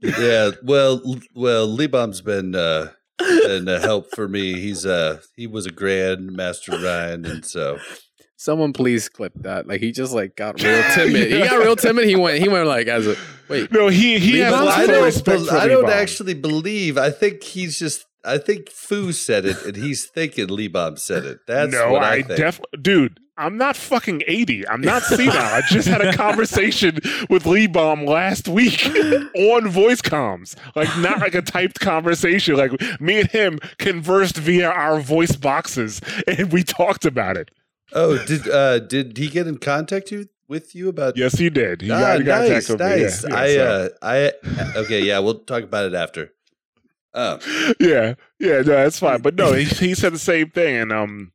[0.00, 1.00] yeah, well,
[1.34, 4.60] well, Lee Bomb's been uh, been a help for me.
[4.60, 7.78] He's uh he was a grand master Rein, and so
[8.42, 9.68] Someone please clip that.
[9.68, 11.30] Like he just like got real timid.
[11.30, 12.06] He got real timid.
[12.06, 12.42] He went.
[12.42, 13.14] He went like as a
[13.48, 13.70] wait.
[13.70, 15.92] No, he he has a lot I of don't, respect bel- for I don't Bomb.
[15.92, 16.98] actually believe.
[16.98, 18.04] I think he's just.
[18.24, 21.38] I think Foo said it, and he's thinking Lee Bomb said it.
[21.46, 23.20] That's no, what I, I, definitely, dude.
[23.38, 24.68] I'm not fucking 80.
[24.68, 25.36] I'm not senile.
[25.36, 26.98] I just had a conversation
[27.30, 28.84] with Lee Bomb last week
[29.34, 30.54] on voice comms.
[30.76, 32.56] Like, not like a typed conversation.
[32.56, 37.50] Like, me and him conversed via our voice boxes and we talked about it.
[37.94, 41.16] Oh, did uh did he get in contact you with you about?
[41.16, 41.82] Yes, he did.
[41.82, 42.86] He Ah, got, he got nice, back with me.
[42.86, 43.24] Yeah, nice.
[43.24, 45.00] yeah, I so- uh I okay.
[45.02, 46.32] Yeah, we'll talk about it after.
[47.14, 47.40] Um,
[47.78, 49.20] yeah, yeah, no, that's fine.
[49.20, 51.32] But no, he, he said the same thing, and um,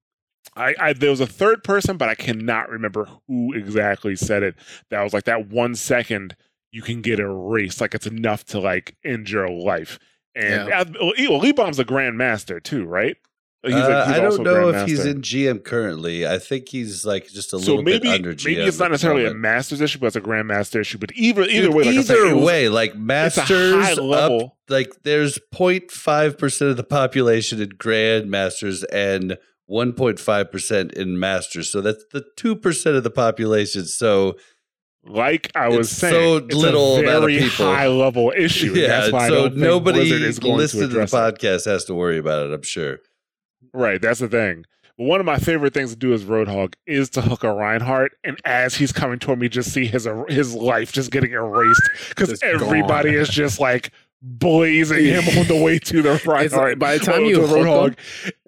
[0.55, 4.55] I, I there was a third person, but I cannot remember who exactly said it.
[4.89, 6.35] That was like that one second
[6.71, 9.99] you can get erased, like it's enough to like end your life.
[10.35, 10.84] And Yeah.
[10.99, 13.17] well, Lee Bomb's a grandmaster too, right?
[13.63, 16.25] He's a- uh, I don't know if he's in GM currently.
[16.27, 18.45] I think he's like just a So little maybe bit under GM.
[18.45, 19.41] maybe it's not necessarily a moment.
[19.41, 20.97] master's issue, but it's a grandmaster issue.
[20.99, 24.93] But either either Dude, way, like I said, either was- like masters high up like
[25.03, 29.38] there's 0.5 percent of the population in grandmasters and
[29.69, 31.69] 1.5 percent in masters.
[31.69, 33.85] So that's the two percent of the population.
[33.85, 34.38] So
[35.03, 37.65] Like I was It's saying, so it's little a amount of very people.
[37.65, 38.73] high level issue.
[38.75, 41.13] yeah, that's why I so don't nobody Blizzard is going listening to to the address
[41.13, 41.15] it.
[41.39, 42.53] podcast has to worry about it.
[42.53, 42.99] I'm sure.
[43.78, 44.66] Right, that's the thing.
[44.95, 48.40] One of my favorite things to do as Roadhog is to hook a Reinhardt, and
[48.44, 53.12] as he's coming toward me, just see his his life just getting erased because everybody
[53.12, 53.20] gone.
[53.22, 53.91] is just like
[54.24, 56.52] blazing him on the way to the front.
[56.52, 56.80] Reinhardt.
[56.80, 57.98] by the time or you to the hook Roadhog.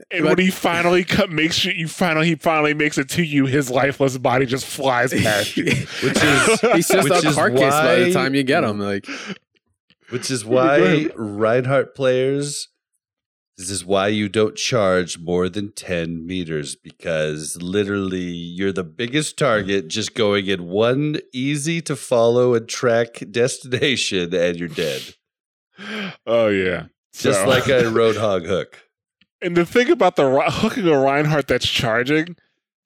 [0.10, 3.24] and but- when he finally cut, makes you, you finally he finally makes it to
[3.24, 5.66] you, his lifeless body just flies past you.
[6.04, 8.80] Which is He's just Which a is carcass by the time you get him.
[8.80, 9.06] Like
[10.10, 11.10] which is why.
[11.16, 12.70] Reinhardt players.
[13.60, 19.38] This is why you don't charge more than 10 meters because literally you're the biggest
[19.38, 25.02] target just going in one easy to follow and track destination and you're dead.
[26.26, 28.80] oh yeah, Just So- like a roadhog hook.
[29.42, 32.36] And the thing about the hooking a Reinhardt that's charging,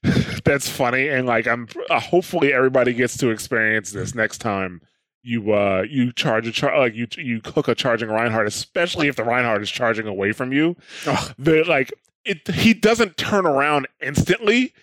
[0.44, 4.82] that's funny, and like I'm uh, hopefully everybody gets to experience this next time
[5.24, 9.16] you uh you charge a char- like you you hook a charging Reinhardt, especially if
[9.16, 10.76] the Reinhardt is charging away from you.
[11.08, 11.34] Ugh.
[11.40, 11.94] The like
[12.26, 14.74] it he doesn't turn around instantly.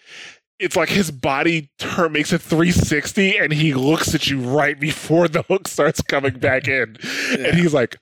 [0.58, 5.26] It's like his body turn makes a 360 and he looks at you right before
[5.26, 6.96] the hook starts coming back in.
[7.02, 7.46] Yeah.
[7.48, 7.96] And he's like,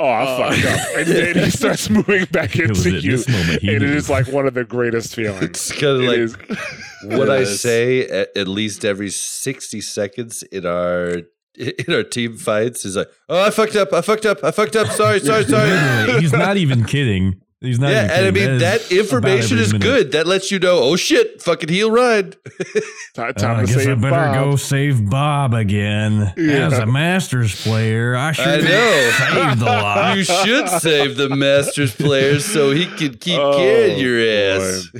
[0.00, 0.36] Oh, I Oh.
[0.52, 0.88] fucked up.
[0.98, 3.88] And then he starts moving back into at you this moment and it knew.
[3.96, 5.42] is like one of the greatest feelings.
[5.42, 6.36] It's kind of It like is-
[7.18, 11.22] what I say at, at least every 60 seconds in our
[11.88, 14.76] in our team fights is like, oh, I fucked up, I fucked up, I fucked
[14.76, 14.86] up.
[14.88, 16.20] Sorry, sorry, sorry.
[16.20, 17.40] He's not even kidding.
[17.60, 17.90] He's not.
[17.90, 19.84] yeah, even and I mean That that is information is minute.
[19.84, 20.12] good.
[20.12, 22.36] That lets you know, oh shit, fucking heel ride.
[22.62, 22.82] Ti-
[23.20, 24.34] Uh, time I to guess I better Bob.
[24.34, 26.32] go save Bob again.
[26.36, 26.66] Yeah.
[26.68, 29.50] As a Masters player, I should I have know.
[29.50, 30.16] saved a lot.
[30.16, 34.20] you should save the Masters players so he can keep Oh, carrying your
[34.60, 34.88] ass.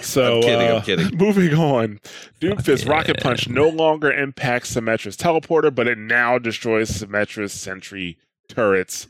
[0.00, 1.18] So I'm kidding, uh, I'm kidding.
[1.18, 2.00] Moving on,
[2.40, 2.92] Doomfist yeah.
[2.92, 8.16] Rocket Punch no longer impacts Symmetra's teleporter, but it now destroys Symmetra's sentry
[8.48, 9.06] turrets.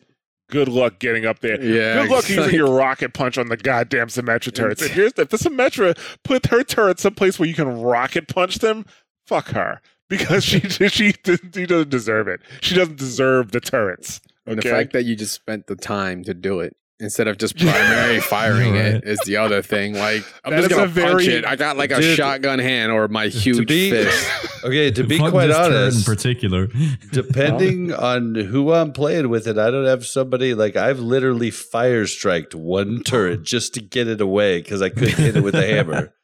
[0.50, 1.60] Good luck getting up there.
[1.62, 4.82] Yeah, Good luck like- using your rocket punch on the goddamn Symmetra turrets.
[4.82, 8.84] If, here's, if the Symmetra put her turret someplace where you can rocket punch them,
[9.26, 9.80] fuck her.
[10.08, 12.40] Because she she she doesn't deserve it.
[12.60, 14.20] She doesn't deserve the turrets.
[14.46, 17.56] And the fact that you just spent the time to do it instead of just
[17.58, 18.84] primary firing Right.
[18.94, 19.94] it is the other thing.
[19.94, 21.44] Like I'm That just gonna a very- punch it.
[21.44, 24.30] I got like a Dude, shotgun hand or my huge be- fist.
[24.64, 26.68] Okay, to be quite honest, in particular.
[27.12, 32.06] depending on who I'm playing with it, I don't have somebody like I've literally fire
[32.06, 35.66] striked one turret just to get it away because I couldn't hit it with a
[35.66, 36.14] hammer.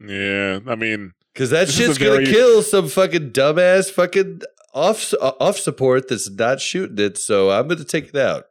[0.00, 4.42] Yeah, I mean, Because that shit's a gonna very- kill some fucking dumbass fucking
[4.74, 7.18] off uh, off support that's not shooting it.
[7.18, 8.44] So I'm gonna take it out.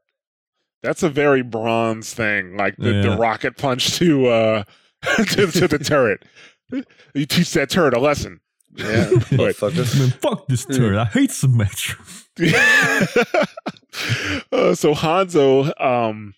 [0.85, 2.57] That's a very bronze thing.
[2.57, 4.63] Like the, the rocket punch to uh
[5.17, 6.23] to, to the turret.
[7.13, 8.39] You teach that turret a lesson.
[8.75, 9.09] Yeah.
[9.11, 9.21] But-
[9.55, 9.99] Motherfuckers.
[9.99, 10.97] Man, fuck this turret.
[10.97, 11.97] I hate Symmetra.
[14.51, 16.33] uh, so Hanzo, um,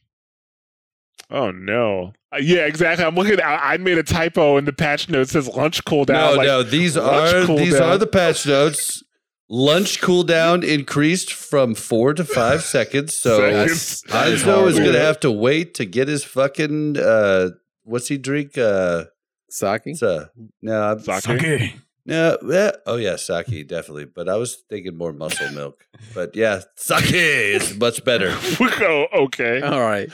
[1.31, 3.05] oh no, Uh, yeah, exactly.
[3.05, 3.41] I'm looking.
[3.41, 5.21] I, I made a typo in the patch note.
[5.21, 6.13] It says lunch cooldown.
[6.13, 7.81] No, like, no, these lunch are these cooldown.
[7.81, 9.03] are the patch notes.
[9.49, 13.13] Lunch cooldown increased from four to five seconds.
[13.15, 14.01] So Seconds.
[14.09, 17.51] That is is gonna have to wait to get his fucking uh
[17.83, 18.57] what's he drink?
[18.57, 19.05] Uh
[19.49, 19.91] Saki.
[19.91, 20.29] it's a
[20.61, 21.21] no I'm- Sake?
[21.41, 21.73] Sake.
[22.05, 24.05] no yeah, oh yeah, sake, definitely.
[24.05, 25.85] But I was thinking more muscle milk.
[26.13, 28.35] But yeah, sake is much better.
[28.59, 29.61] oh, okay.
[29.61, 30.09] All right.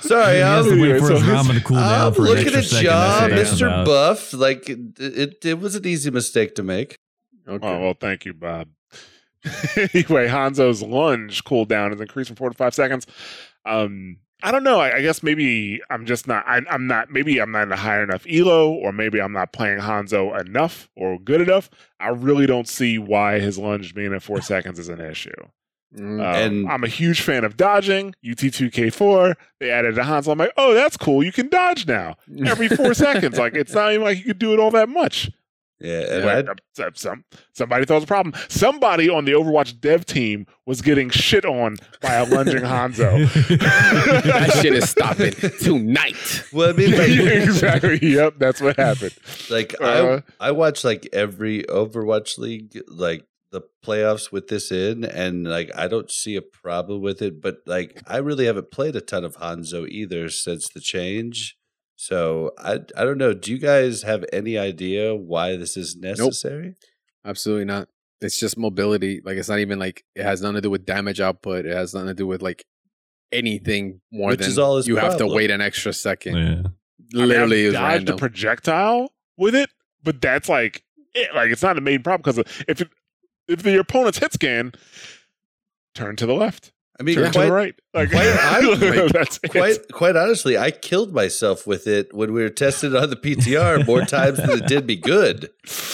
[0.00, 2.22] Sorry, He has to I'm, wait for his so ramen to cool down I'm for
[2.22, 2.84] an looking extra at second.
[2.86, 3.66] John, That's what that's Mr.
[3.68, 3.86] about.
[3.86, 4.32] Buff.
[4.32, 6.98] Like it, it, it was an easy mistake to make.
[7.48, 7.66] Okay.
[7.66, 8.68] Oh well, thank you, Bob.
[9.76, 13.06] anyway, Hanzo's lunge cooldown is increased from four to five seconds.
[13.64, 14.80] Um, I don't know.
[14.80, 16.44] I, I guess maybe I'm just not.
[16.46, 17.10] I, I'm not.
[17.10, 20.88] Maybe I'm not in a high enough elo, or maybe I'm not playing Hanzo enough
[20.96, 21.70] or good enough.
[22.00, 25.30] I really don't see why his lunge being at four seconds is an issue.
[25.96, 26.20] Mm.
[26.20, 28.14] Um, And- I'm a huge fan of dodging.
[28.24, 30.32] UT2K4, they added a Hanzo.
[30.32, 31.22] I'm like, oh, that's cool.
[31.24, 32.16] You can dodge now
[32.46, 33.38] every four seconds.
[33.38, 35.30] Like it's not even like you could do it all that much.
[35.80, 38.34] Yeah, and But, I, some somebody thought it was a problem.
[38.48, 43.28] Somebody on the Overwatch dev team was getting shit on by a lunging Hanzo.
[43.58, 46.44] that shit is stopping tonight.
[46.52, 47.10] well, I mean, like,
[47.44, 47.98] exactly.
[48.02, 49.14] Yep, that's what happened.
[49.50, 55.04] like Uh, I, I watch like every Overwatch League, like the playoffs with this in,
[55.04, 57.40] and like I don't see a problem with it.
[57.40, 61.57] But like I really haven't played a ton of Hanzo either since the change.
[62.00, 63.34] So I I don't know.
[63.34, 66.76] Do you guys have any idea why this is necessary?
[67.24, 67.88] Absolutely not.
[68.20, 69.20] It's just mobility.
[69.24, 71.66] Like it's not even like it has nothing to do with damage output.
[71.66, 72.64] It has nothing to do with like
[73.32, 76.36] anything more Which than is all his you have to wait an extra second.
[76.36, 76.62] yeah.
[77.12, 78.14] Literally, I is mean, I've dodged random.
[78.14, 79.70] a projectile with it,
[80.04, 80.84] but that's like
[81.14, 81.34] it.
[81.34, 82.38] Like it's not a main problem because
[82.68, 82.88] if it,
[83.48, 84.72] if the opponent's hit scan,
[85.94, 86.70] turn to the left,
[87.00, 87.74] I mean, turn to quite, the right.
[87.94, 92.48] Like, quite honestly- that's quite quite honestly, I killed myself with it when we were
[92.50, 95.48] testing it on the PTR more times than it did me good,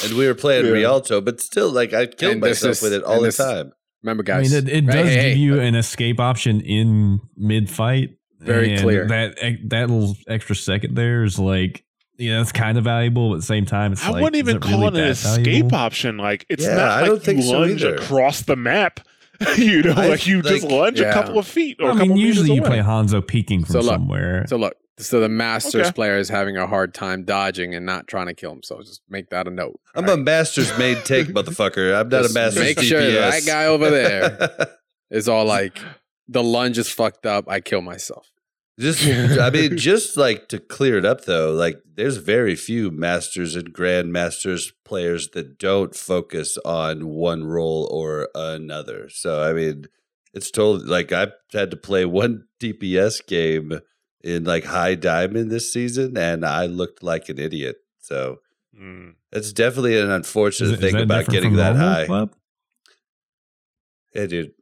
[0.04, 0.72] and we were playing Yeah.
[0.72, 1.20] Rialto.
[1.20, 3.72] But still, like I killed And myself is- with it all the this- time.
[4.02, 4.52] Remember, guys.
[4.52, 4.64] I guys.
[4.66, 8.16] mean, it, it Hey, does hey, give hey, you an escape option in mid fight.
[8.38, 9.06] Very clear.
[9.08, 9.36] That
[9.70, 11.82] that little extra second there is like,
[12.18, 13.30] yeah, that's kind of valuable.
[13.30, 15.10] But at the same time, it's I like, wouldn't even it call really it an
[15.10, 15.74] escape valuable?
[15.76, 16.16] option.
[16.18, 17.94] Like it's Yeah, not I like don't think you so lunge either.
[17.94, 19.00] across the map.
[19.58, 21.10] you know, I- like you just lunge Yeah.
[21.10, 22.68] a couple of feet or I a couple mean, usually you away.
[22.70, 24.44] play Hanzo peeking from So look, somewhere.
[24.48, 25.92] So look, so the Masters Okay.
[25.92, 28.82] player is having a hard time dodging and not trying to kill himself.
[28.84, 29.80] Just make that a note.
[29.94, 31.98] I'm all a master's made take, motherfucker.
[31.98, 34.48] I'm not Just a master's make sure that guy over there
[35.10, 35.78] is all like
[36.28, 37.46] the lunge is fucked up.
[37.48, 38.30] I kill myself.
[38.78, 39.06] Just,
[39.40, 43.72] I mean, just like to clear it up though, like there's very few masters and
[43.72, 49.08] grandmasters players that don't focus on one role or another.
[49.08, 49.84] So I mean,
[50.32, 53.80] it's totally like I've had to play one DPS game
[54.22, 57.76] in like high diamond this season, and I looked like an idiot.
[58.00, 58.38] So
[58.76, 59.14] Mm.
[59.30, 62.06] it's definitely an unfortunate it- is thing that about getting that normal, high.
[62.06, 62.34] Club?
[64.12, 64.52] Yeah, dude.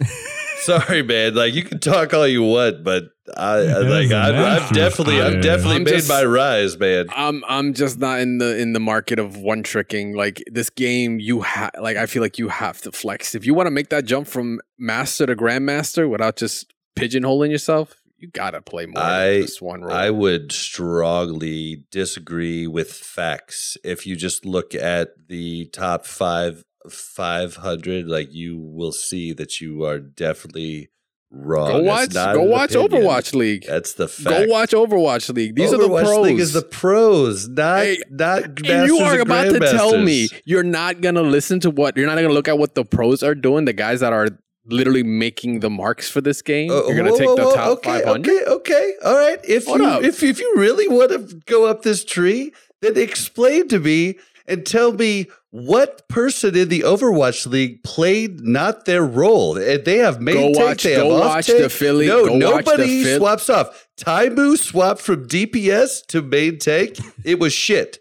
[0.64, 1.34] Sorry, man.
[1.34, 3.04] Like you can talk all you want, but
[3.36, 6.24] I, I It like is a I've, I've definitely I've definitely I'm made just- my
[6.24, 7.06] rise, man.
[7.14, 10.14] I'm I'm just not in the in the market of one tricking.
[10.14, 13.54] Like this game, you have like I feel like you have to flex if you
[13.54, 17.94] want to make that jump from master to grandmaster without just pigeonholing yourself.
[18.18, 19.94] You gotta play more I- than just one role.
[19.94, 23.76] I would strongly disagree with facts.
[23.84, 29.84] If you just look at the top five, 500, like you will see that you
[29.84, 30.90] are definitely
[31.30, 31.70] wrong.
[31.70, 33.02] go watch go watch opinion.
[33.02, 33.64] Overwatch League.
[33.66, 34.46] That's the fact.
[34.46, 35.54] Go watch Overwatch League.
[35.54, 36.18] These are the pros.
[36.18, 40.62] League is the pros, not Hey, not and you are about to tell me you're
[40.62, 43.64] not gonna listen to what you're not gonna look at what the pros are doing.
[43.64, 44.28] The guys that are
[44.66, 46.70] literally making the marks for this game.
[46.70, 48.30] Oh, You're gonna whoa, take whoa, the top okay, 500.
[48.30, 49.38] Okay, okay, all right.
[49.44, 50.02] If Hold you up.
[50.02, 54.16] if if you really want to go up this tree, then explain to me
[54.46, 59.56] and tell me what person in the Overwatch League played not their role.
[59.56, 61.58] Eh, they have main Go take, watch- they have go off watch take.
[61.58, 63.86] the Philly- No, go watch the nobody swaps off.
[63.96, 66.98] Taimou swapped from DPS to main take.
[67.24, 68.00] It was shit.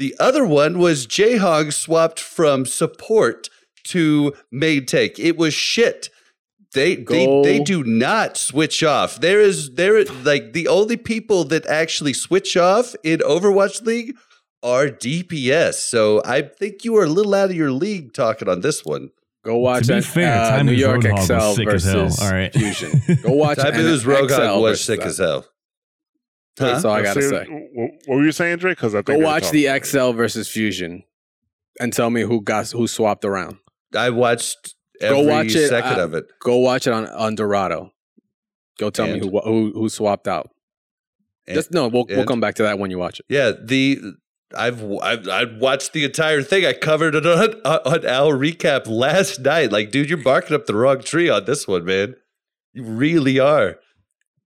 [0.00, 3.48] The other one was Jayhong swapped from support
[3.84, 5.20] to main take.
[5.20, 6.10] It was shit.
[6.74, 9.20] They they Go- they do not switch off.
[9.20, 14.16] There is there like the only people that actually switch off in Overwatch League
[14.62, 15.74] are DPS.
[15.74, 19.10] So I think you are a little out of your league talking on this one.
[19.44, 21.84] Go watch to be that, fair, uh, Time New is York Roadhog XL sick as
[21.84, 22.26] versus hell.
[22.28, 22.52] All right.
[22.52, 23.00] Fusion.
[23.22, 25.06] Go watch Tabu's N- Rogue XL was versus sick that.
[25.06, 25.46] as hell.
[26.56, 27.44] That's all I gotta Say- say.
[27.72, 28.76] What, what were you saying, Drake?
[28.76, 29.86] Because I think Go watch the about.
[29.86, 31.04] XL versus Fusion,
[31.78, 33.58] and tell me who got who swapped around.
[33.96, 36.26] I watched Go every watch it, second uh, of it.
[36.40, 37.92] Go watch it on on Dorado.
[38.78, 39.20] Go tell And?
[39.22, 40.50] me who, who who swapped out.
[41.46, 43.26] And- Just no, we'll we'll come back to that when you watch it.
[43.28, 44.00] Yeah, the
[44.56, 46.64] I've I've, I've watched the entire thing.
[46.64, 49.70] I covered it on, on our recap last night.
[49.72, 52.16] Like, dude, you're barking up the wrong tree on this one, man.
[52.72, 53.76] You really are.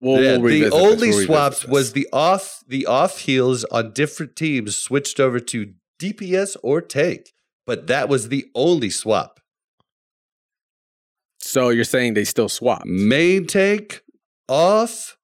[0.00, 4.34] We'll, Yeah, we'll the only We'll swaps was the off the off heals on different
[4.34, 7.26] teams switched over to DPS or tank,
[7.66, 9.38] but that was the only swap.
[11.40, 12.84] so you're saying they still swap.
[12.84, 14.02] Main tank,
[14.48, 15.16] off,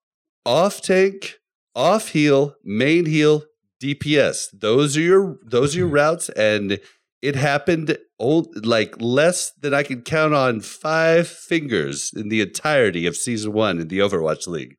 [0.46, 1.38] off tank,
[1.74, 3.42] off heal, main heal,
[3.82, 4.46] DPS.
[4.52, 6.78] Those are your those are your routes, and
[7.22, 13.06] it happened old, like less than I can count on five fingers in the entirety
[13.06, 14.76] of season one in the Overwatch League.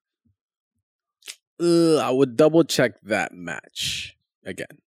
[1.62, 4.16] Uh, I would double check that match
[4.46, 4.78] again.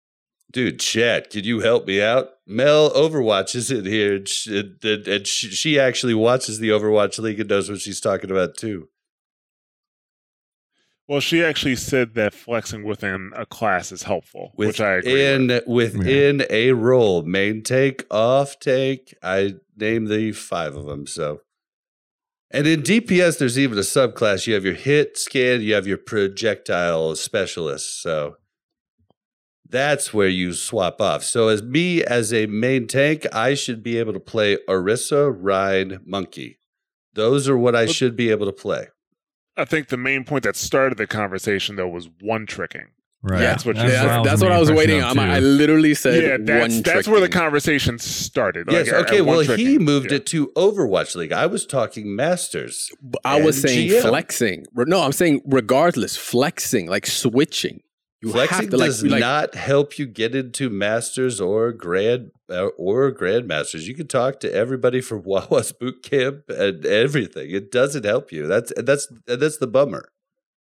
[0.50, 2.28] Dude, chat, can you help me out?
[2.46, 6.68] Mel Overwatch is in here, and, she, and, and- and she, she actually watches the
[6.70, 8.88] Overwatch League and knows what she's talking about too.
[11.08, 15.48] Well, she actually said that flexing within a class is helpful, which I agree within
[15.66, 15.96] with.
[15.96, 19.14] within a role, main take, off take.
[19.22, 21.06] I named the five of them.
[21.06, 21.40] So,
[22.50, 24.46] and in DPS, there's even a subclass.
[24.46, 28.00] You have your hit scan, you have your projectile specialist.
[28.00, 28.36] So
[29.68, 31.24] that's where you swap off.
[31.24, 35.98] So as me as a main tank, I should be able to play Orisa, Rein,
[36.06, 36.58] Monkey.
[37.14, 38.86] Those are what I But- should be able to play.
[39.56, 42.86] I think the main point that started the conversation though was one tricking.
[43.24, 43.38] Right.
[43.38, 44.08] That's what you Yeah, said.
[44.08, 45.16] that's, that's what I was waiting on.
[45.18, 48.66] I literally said yeah, that's one that's where the conversation started.
[48.68, 49.18] Yes, Like, okay.
[49.18, 50.16] at one Well, he moved Yeah.
[50.16, 51.30] it to Overwatch League.
[51.32, 52.90] I was talking Masters.
[53.24, 54.00] I was saying GM.
[54.02, 54.64] flexing.
[54.74, 57.82] No, I'm saying regardless, flexing, like switching.
[58.22, 62.41] You Flexing to like, does like not help you get into masters or grand uh,
[62.52, 63.86] Uh, or grandmasters.
[63.86, 67.50] You can talk to everybody from Wawa's boot camp and everything.
[67.50, 68.46] It doesn't help you.
[68.46, 70.10] That's that's that's the bummer.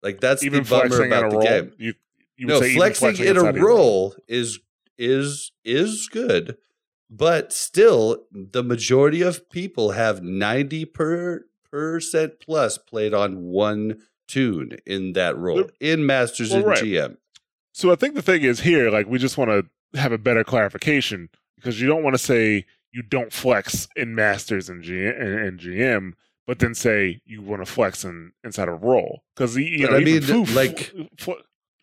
[0.03, 1.45] Like that's even the bummer flexing about the role.
[1.45, 1.71] game.
[1.77, 1.93] You,
[2.37, 4.59] you No, even flexing, in a role is
[4.97, 6.57] is is good,
[7.09, 14.77] but still, the majority of people have ninety per percent plus played on one tune
[14.85, 16.83] in that role in Masters Well, and right.
[16.83, 17.17] GM.
[17.73, 20.43] So I think the thing is here, like we just want to have a better
[20.43, 21.29] clarification
[21.59, 25.59] because you don't want to say you don't flex in masters and GM, and, and
[25.59, 26.13] GM,
[26.47, 29.99] but then say you want to flex in inside a role because you know I
[30.03, 30.15] mean,
[30.55, 31.33] like- fl-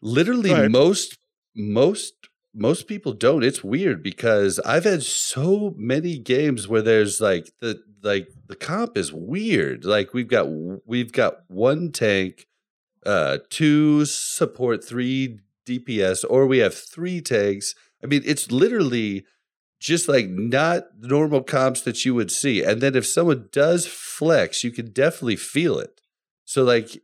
[0.03, 1.19] literally most
[1.55, 2.15] most
[2.55, 3.45] most people don't.
[3.45, 8.97] It's weird because i've had so many games where there's like the like the comp
[8.97, 9.85] is weird.
[9.85, 10.47] Like we've got
[10.87, 12.47] we've got one tank
[13.05, 17.75] uh two support three dps or we have three tanks.
[18.03, 19.25] I mean it's literally
[19.81, 22.63] just like not normal comps that you would see.
[22.63, 26.01] And then if someone does flex you can definitely feel it.
[26.45, 27.03] So like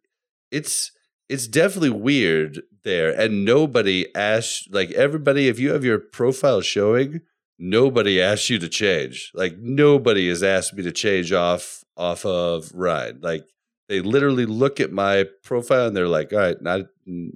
[0.51, 0.93] it's
[1.29, 3.11] it's definitely weird there.
[3.11, 7.21] And nobody asks like everybody if you have your profile showing
[7.59, 9.31] nobody asks you to change.
[9.35, 13.47] Like nobody has asked me to change off off of Rein like
[13.89, 16.81] they literally look at my profile and they're like all right not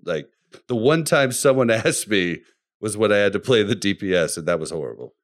[0.04, 0.28] like
[0.68, 2.40] the one time someone asked me
[2.80, 5.14] was when i had to play the dps and that was horrible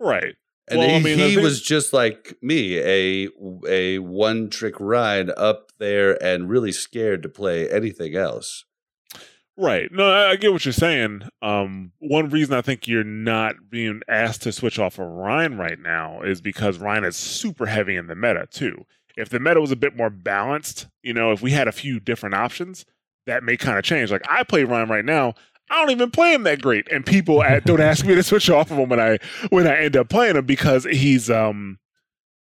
[0.00, 0.34] right.
[0.68, 3.28] and Well, I he, mean, he was just like me, a
[3.68, 8.64] a one trick Rein up there and really scared to play anything else.
[9.58, 9.90] Right.
[9.90, 11.22] No, I, I get what you're saying.
[11.40, 15.78] Um, one reason I think you're not being asked to switch off of Rein right
[15.78, 18.84] now is because Rein is super heavy in the meta too.
[19.16, 21.98] If the meta was a bit more balanced, you know, if we had a few
[22.00, 22.84] different options,
[23.24, 24.12] that may kind of change.
[24.12, 25.32] Like I play Rein right now.
[25.70, 28.48] I don't even play him that great, and people at, don't ask me to switch
[28.48, 29.18] off of him when I
[29.50, 31.78] when I end up playing him because he's um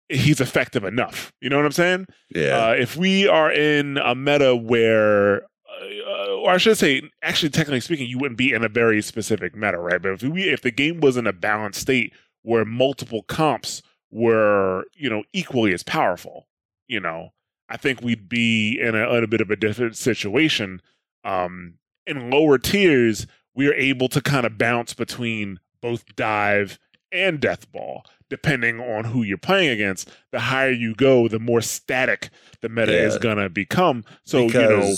[0.08, 1.32] he's effective enough.
[1.40, 2.06] You know what I'm saying?
[2.34, 2.68] Yeah.
[2.68, 7.80] Uh, if we are in a meta where, uh, or I should say, actually, technically
[7.80, 10.00] speaking, you wouldn't be in a very specific meta, right?
[10.00, 14.84] But if we, if the game was in a balanced state where multiple comps were,
[14.94, 16.46] you know, equally as powerful,
[16.86, 17.30] you know,
[17.68, 20.80] I think we'd be in a, in a bit of a different situation.
[21.24, 21.74] Um,
[22.06, 26.78] in lower tiers, we are able to kind of bounce between both dive
[27.12, 31.60] and death ball depending on who you're playing against the higher you go the more
[31.60, 32.30] static
[32.62, 33.02] the meta Yeah.
[33.06, 34.94] is going to become so because, you know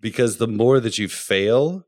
[0.00, 1.86] because the more that you fail,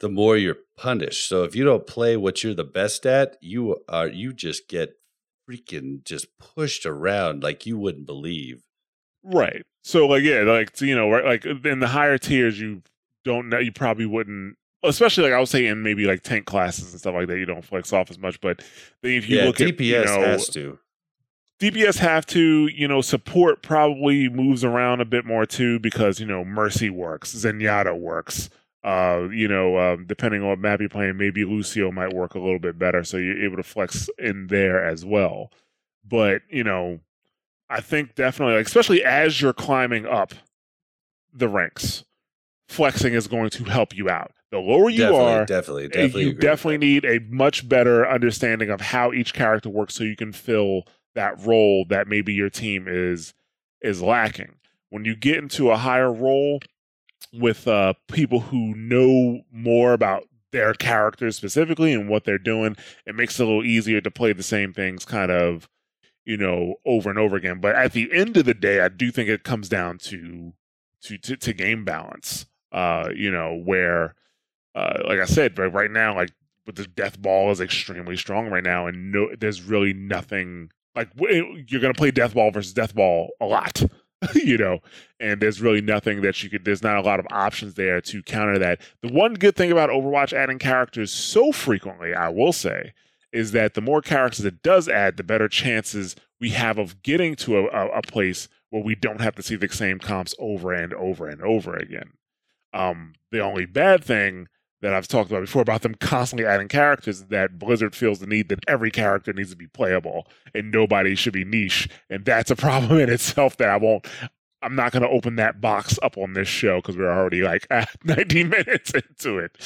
[0.00, 1.26] the more you're punished.
[1.28, 4.94] So if you don't play what you're the best at, you are you just get
[5.48, 8.62] freaking just pushed around like you wouldn't believe.
[9.24, 12.82] right so like yeah like you know right, like in the higher tiers you
[13.26, 16.92] don't know you probably wouldn't especially like i would say in maybe like tank classes
[16.92, 18.62] and stuff like that you don't flex off as much but
[19.02, 20.78] then if you yeah, look DPS at you know has to.
[21.58, 26.26] DPS have to, you know, support probably moves around a bit more too because, you
[26.26, 28.50] know, Mercy works, Zenyatta works.
[28.84, 32.38] Uh, you know, um, depending on what map you're playing, maybe Lucio might work a
[32.38, 35.50] little bit better, so you're able to flex in there as well.
[36.06, 37.00] But, you know,
[37.68, 40.34] I think definitely, like, especially as you're climbing up
[41.32, 42.04] the ranks,
[42.68, 44.32] flexing is going to help you out.
[44.50, 46.22] The lower you definitely, are, definitely, uh, definitely.
[46.24, 50.32] you definitely need a much better understanding of how each character works so you can
[50.32, 50.84] fill
[51.16, 53.34] that role that maybe your team is
[53.82, 54.54] is lacking
[54.90, 56.60] when you get into a higher role
[57.32, 63.14] with uh people who know more about their characters specifically and what they're doing it
[63.14, 65.68] makes it a little easier to play the same things kind of
[66.24, 69.10] you know over and over again but at the end of the day i do
[69.10, 70.52] think it comes down to
[71.00, 74.14] to to, to game balance uh you know where
[74.76, 76.30] uh, like I said, right, now, like
[76.66, 81.08] with the death ball is extremely strong right now, and no, there's really nothing like
[81.18, 83.82] you're gonna play death ball versus death ball a lot,
[84.34, 84.80] you know,
[85.18, 86.66] and there's really nothing that you could.
[86.66, 88.82] There's not a lot of options there to counter that.
[89.00, 92.92] The one good thing about Overwatch adding characters so frequently, I will say,
[93.32, 97.34] is that the more characters it does add, the better chances we have of getting
[97.36, 100.72] to a, a, a place where we don't have to see the same comps over
[100.72, 102.12] and over and over again.
[102.76, 104.48] Um, the only bad thing
[104.82, 108.26] that I've talked about before about them constantly adding characters is that Blizzard feels the
[108.26, 111.88] need that every character needs to be playable and nobody should be niche.
[112.10, 114.06] And that's a problem in itself that I won't.
[114.62, 117.66] I'm not going to open that box up on this show because we're already like
[117.70, 119.56] at 90 minutes into it.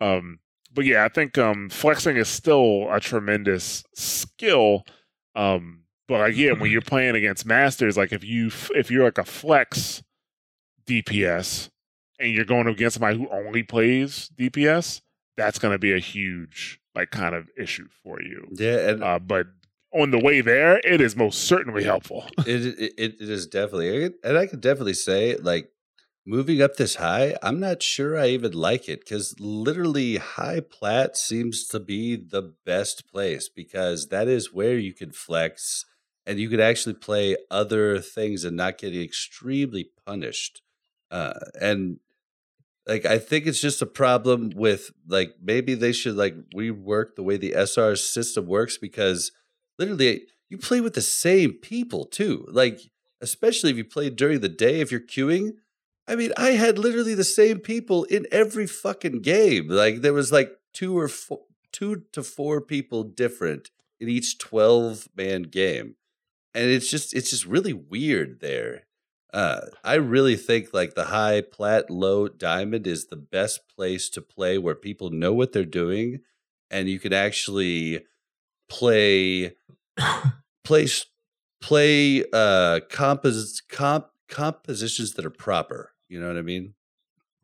[0.00, 0.40] Um,
[0.74, 4.84] but yeah, I think um, flexing is still a tremendous skill.
[5.34, 9.24] Um, but again, when you're playing against masters, like if you if you're like a
[9.24, 10.02] flex
[10.86, 11.70] DPS
[12.22, 15.00] and you're going against somebody who only plays DPS,
[15.36, 18.46] that's going to be a huge like kind of issue for you.
[18.52, 19.48] Yeah, and Uh, but
[19.92, 22.24] on the way there, it is most certainly helpful.
[22.46, 25.70] it, it it is definitely, and I could definitely say like
[26.24, 27.36] moving up this high.
[27.42, 32.54] I'm not sure I even like it because literally high plat seems to be the
[32.64, 35.84] best place because that is where you can flex
[36.24, 40.62] and you could actually play other things and not get extremely punished.
[41.10, 41.98] Uh, and
[42.86, 47.22] like I think it's just a problem with like maybe they should like rework the
[47.22, 49.32] way the SR system works because
[49.78, 52.46] literally you play with the same people too.
[52.50, 52.80] Like
[53.20, 55.52] especially if you play during the day if you're queuing.
[56.08, 59.68] I mean, I had literally the same people in every fucking game.
[59.68, 65.08] Like there was like two or four, two to four people different in each 12
[65.16, 65.94] man game.
[66.54, 68.82] And it's just it's just really weird there.
[69.32, 74.20] Uh, I really think like the high plat, low diamond is the best place to
[74.20, 76.20] play where people know what they're doing,
[76.70, 78.04] and you can actually
[78.68, 79.54] play
[80.64, 80.86] play
[81.60, 85.92] play uh compos comp compositions that are proper.
[86.08, 86.74] You know what I mean?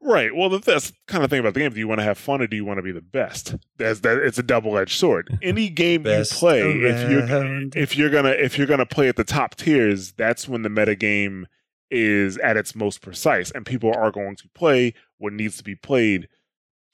[0.01, 0.35] Right.
[0.35, 1.73] Well, the- that's kind of thing about the game.
[1.73, 3.57] Do you want to have fun or do you want to be the best?
[3.79, 4.19] That's that.
[4.19, 5.39] It's a double edged sword.
[5.43, 7.75] Any game Best you play, if you're around.
[7.77, 10.95] if you're gonna if you're gonna play at the top tiers, that's when the meta
[10.95, 11.47] game
[11.91, 15.75] is at its most precise, and people are going to play what needs to be
[15.75, 16.29] played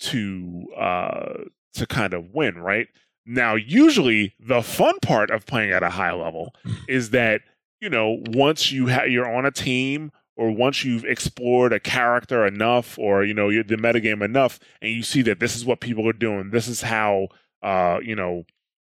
[0.00, 1.34] to uh
[1.74, 2.58] to kind of win.
[2.58, 2.88] Right
[3.26, 6.54] now, usually the fun part of playing at a high level
[6.88, 7.42] is that
[7.80, 12.46] you know once you ha- you're on a team or once you've explored a character
[12.46, 16.08] enough or you know the metagame enough and you see that this is what people
[16.08, 17.28] are doing this is how
[17.62, 18.44] uh you know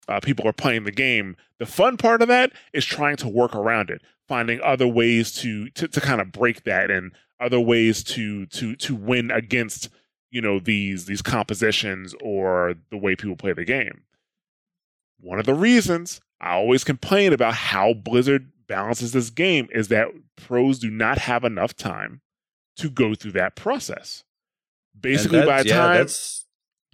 [0.07, 3.55] uh, people are playing the game the fun part of that is trying to work
[3.55, 8.03] around it finding other ways to to, to kind of break that and other ways
[8.03, 9.89] to to to win against
[10.31, 14.03] you know these these compositions or the way people play the game
[15.19, 20.09] one of the reasons I always complain about how Blizzard balances this game is that
[20.35, 22.21] pros do not have enough time
[22.77, 24.23] to go through that process.
[24.99, 26.44] Basically, by the time that's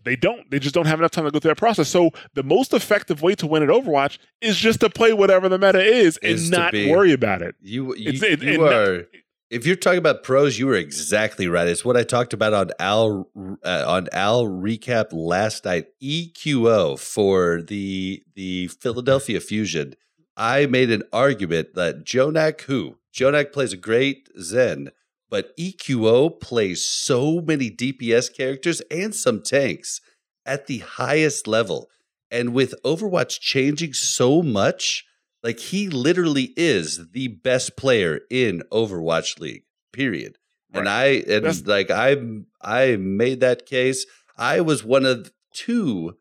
[0.03, 1.90] they don't, they just don't have enough time to go through that process.
[1.90, 5.57] So the most effective way to win at Overwatch is just to play whatever the
[5.60, 7.56] meta is and Is not be- worry about it.
[7.61, 9.06] You, you, It's- it- you are.
[9.49, 11.68] If you're talking about pros, you were exactly right.
[11.68, 13.28] It's what I talked about on Al
[13.65, 15.88] uh, on Al recap last night.
[16.02, 19.95] EQO for the the Philadelphia Fusion.
[20.38, 24.91] I made an argument that Jonak, who Jonak plays a great Zen,
[25.31, 30.01] but EQO plays so many DPS characters and some tanks
[30.45, 31.89] at the highest level.
[32.29, 35.05] And with Overwatch changing so much,
[35.41, 39.63] like he literally is the best player in Overwatch League.
[39.91, 40.37] Period.
[40.73, 42.17] And I and That's- like I
[42.61, 44.05] I made that case.
[44.37, 46.17] I was one of two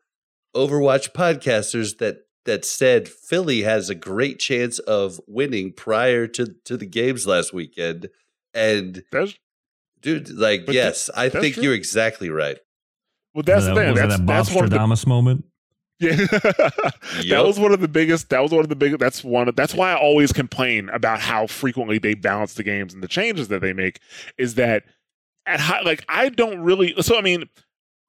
[0.55, 6.75] Overwatch podcasters that that said Philly has a great chance of winning prior to to
[6.75, 8.09] the games last weekend.
[8.53, 9.33] And That's
[10.01, 11.63] dude, like But yes, I think true.
[11.63, 12.57] you're exactly right.
[13.33, 13.95] well, that's was the thing.
[13.95, 15.45] that, That's that that's one of the Bostradamus moment.
[15.99, 17.45] Yeah, that Yup.
[17.45, 18.29] was one of the biggest.
[18.29, 18.99] That was one of the biggest.
[18.99, 19.47] That's one.
[19.47, 23.07] Of, that's why I always complain about how frequently they balance the games and the
[23.07, 23.99] changes that they make.
[24.39, 24.83] Is that
[25.45, 25.81] at high?
[25.81, 26.95] Like I don't really.
[27.01, 27.47] So I mean,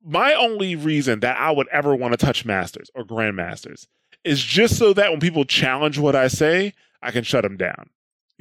[0.03, 3.87] my only reason that I would ever want to touch masters or grandmasters
[4.25, 7.91] is just so that when people challenge what I say, I can shut them down.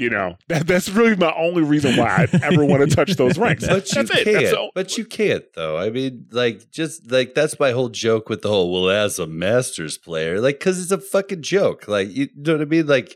[0.01, 3.37] You know, that that's really my only reason why I ever want to touch those
[3.37, 3.67] ranks.
[3.67, 4.25] But you that's can't.
[4.41, 4.71] That's all.
[4.73, 5.77] But you can't though.
[5.77, 9.27] I mean, like just like that's my whole joke with the whole well as a
[9.27, 11.87] Masters player, like because it's a fucking joke.
[11.87, 12.87] Like you know what I mean?
[12.87, 13.15] Like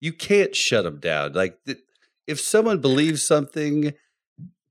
[0.00, 1.34] you can't shut them down.
[1.34, 1.78] Like th-
[2.26, 3.92] if someone believes something,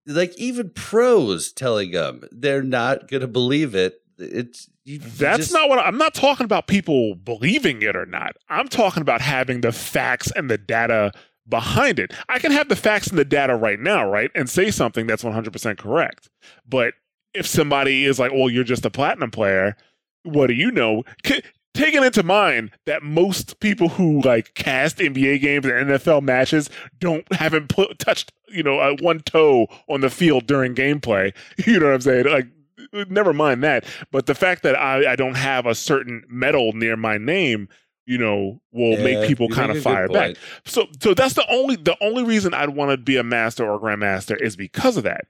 [0.07, 3.99] like even pros telling them they're not going to believe it.
[4.17, 8.05] It's you That's just- not what I- I'm not talking about people believing it or
[8.07, 8.33] not.
[8.49, 11.11] I'm talking about having the facts and the data
[11.47, 12.13] behind it.
[12.29, 14.31] I can have the facts and the data right now, right?
[14.35, 16.29] And say something that's 100% correct.
[16.67, 16.93] But
[17.33, 19.75] if somebody is like, well, you're just a platinum player,
[20.23, 21.03] what do you know?
[21.23, 21.41] K-
[21.73, 26.69] taking into mind that most people who like cast NBA games and NFL matches
[26.99, 31.33] don't haven't put, touched, you know, uh, one toe on the field during gameplay.
[31.65, 32.25] You know what I'm saying?
[32.25, 32.47] Like,
[33.09, 33.85] never mind that.
[34.11, 37.69] But the fact that I, I don't have a certain medal near my name,
[38.05, 40.35] you know, will Yeah, make people kind of fire back.
[40.65, 43.79] So so that's the only the only reason I'd want to be a master or
[43.79, 45.25] grandmaster is because of that.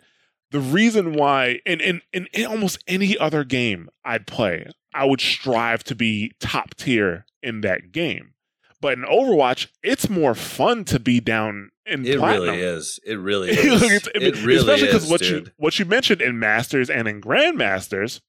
[0.52, 5.22] The reason why in, in in in almost any other game I'd play, I would
[5.22, 8.34] strive to be top tier in that game.
[8.82, 12.48] But in Overwatch, it's more fun to be down in It platinum.
[12.56, 13.00] really is.
[13.06, 13.82] It really is.
[13.84, 14.62] it's- it really is.
[14.64, 15.46] especially because what dude.
[15.48, 18.22] you what you mentioned in Masters and in Grandmasters,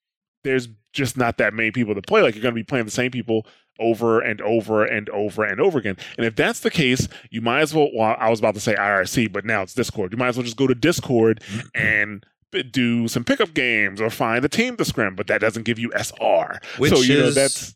[0.45, 2.21] there's just not that many people to play.
[2.23, 3.47] Like you're going to be playing the same people
[3.81, 5.97] over and over and over and over again.
[6.17, 7.89] And if that's the case, you might as well.
[7.95, 10.13] Well, I was about to say IRC, but now it's Discord.
[10.13, 11.43] You might as well just go to Discord
[11.75, 12.25] and
[12.71, 15.15] do some pickup games or find a team to scrim.
[15.17, 16.61] But that doesn't give you SR.
[16.79, 17.75] Which so you know is- that's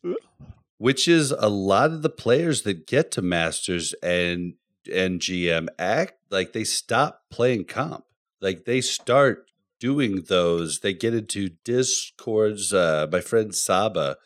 [0.79, 4.55] which is a lot of the players that get to masters and
[4.93, 8.05] and GM act like they stop playing comp.
[8.41, 9.47] Like they start
[9.81, 10.81] doing those.
[10.81, 12.73] They get into discords.
[12.73, 14.17] Uh, my friend Saba,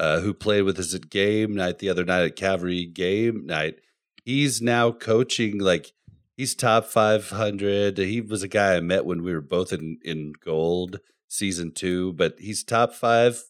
[0.00, 3.76] uh, who played with us at game night the other night at Cavalry game night,
[4.24, 5.92] he's now coaching like
[6.36, 10.32] he's top 500 he was a guy i met when we were both in in
[10.42, 13.42] gold season two but he's top five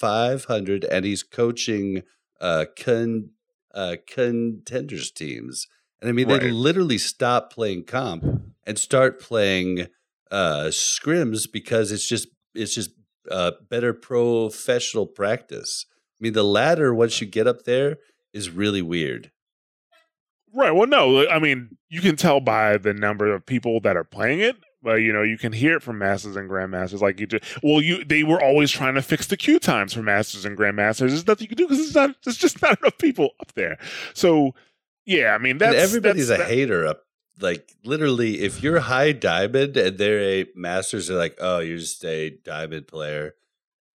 [0.00, 2.02] 500 and he's coaching
[2.40, 3.30] uh con
[3.74, 5.68] uh contenders teams.
[6.00, 8.24] And i mean they literally stop playing comp
[8.64, 9.88] and start playing
[10.30, 12.90] uh scrims because it's just it's just
[13.30, 17.98] uh better professional practice i mean the ladder once you get up there
[18.32, 19.30] is really weird
[20.52, 20.72] Right.
[20.72, 24.40] Well, no, I mean, you can tell by the number of people that are playing
[24.40, 24.56] it.
[24.82, 27.00] But you know, you can hear it from masters and grandmasters.
[27.02, 30.02] Like you just, well, you they were always trying to fix the queue times for
[30.02, 31.08] masters and grandmasters.
[31.08, 32.16] There's nothing you can do because it's not.
[32.24, 33.78] There's just not enough people up there.
[34.14, 34.54] So,
[35.04, 37.02] yeah, I mean, that's and everybody's that's, a hater up
[37.40, 42.04] like literally if you're high diamond and they're a masters they're like oh you're just
[42.04, 43.34] a diamond player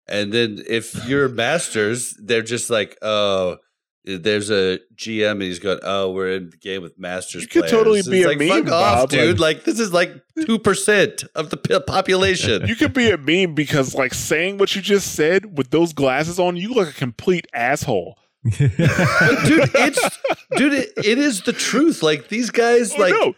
[0.07, 3.57] and then if you're masters they're just like oh
[4.05, 7.61] there's a GM and he's going oh we're in the game with masters You could
[7.61, 7.71] players.
[7.71, 11.27] totally It's be a like, meme, fuck off Bob, dude like, this is like 2%
[11.35, 11.57] of the
[11.87, 15.93] population You could be a meme because, like, saying what you just said with those
[15.93, 18.17] glasses on, you look a complete asshole.
[18.43, 18.51] But
[19.45, 20.19] dude it's
[20.57, 23.35] dude it, it is the truth like these guys Oh, like no.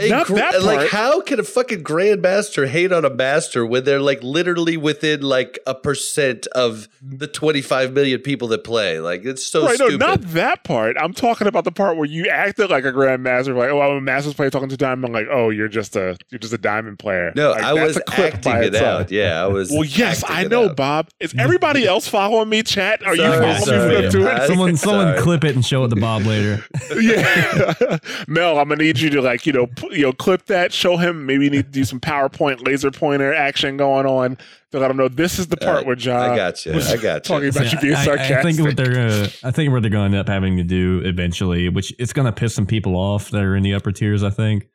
[0.00, 3.84] A Not gr- that like how can a fucking grandmaster hate on a master when
[3.84, 8.98] they're like literally within like a percent of the 25 million people that play?
[8.98, 10.00] Like it's so right, stupid.
[10.00, 10.96] no, not that part.
[10.98, 14.00] I'm talking about the part where you acted like a grandmaster, like, oh, I'm a
[14.00, 16.98] master's player talking to diamond, I'm like, oh, you're just a you're just a diamond
[16.98, 17.32] player.
[17.36, 19.02] no, Like, I was a clip acting it itself.
[19.02, 19.10] out.
[19.12, 19.70] Yeah, I was.
[19.70, 20.76] Well, yes, I know, out.
[20.76, 21.08] Bob.
[21.20, 23.06] Is everybody else following me, chat?
[23.06, 23.88] Are you following sorry.
[23.88, 24.28] me for them too?
[24.28, 25.20] I- someone, someone Sorry.
[25.20, 26.64] clip it and show it to Bob later.
[27.00, 30.72] yeah, Mel, I'm gonna need you to like you know pu- you know clip that,
[30.72, 31.26] show him.
[31.26, 34.36] Maybe you need to do some PowerPoint laser pointer action going on
[34.72, 36.72] to let him know this is the part Uh, where John I got you.
[36.74, 37.20] I got you.
[37.20, 37.48] talking you.
[37.50, 38.36] about you being I, I- sarcastic.
[38.36, 40.64] I think what they're gonna, I think what they're going to end up having to
[40.64, 43.92] do eventually, which it's going to piss some people off that are in the upper
[43.92, 44.22] tiers.
[44.22, 44.66] I think,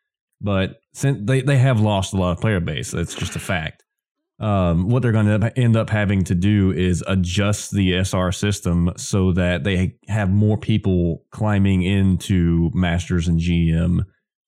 [0.41, 3.84] but since they they have lost a lot of player base, that's just a fact.
[4.40, 8.91] Um, what they're going to end up having to do is adjust the SR system
[8.98, 13.99] so that they have more people climbing into Masters and GM.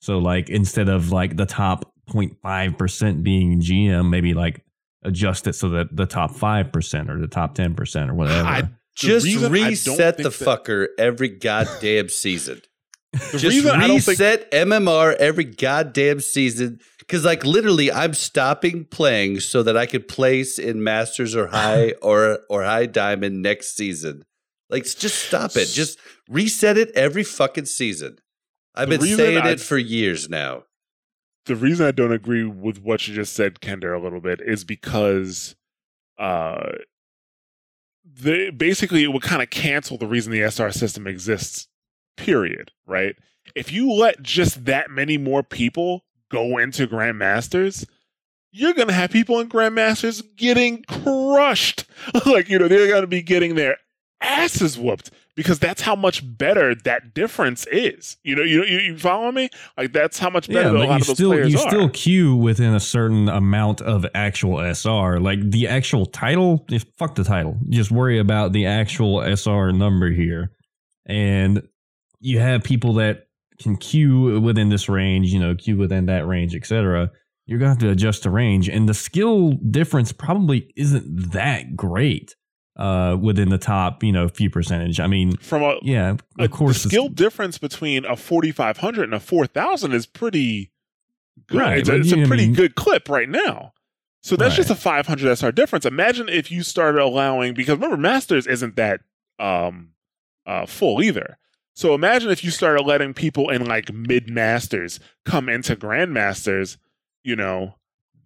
[0.06, 4.64] So, like, instead of like the top 0.5 percent being GM, maybe like
[5.03, 8.48] adjust it so that the top five percent or the top ten percent or whatever.
[8.48, 12.61] I- Just reason reset the that- fucker every goddamn season.
[13.14, 16.80] the Just reason think reset MMR every goddamn season.
[16.99, 21.91] Because, like, literally, I'm stopping playing so that I could place in Masters or High
[22.03, 24.23] or or High Diamond next season.
[24.69, 25.65] Like, just stop it.
[25.68, 25.98] Just
[26.30, 28.19] reset it every fucking season.
[28.76, 30.64] I've The been saying I- it for years now.
[31.45, 34.64] the reason I don't agree with what you just said, Kender, a little bit is
[34.64, 35.56] because
[36.18, 36.72] uh
[38.03, 41.68] the basically it would kind of cancel the reason the SR system exists,
[42.18, 42.72] period.
[42.85, 43.15] Right?
[43.56, 47.85] If you let just that many more people go into Grandmasters,
[48.52, 51.85] you're gonna have people in Grandmasters getting crushed.
[52.26, 53.77] like, you know, they're gonna be getting their
[54.22, 58.17] asses whooped because that's how much better that difference is.
[58.23, 59.49] You know, you you, you follow me?
[59.77, 61.69] Like that's how much better yeah, a lot you of those still players you are.
[61.69, 65.19] still queue within a certain amount of actual SR.
[65.19, 67.57] Like the actual title, just fuck the title.
[67.69, 70.51] Just worry about the actual SR number here,
[71.05, 71.67] and
[72.19, 73.27] you have people that
[73.59, 75.33] can queue within this range.
[75.33, 77.11] You know, queue within that range, etc.
[77.45, 82.35] You're gonna have to adjust the range, and the skill difference probably isn't that great
[82.77, 84.99] uh, within the top, you know, few percentage.
[84.99, 89.14] I mean, from a, yeah, a of course, the skill difference between a 4500 and
[89.14, 90.72] a 4000 is pretty
[91.47, 91.60] good.
[91.61, 93.73] Right, it's, it's you- a I pretty mean- good clip right now.
[94.23, 94.57] So that's Right.
[94.57, 95.85] just a 500 SR difference.
[95.85, 99.02] Imagine if you started allowing because remember Masters isn't that
[99.38, 99.89] um
[100.47, 101.38] uh full either.
[101.76, 106.77] So imagine if you started letting people in like mid Masters come into Grandmasters,
[107.23, 107.76] you know,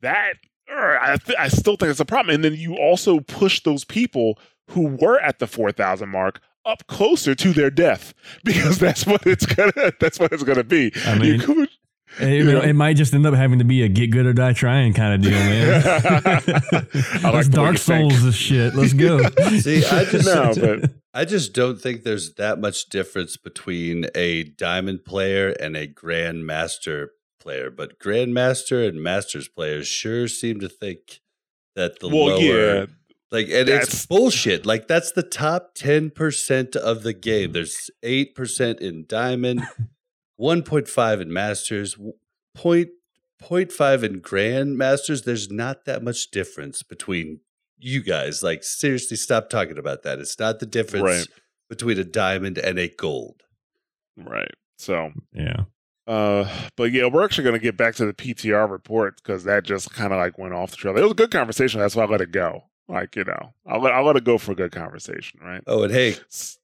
[0.02, 0.36] that
[0.72, 2.36] I, th- I still think it's a problem.
[2.36, 4.38] And then you also push those people
[4.70, 8.14] who were at the 4,000 mark up closer to their death
[8.44, 10.92] because that's what it's gonna that's what it's gonna be.
[11.06, 11.70] I You mean, could-
[12.20, 12.62] It, You know?
[12.62, 15.14] it might just end up having to be a get good or die trying kind
[15.16, 15.82] of deal, man.
[15.86, 16.72] I
[17.24, 17.78] like Let's Dark.
[17.78, 18.76] Souls this shit.
[18.76, 19.20] Let's go.
[19.60, 24.44] See, I just no, but I just don't think there's that much difference between a
[24.44, 27.08] diamond player and a grandmaster
[27.40, 27.70] player.
[27.72, 31.22] But grandmaster and masters players sure seem to think
[31.76, 32.40] that the well, lower,
[32.80, 32.86] yeah,
[33.32, 34.66] like, and that's- it's bullshit.
[34.66, 37.52] Like that's the top ten percent of the game.
[37.52, 39.64] There's eight percent in diamond,
[40.36, 41.96] one point five in masters,
[42.56, 42.90] point
[43.40, 45.24] point five in grandmasters.
[45.24, 47.40] There's not that much difference between
[47.78, 48.44] you guys.
[48.44, 50.20] Like seriously, stop talking about that.
[50.20, 51.28] It's not the difference Right.
[51.70, 53.44] between a diamond and a gold.
[54.18, 54.52] right.
[54.78, 55.64] So, yeah.
[56.10, 59.64] Uh, but yeah, we're actually going to get back to the PTR report because that
[59.64, 60.98] just kind of like went off the trail.
[60.98, 61.80] It was a good conversation.
[61.80, 62.64] That's why I let it go.
[62.88, 65.62] Like you know, I'll let I'll let it go for a good conversation, right?
[65.68, 66.16] Oh, and hey,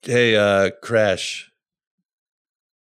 [0.02, 1.52] hey, uh, Crash.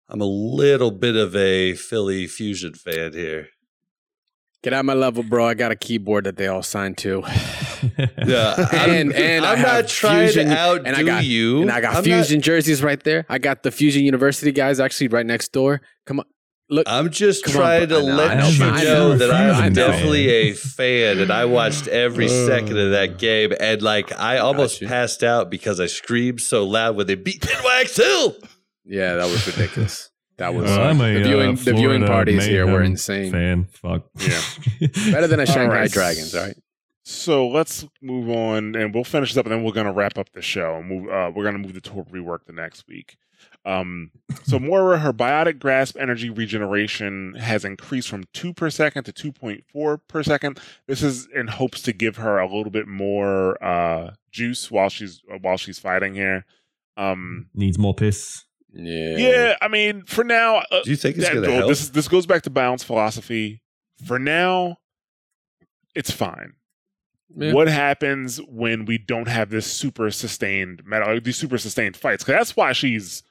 [0.07, 3.47] I'm a little bit of a Philly Fusion fan here.
[4.61, 5.47] Get out my level, bro.
[5.47, 7.23] I got a keyboard that they all signed to.
[8.27, 11.25] Yeah, I'm, And- and I I'm have not trying Fusion- to outdo and I got-
[11.25, 11.63] you.
[11.63, 13.25] And I got I'm Fusion jerseys right there.
[13.27, 15.81] I got the Fusion University guys actually right next door.
[16.05, 16.25] Come on.
[16.72, 19.30] Look, I'm just Come on, trying to I let know, you I know know that
[19.30, 24.38] I'm definitely a fan, and I watched every second of that game, and like I
[24.38, 24.88] almost you.
[24.88, 28.48] passed out because I screamed so loud when they beat NYXL.
[28.85, 30.10] yeah, that was ridiculous.
[30.38, 31.49] That was Well, I'm a, the viewing.
[31.57, 33.31] uh, the viewing parties here were insane.
[33.31, 34.03] Fan, fuck.
[34.18, 34.39] Yeah.
[35.11, 35.91] Better than a All Shanghai right.
[35.91, 36.56] Dragons, all right?
[37.03, 40.18] So let's move on, and we'll finish this up, and then we're going to wrap
[40.18, 40.81] up the show.
[40.81, 41.10] Move.
[41.10, 43.18] Uh, we're going to move the tour rework the next week.
[43.63, 44.11] Um,
[44.43, 49.31] so Moira, her biotic grasp energy regeneration has increased from two per second to two
[49.31, 50.59] point four per second.
[50.88, 55.21] This is in hopes to give her a little bit more uh, juice while she's
[55.41, 56.45] while she's fighting here.
[56.97, 58.45] Um, Needs more piss.
[58.73, 59.17] Yeah.
[59.17, 61.67] Yeah, I mean, for now, uh, Do you think it's that- going to help?
[61.69, 63.61] this is- this goes back to balance philosophy.
[64.05, 64.77] For now,
[65.93, 66.53] it's fine.
[67.35, 67.53] Yeah.
[67.53, 72.23] What happens when we don't have this super sustained meta, these super sustained fights?
[72.23, 73.23] Because that's why she's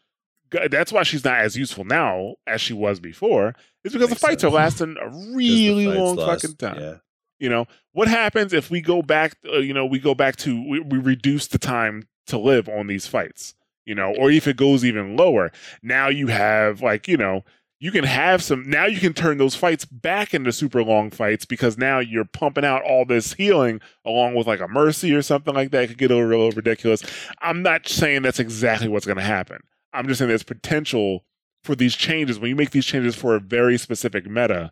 [0.71, 3.55] that's why she's not as useful now as she was before.
[3.85, 4.53] Is because Makes the fights sense.
[4.53, 6.43] are lasting a really long lost.
[6.43, 6.81] fucking time.
[6.81, 6.95] Yeah.
[7.39, 9.37] You know what happens if we go back?
[9.51, 12.87] Uh, you know, we go back to we, we reduce the time to live on
[12.87, 13.55] these fights.
[13.87, 15.51] You know, or if it goes even lower,
[15.83, 17.45] now you have like you know
[17.79, 18.69] you can have some.
[18.69, 22.65] Now you can turn those fights back into super long fights because now you're pumping
[22.65, 25.85] out all this healing along with like a mercy or something like that.
[25.85, 27.03] It could get a little ridiculous.
[27.41, 29.61] I'm not saying that's exactly what's going to happen.
[29.93, 31.25] I'm just saying there's potential
[31.65, 34.71] for these changes when you make these changes for a very specific meta.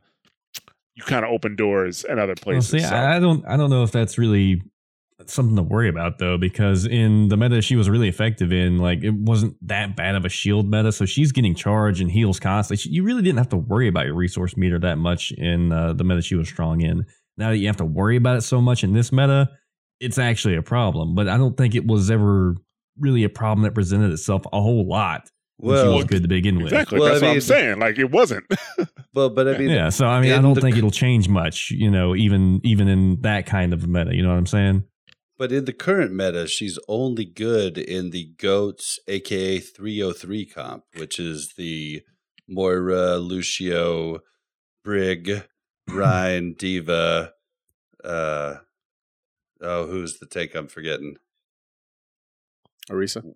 [0.95, 2.71] You kind of open doors in other Well, places.
[2.71, 2.95] see, so.
[2.95, 4.63] I I don't, I don't know if that's really
[5.27, 9.03] something to worry about though, because in the meta she was really effective in, like
[9.03, 12.81] it wasn't that bad of a shield meta, so she's getting charge and heals constantly.
[12.83, 15.93] She- You really didn't have to worry about your resource meter that much in uh,
[15.93, 17.05] the meta she was strong in.
[17.37, 19.51] Now that you have to worry about it so much in this meta,
[20.01, 21.15] it's actually a problem.
[21.15, 22.55] But I don't think it was ever
[22.99, 25.31] really a problem that presented itself a whole lot.
[25.57, 26.73] when she Well, was good to begin with.
[26.73, 27.01] Exactly.
[27.01, 27.79] Well, That's I what I'm saying.
[27.79, 28.45] Like it wasn't.
[29.15, 31.71] well, but I mean, yeah, so I mean, I don't the think it'll change much,
[31.71, 34.15] you know, even even in that kind of meta.
[34.15, 34.85] You know what I'm saying?
[35.37, 41.21] But in the current meta, she's only good in the GOATS, aka 303 comp, which
[41.21, 42.03] is the
[42.49, 44.19] Moira, Lucio,
[44.83, 45.45] Brig,
[45.89, 47.33] Rein, D.Va.
[48.03, 48.55] Uh,
[49.61, 51.17] oh, who's the take I'm forgetting?
[52.91, 53.33] Orisa.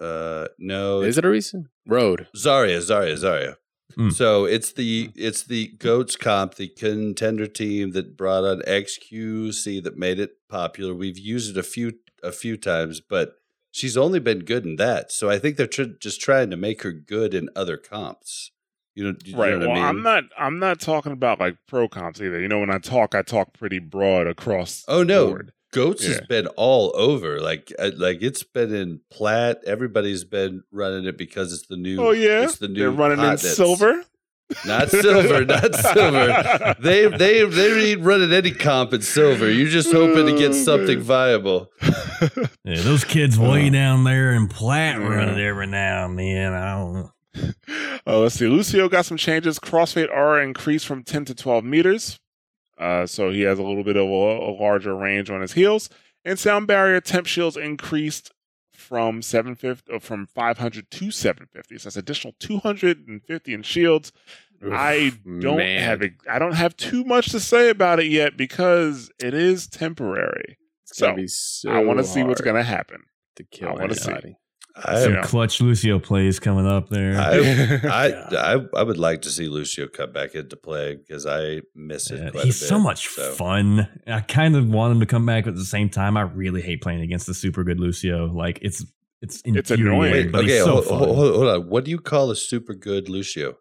[0.00, 1.66] Uh, no, Is it Orisa?
[1.86, 2.28] Road.
[2.36, 3.56] Zarya, Zarya, Zarya.
[3.98, 4.12] Mm.
[4.12, 9.96] So it's the it's the goats comp, the contender team that brought on XQC that
[9.96, 10.94] made it popular.
[10.94, 13.36] We've used it a few a few times, but
[13.70, 15.12] she's only been good in that.
[15.12, 18.50] So I think they're tr- just trying to make her good in other comps.
[18.96, 19.50] You know, you right.
[19.50, 19.84] know what well, I mean?
[19.84, 20.24] I'm not.
[20.38, 22.40] I'm not talking about like pro comps either.
[22.40, 24.84] You know, when I talk, I talk pretty broad across.
[24.88, 25.28] Oh, no.
[25.28, 25.52] board.
[25.76, 27.38] Goats has been all over.
[27.40, 29.60] Like uh, like it's been in plat.
[29.66, 32.00] Everybody's been running it because it's the new.
[32.00, 32.80] Oh yeah, it's the new.
[32.80, 34.02] they're running in silver.
[34.64, 36.76] Not silver, not silver.
[36.80, 39.50] They they they ain't running any comp in silver.
[39.50, 41.70] You're just hoping to get something viable.
[42.64, 45.06] Yeah, those kids way Uh, down there in plat yeah.
[45.06, 46.52] run it every now and then.
[46.54, 47.12] I don't know.
[48.06, 48.46] Uh, let's see.
[48.48, 49.58] Lucio got some changes.
[49.58, 52.18] Crossfade R increased from 10 to 12 meters.
[52.78, 55.88] Uh, so he has a little bit of a, a larger range on his heals.
[56.24, 58.32] And sound barrier temp shields increased
[58.72, 61.78] from 750 uh, from 500 to 750.
[61.78, 64.12] So that's additional 250 in shields.
[64.72, 65.82] I don't Man.
[65.82, 69.66] have a, I don't have too much to say about it yet because it is
[69.66, 70.58] temporary.
[70.84, 73.02] So, so I want to see what's going to happen.
[73.36, 74.36] to kill I wanna see.
[74.76, 74.96] Anybody.
[74.98, 75.22] I Some Yeah.
[75.22, 77.18] clutch Lucio plays coming up there.
[77.18, 77.30] I,
[77.88, 78.28] I, Yeah.
[78.74, 82.18] I I would like to see Lucio come back into play because I miss it.
[82.20, 83.32] Yeah, quite he's a bit, so much so.
[83.32, 83.88] fun.
[84.06, 86.62] I kind of want him to come back, but at the same time, I really
[86.62, 88.26] hate playing against the super good Lucio.
[88.32, 88.84] Like it's
[89.22, 90.12] it's It's infuriating, annoying.
[90.12, 91.68] Wait, but okay, he's so hold, hold, hold on.
[91.68, 93.56] What do you call a super good Lucio?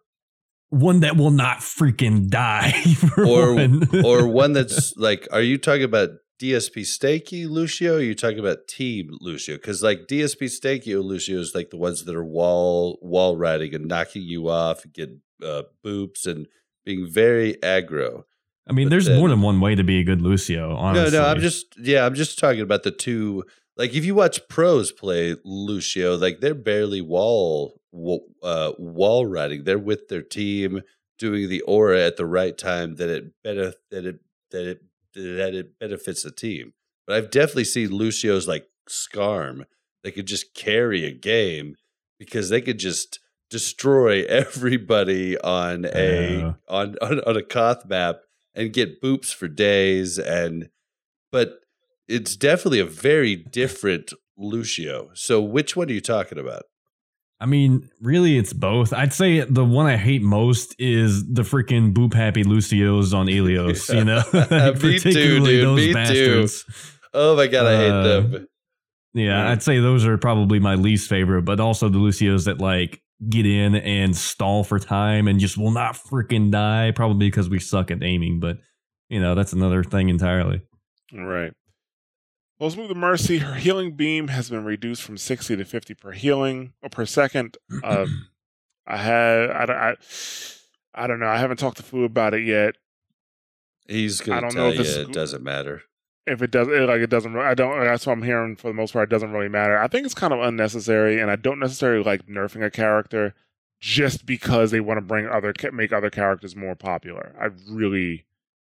[0.69, 2.71] One that will not freaking die,
[3.15, 3.87] for Or one.
[4.03, 6.09] or one that's like, are you talking about
[6.41, 7.97] DSP Stakey Lucio?
[7.97, 9.55] You talking about Team Lucio?
[9.55, 13.85] Because like DSP Stakey Lucio is like the ones that are wall wall riding and
[13.87, 15.09] knocking you off, and get
[15.43, 16.47] uh, boops and
[16.85, 18.23] being very aggro.
[18.67, 20.75] I mean, but there's then- more than one way to be a good Lucio.
[20.75, 23.43] Honestly, No, no, I'm just yeah, I'm just talking about the two.
[23.77, 27.79] Like if you watch pros play Lucio, like they're barely wall
[28.41, 29.63] uh, wall riding.
[29.63, 30.81] They're with their team
[31.17, 34.19] doing the aura at the right time that it better that it
[34.51, 34.81] that it
[35.15, 36.73] that it benefits the team.
[37.07, 39.65] But I've definitely seen Lucios like Scarm.
[40.03, 41.75] They could just carry a game
[42.19, 43.19] because they could just
[43.49, 48.17] destroy everybody on a on, on on a Koth map
[48.53, 50.69] and get boops for days and
[51.31, 51.59] but
[52.07, 55.09] it's definitely a very different Lucio.
[55.13, 56.63] So which one are you talking about?
[57.45, 58.91] I mean, really, it's both.
[58.91, 63.93] I'd say the one I hate most is the freaking boop happy Lucios on Ilios.
[63.93, 64.23] You know,
[64.81, 65.95] Me too, dude.
[65.95, 66.47] Me too.
[67.13, 68.47] Oh my god, I hate Uh, them.
[69.13, 69.51] Yeah, Yeah.
[69.51, 73.45] I'd say those are probably my least favorite, but also the Lucios that like get
[73.45, 77.91] in and stall for time and just will not freaking die, probably because we suck
[77.91, 78.39] at aiming.
[78.39, 78.57] But
[79.09, 80.61] you know, that's another thing entirely.
[81.13, 81.53] Right.
[82.59, 83.39] Well, let's move to Mercy.
[83.39, 87.57] Her healing beam has been reduced from 60 to 50 per healing or per second.
[87.83, 88.27] Um,
[88.87, 89.95] I had, I, don't- I,
[90.93, 91.27] I don't know.
[91.27, 92.75] I haven't talked to Fu about it yet.
[93.87, 95.83] He's I gonna don't tell know if you it doesn't matter.
[96.25, 98.93] if it does like it doesn't I don't that's what I'm hearing for the most
[98.93, 99.77] part it doesn't really matter.
[99.77, 103.35] I think it's kind of unnecessary and I don't necessarily like nerfing a character
[103.79, 107.35] just because they want to bring other make other characters more popular.
[107.39, 108.25] I really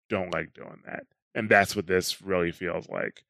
[0.09, 1.03] don't like doing that.
[1.35, 3.25] And that's what this really feels like.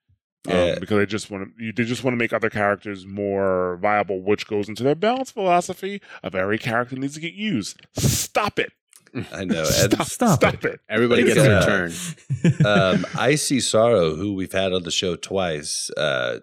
[0.47, 3.77] Um, because they just want to, you, they just want to make other characters more
[3.81, 7.85] viable, which goes into their balance philosophy of every character needs to get used.
[7.97, 8.71] Stop it!
[9.33, 9.59] I know.
[9.59, 10.79] And Stop, Stop stop it!
[10.87, 11.61] Everybody gets Yeah.
[11.61, 11.91] a turn.
[12.65, 16.39] um, see Sorrow, who we've had on the show twice, uh,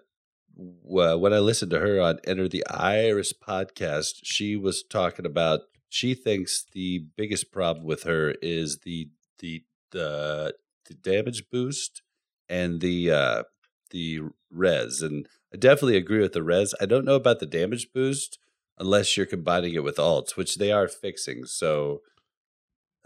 [0.55, 6.13] when I listened to her on Enter the Iris podcast, she was talking about she
[6.13, 9.09] thinks the biggest problem with her is the
[9.39, 10.53] the the,
[10.87, 12.01] the damage boost
[12.49, 13.43] and the uh,
[13.91, 14.19] the
[14.51, 16.73] res, and I definitely agree with the res.
[16.81, 18.39] I don't know about the damage boost
[18.77, 21.45] unless you're combining it with ults, which they are fixing.
[21.45, 22.01] So.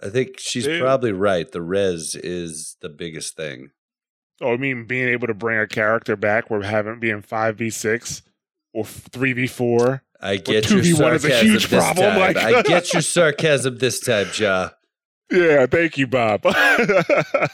[0.03, 1.51] I think she's probably right.
[1.51, 3.69] The res is the biggest thing.
[4.41, 7.69] Oh, I mean, being able to bring a character back where having being five v
[7.69, 8.23] six
[8.73, 10.01] or three v four.
[10.19, 12.19] I get your 2v1 is a sarcasm huge this problem, time.
[12.19, 14.69] like- I get your sarcasm this time, Ja.
[15.31, 16.41] Yeah, thank you, Bob.
[16.45, 16.55] I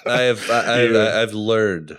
[0.06, 1.20] have I, I, Yeah.
[1.22, 1.98] I've learned.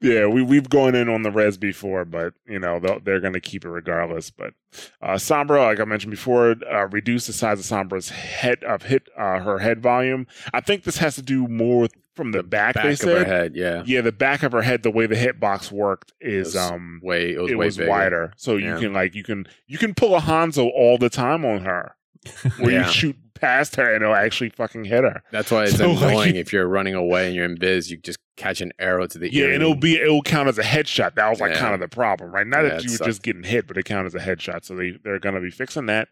[0.00, 3.40] Yeah, we we've gone in on the res before, but you know they're going to
[3.40, 4.30] keep it regardless.
[4.30, 4.54] But
[5.02, 9.08] uh, Sombra, like I mentioned before, uh, reduce the size of Sombra's head of hit
[9.16, 10.28] uh, her head volume.
[10.54, 12.76] I think this has to do more with, from the, back.
[12.76, 13.82] Back they of her said, head, yeah.
[13.86, 14.84] yeah, the back of her head.
[14.84, 18.56] The way the hitbox worked is um Way it was it way was wider, so
[18.56, 21.96] you can like you can you can pull a Hanzo all the time on her,
[22.60, 22.86] where Yeah.
[22.86, 25.22] you shoot past her and it'll actually fucking hit her.
[25.32, 27.96] That's why it's So, annoying you- if you're running away and you're in biz, you
[27.96, 29.52] just catch an arrow to the Yeah, ear.
[29.54, 31.14] and it'll be it'll count as a headshot.
[31.16, 31.58] That was like Yeah.
[31.60, 32.46] kind of the problem, right?
[32.46, 34.64] Not Yeah, that you were just getting hit, but it counted as a headshot.
[34.64, 36.08] So they they're gonna be fixing that.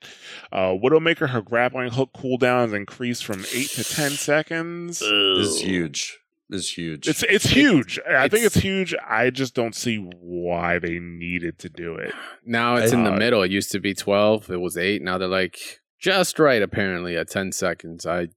[0.52, 4.98] Uh, Widowmaker, her grappling hook cooldown is increased from eight to ten seconds.
[4.98, 6.18] This is huge.
[6.48, 7.08] This is huge.
[7.08, 7.98] It's it's huge.
[8.08, 8.94] I think it's- it's huge.
[9.08, 12.12] I just don't see why they needed to do it.
[12.44, 13.42] Now it's in the Uh, middle.
[13.42, 14.48] It used to be 12.
[14.50, 15.02] It was 8.
[15.02, 18.06] Now they're like just right apparently at 10 seconds.
[18.06, 18.28] I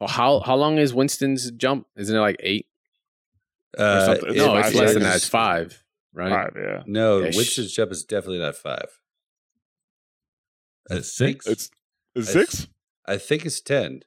[0.00, 1.88] well, how how long is Winston's jump?
[1.96, 2.66] Isn't it like 8?
[3.78, 4.34] Uh, something.
[4.36, 5.16] No, it's less than that.
[5.16, 5.84] It's 5,
[6.14, 6.30] right?
[6.30, 6.82] Five, yeah.
[6.86, 8.88] No, Yeah, sh- Winston's jump is definitely not five.
[10.90, 11.44] I Is it six?
[11.46, 11.70] think- It's
[12.14, 12.68] is I- six.
[13.06, 14.02] I think it's ten.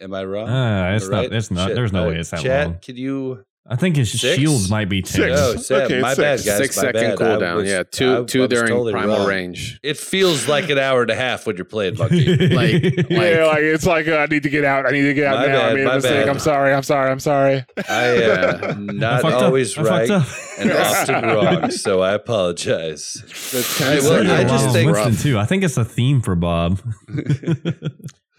[0.00, 0.46] Am I wrong?
[0.48, 1.22] Ah, it's Am I not.
[1.22, 1.32] right?
[1.32, 1.66] It's not.
[1.68, 1.74] Shit.
[1.76, 2.78] There's no Uh, way it's that Chat, long.
[2.80, 3.44] can you?
[3.70, 4.36] I think his Six?
[4.38, 5.14] shields might be ten.
[5.28, 5.28] Six.
[5.40, 6.48] No, Sam, Okay, my it's bad, six.
[6.48, 6.58] guys.
[6.58, 7.18] Six my second bad.
[7.18, 7.56] Cooldown.
[7.56, 9.26] was- yeah, two I two was during totally primal wrong.
[9.28, 9.78] range.
[9.82, 12.24] It feels like an hour and a half when you're playing Monkey.
[12.48, 14.86] Like- yeah, like it's like uh, I need to get out.
[14.86, 15.58] I need to get out My now.
[15.58, 16.12] I bad, made my a mistake.
[16.24, 16.28] bad.
[16.30, 16.72] I'm sorry.
[16.72, 17.10] I'm sorry.
[17.10, 17.64] I'm sorry.
[17.88, 19.42] I am I not fucked up.
[19.42, 20.26] always I fucked right up.
[20.58, 23.12] and often wrong, so I apologize.
[23.52, 25.22] The Hey, well, I just think- Winston rough.
[25.22, 25.38] too.
[25.38, 26.80] I think it's a theme for Bob.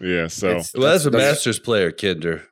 [0.02, 0.28] Yeah.
[0.28, 2.42] So It's- Well, as a That's- Masters player, Kinder.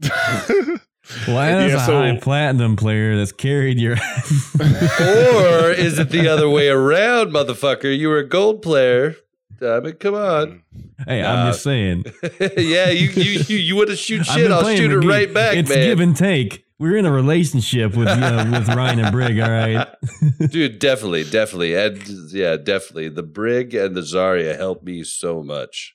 [1.28, 3.92] Well, as Yeah, a so- high platinum player that's carried your.
[4.60, 7.96] or is it the other way around, motherfucker?
[7.96, 9.16] You were a gold player.
[9.62, 10.62] I mean, come on.
[11.06, 11.30] hey, Nah.
[11.46, 12.04] I'm just saying.
[12.56, 14.50] yeah, you you you, you want to shoot shit?
[14.50, 15.78] I'll shoot it right back, It's man.
[15.88, 16.64] give and take.
[16.78, 19.38] We're in a relationship with uh, with Rein and Brig.
[19.38, 19.86] All right.
[20.50, 22.02] Dude, definitely, definitely, and
[22.32, 23.08] yeah, definitely.
[23.10, 25.94] The Brig and the Zarya helped me so much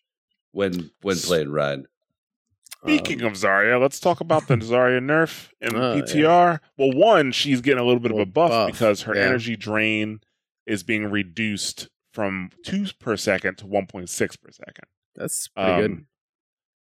[0.51, 1.85] when when playing Rein.
[2.83, 6.13] Speaking of Zarya, let's talk about the Zarya nerf in the yeah.
[6.13, 6.59] PTR.
[6.77, 9.23] Well, one, she's getting a little bit of a buff, buff, because her yeah.
[9.23, 10.21] energy drain
[10.65, 14.85] is being reduced from two per second to one point six per second.
[15.15, 15.91] That's pretty good.
[15.91, 16.05] Um,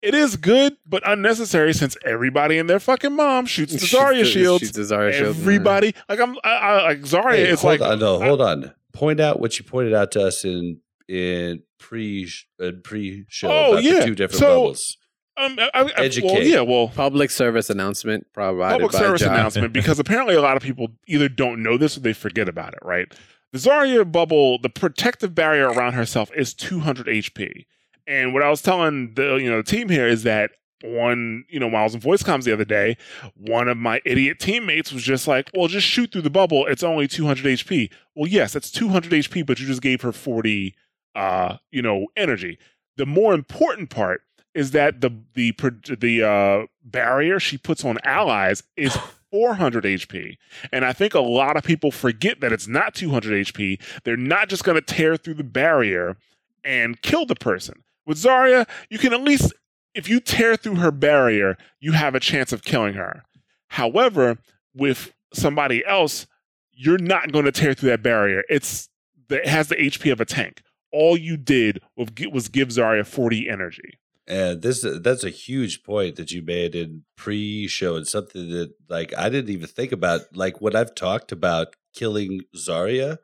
[0.02, 4.60] It is good, but unnecessary since everybody and their fucking mom shoots the Zarya shields.
[4.64, 5.36] shoots the Zarya shield.
[5.36, 7.36] Everybody, like I'm, I, I, like Zarya.
[7.36, 8.72] Hey, it's hold like on, no, hold on.
[8.92, 12.30] Point out what you pointed out to us in in pre
[12.62, 14.00] uh, pre show Oh, about yeah.
[14.00, 14.98] the two different So, bubbles.
[15.36, 19.34] Um, I, I, Well, yeah, well, Public service announcement provided public by service John.
[19.34, 22.72] announcement because apparently a lot of people either don't know this or they forget about
[22.72, 23.12] it, right?
[23.52, 27.66] The Zarya bubble, the protective barrier around herself is 200 HP.
[28.06, 30.52] And what I was telling the you know the team here is that
[30.84, 32.96] one, you know, while I was in voice comms the other day,
[33.34, 36.66] one of my idiot teammates was just like, "Well, just shoot through the bubble.
[36.66, 40.74] It's only 200 HP." Well, yes, it's 200 HP, but you just gave her 40,
[41.14, 42.58] uh, you know, energy.
[42.96, 44.22] The more important part
[44.56, 45.54] is that the the
[46.00, 48.96] the uh, barrier she puts on allies is
[49.30, 50.38] 400 HP,
[50.72, 53.78] and I think a lot of people forget that it's not 200 HP.
[54.04, 56.16] They're not just going to tear through the barrier
[56.64, 57.82] and kill the person.
[58.06, 59.52] With Zarya, you can at least
[59.94, 63.24] if you tear through her barrier, you have a chance of killing her.
[63.68, 64.38] However,
[64.74, 66.26] with somebody else,
[66.72, 68.42] you're not going to tear through that barrier.
[68.48, 68.88] It's
[69.28, 70.62] it has the HP of a tank.
[70.92, 73.98] All you did was was give Zarya 40 energy.
[74.28, 79.14] And this that's a huge point that you made in pre-show and something that like
[79.16, 80.22] I didn't even think about.
[80.34, 83.18] Like when I've talked about killing Zarya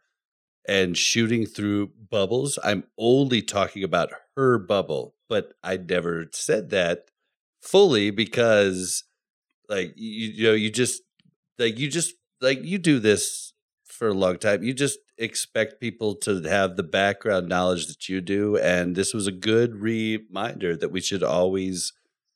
[0.67, 7.07] and shooting through bubbles, I'm only talking about her bubble, but I never said that
[7.61, 9.05] fully because
[9.69, 11.03] like you, you know you just
[11.59, 13.53] like you just like you do this
[13.85, 14.63] for a long time.
[14.63, 19.27] You just expect people to have the background knowledge that you do, and this was
[19.27, 21.93] a good reminder that we should always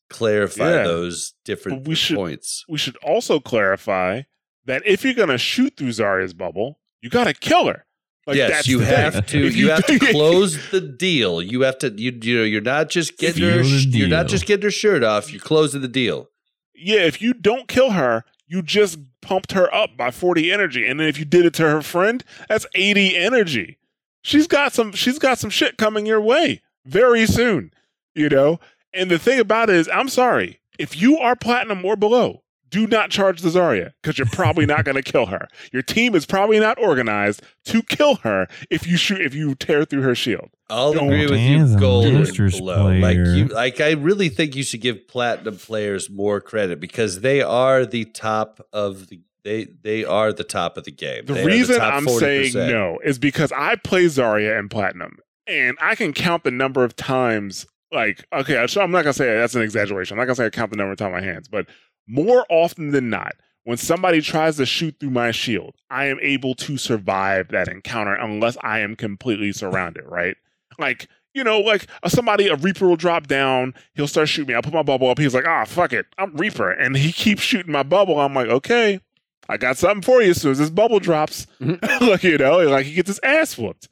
[0.08, 0.82] clarify Yeah.
[0.84, 2.64] those different we should- points.
[2.68, 4.22] we should also clarify
[4.64, 7.84] that if you're gonna shoot through Zarya's bubble, you gotta kill her.
[8.26, 8.96] Like yes, that's you the thing.
[8.96, 9.46] have to.
[9.46, 11.40] If You, have to close the deal.
[11.40, 11.90] You have to.
[11.96, 12.42] You you know.
[12.44, 13.62] You're not just getting her.
[13.62, 15.32] You're not just getting her shirt off.
[15.32, 16.28] You're closing the deal.
[16.74, 20.86] yeah, if you don't kill her, you just pumped her up by 40 energy.
[20.86, 23.78] And then if you did it to her friend, that's 80 energy.
[24.22, 27.72] She's got some she's got some shit coming your way very soon.
[28.14, 28.60] You know?
[28.92, 32.42] And the thing about it is, I'm sorry, if you are platinum or below,
[32.76, 35.48] do not charge the Zarya because you're probably not going to kill her.
[35.72, 39.86] Your team is probably not organized to kill her if you shoot if you tear
[39.86, 40.50] through her shield.
[40.68, 42.90] I'll Don't agree with dance you, on gold and below.
[42.98, 47.40] Like you, like I really think you should give platinum players more credit because they
[47.40, 49.20] are the top of the.
[49.42, 51.24] They they are the top of the game.
[51.24, 52.18] The They reason top I'm 40%.
[52.18, 56.82] saying no is because I play Zarya in Platinum, and I can count the number
[56.84, 57.64] of times.
[57.92, 60.14] Like, okay, I'm not gonna say that's an exaggeration.
[60.14, 61.66] I'm not gonna say I count the number of times my hands, but
[62.06, 63.34] more often than not,
[63.64, 68.14] when somebody tries to shoot through my shield, I am able to survive that encounter
[68.14, 70.04] unless I am completely surrounded.
[70.04, 70.36] Right?
[70.78, 74.54] Like, you know, like uh, somebody a Reaper will drop down, he'll start shooting me.
[74.54, 75.18] I'll put my bubble up.
[75.18, 78.20] He's like, ah, fuck it, I'm Reaper, and he keeps shooting my bubble.
[78.20, 79.00] I'm like, okay,
[79.48, 81.46] I got something for you as soon as this bubble drops.
[81.60, 83.88] like you know, like he gets his ass whooped.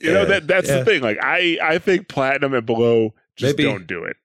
[0.00, 0.78] You know that that's yeah.
[0.78, 1.02] the thing.
[1.02, 4.16] Like I I think platinum and below just Maybe- don't do it.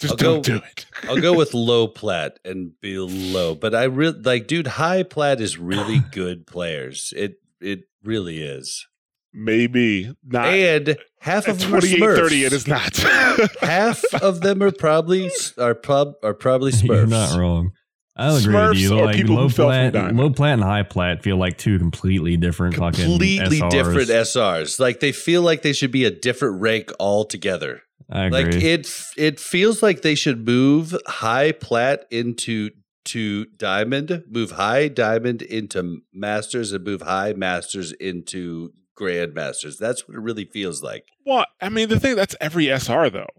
[0.00, 0.86] Just I'll don't go- do it.
[1.08, 4.66] I'll go with low plat and below, but I really like, dude.
[4.66, 7.12] High plat is really good players.
[7.16, 8.86] It it really is,
[9.34, 10.46] Maybe not.
[10.46, 12.16] and half of them are 28 Smurfs.
[12.16, 12.96] 30 it is not.
[13.60, 16.84] half of them are probably are prob are probably Smurfs.
[16.96, 17.72] You're not wrong.
[18.16, 18.98] I'll agree with you.
[18.98, 23.04] or Like low plat, low plat and high plat feel like two completely different fucking
[23.04, 23.70] completely SRs.
[23.70, 24.80] different SRs.
[24.80, 27.82] Like they feel like they should be a different rank altogether.
[28.10, 28.44] I agree.
[28.44, 32.70] Like it it feels like they should move high plat into
[33.06, 39.78] to diamond, move high diamond into masters, and move high masters into grandmasters.
[39.78, 41.06] That's what it really feels like.
[41.24, 43.30] well, I mean the thing that's every SR though.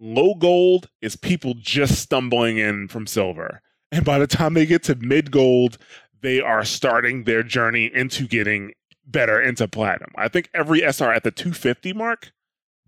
[0.00, 3.62] Low gold is people just stumbling in from silver.
[3.92, 5.78] And by the time they get to mid gold,
[6.20, 8.72] they are starting their journey into getting
[9.06, 10.10] better into platinum.
[10.16, 12.32] I think every SR at the 250 mark,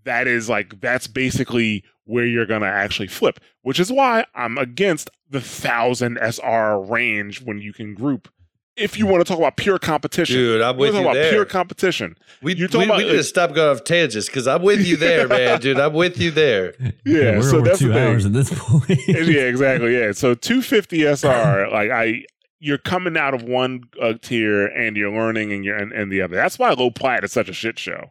[0.06, 5.10] that is like that's basically where you're gonna actually flip, which is why I'm against
[5.28, 8.28] the thousand SR range when you can group.
[8.76, 11.30] If you want to talk about pure competition, Dude, I'm with talking you about there.
[11.32, 12.14] pure competition.
[12.42, 14.86] we you're we, talking about, we need to stop going off tangents because I'm with
[14.86, 15.78] you there, man, dude.
[15.80, 16.74] I'm with you there.
[17.06, 18.02] Yeah, we're so over that's the two thing.
[18.02, 19.00] hours at this point.
[19.08, 19.96] yeah, exactly.
[19.96, 20.12] Yeah.
[20.12, 22.24] So 250 SR, like I,
[22.58, 26.20] you're coming out of one uh, tier and you're learning and you're and, and the
[26.20, 26.34] other.
[26.36, 28.10] That's why low plat is such a shit show.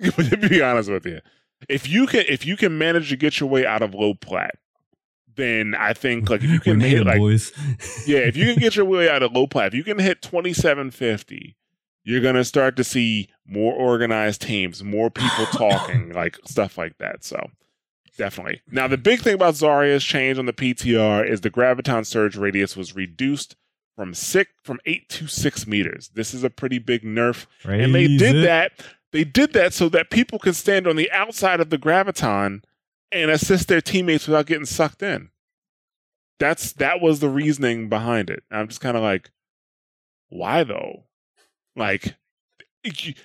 [0.16, 1.20] to be honest with you,
[1.68, 4.56] if you can if you can manage to get your way out of low plat,
[5.36, 7.52] then I think like if you can hit it, like boys.
[8.06, 10.22] yeah, if you can get your way out of low plat, if you can hit
[10.22, 11.56] 2750,
[12.04, 16.98] you're going to start to see more organized teams, more people talking, like stuff like
[16.98, 17.24] that.
[17.24, 17.50] So,
[18.16, 18.62] definitely.
[18.70, 22.76] Now, the big thing about Zarya's change on the PTR is the graviton surge radius
[22.76, 23.56] was reduced
[23.96, 26.10] from six from 8 to 6 meters.
[26.14, 28.42] This is a pretty big nerf and they did it.
[28.44, 28.72] that.
[29.12, 32.62] They did that so that people can stand on the outside of the graviton
[33.10, 35.30] and assist their teammates without getting sucked in.
[36.38, 38.44] That's that was the reasoning behind it.
[38.50, 39.30] I'm just kind of like,
[40.28, 41.04] why though?
[41.76, 42.14] Like,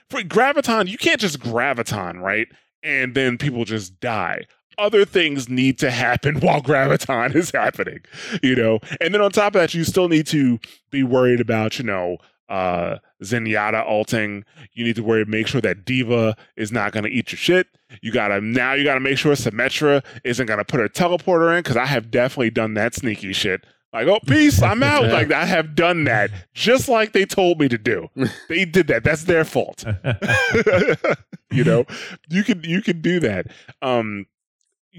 [0.09, 2.47] for graviton, you can't just graviton, right?
[2.83, 4.45] And then people just die.
[4.77, 7.99] Other things need to happen while graviton is happening,
[8.43, 8.79] you know.
[8.99, 10.59] And then on top of that, you still need to
[10.91, 12.17] be worried about, you know,
[12.49, 14.45] uh Zenyatta alting.
[14.73, 17.67] You need to worry, make sure that D.Va is not going to eat your shit.
[18.01, 18.73] You gotta now.
[18.73, 22.49] You gotta make sure Symmetra isn't gonna put her teleporter in because I have definitely
[22.49, 23.63] done that sneaky shit.
[23.93, 25.05] Like, oh, peace, I'm out.
[25.15, 28.09] Like, I have done that just like they told me to do.
[28.49, 29.03] They did that.
[29.05, 29.85] That's their fault.
[31.51, 31.85] you know,
[32.29, 33.47] you can you can do that.
[33.81, 34.25] Um,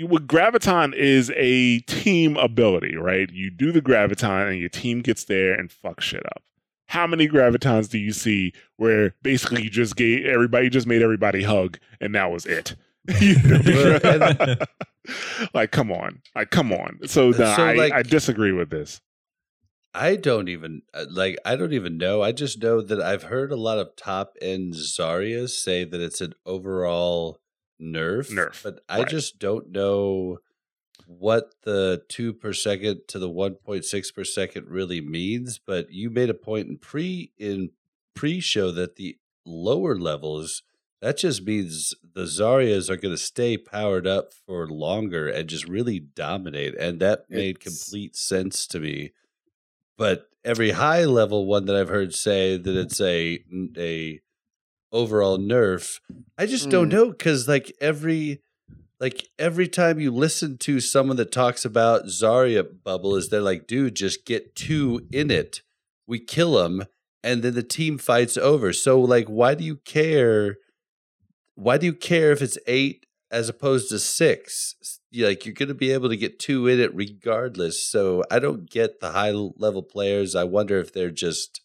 [0.00, 3.30] what graviton is a team ability, right?
[3.30, 6.42] You do the graviton, and your team gets there and fuck shit up.
[6.88, 11.02] How many gravitons do you see where basically you just gave everybody, you just made
[11.02, 12.76] everybody hug, and that was it?
[13.20, 14.56] You know?
[15.54, 16.98] Like, come on, like, come on.
[17.06, 19.00] So, no, So, I, like- I disagree with this.
[19.94, 21.38] I don't even uh, like.
[21.46, 22.20] I don't even know.
[22.22, 26.20] I just know that I've heard a lot of top end Zaryas say that it's
[26.20, 27.40] an overall
[27.80, 28.30] nerf.
[28.30, 29.08] Nerf, but I right.
[29.08, 30.38] just don't know
[31.06, 35.58] what the two per second to the one point six per second really means.
[35.64, 37.70] But you made a point in pre in
[38.14, 40.62] pre show that the lower levels
[41.02, 45.68] that just means the Zaryas are going to stay powered up for longer and just
[45.68, 49.12] really dominate, and that made It's- complete sense to me
[49.98, 53.42] but every high level one that I've heard say that it's a
[53.78, 54.20] a
[54.92, 56.00] overall nerf,
[56.38, 56.92] I just don't Mm.
[56.92, 58.40] know because like every
[59.00, 63.66] like every time you listen to someone that talks about Zarya bubble, is they're like,
[63.66, 65.62] dude, just get two in it,
[66.06, 66.84] we kill them,
[67.22, 68.72] and then the team fights over.
[68.72, 70.56] So like, why do you care?
[71.54, 74.74] Why do you care if it's eight as opposed to six?
[75.12, 77.86] Like you're going to be able to get two in it regardless.
[77.86, 80.34] So I don't get the high level players.
[80.34, 81.60] I wonder if they're just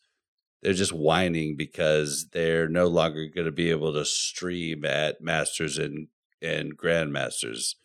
[0.62, 5.78] they're just whining because they're no longer going to be able to stream at masters
[5.78, 6.08] and
[6.41, 7.76] and grandmasters.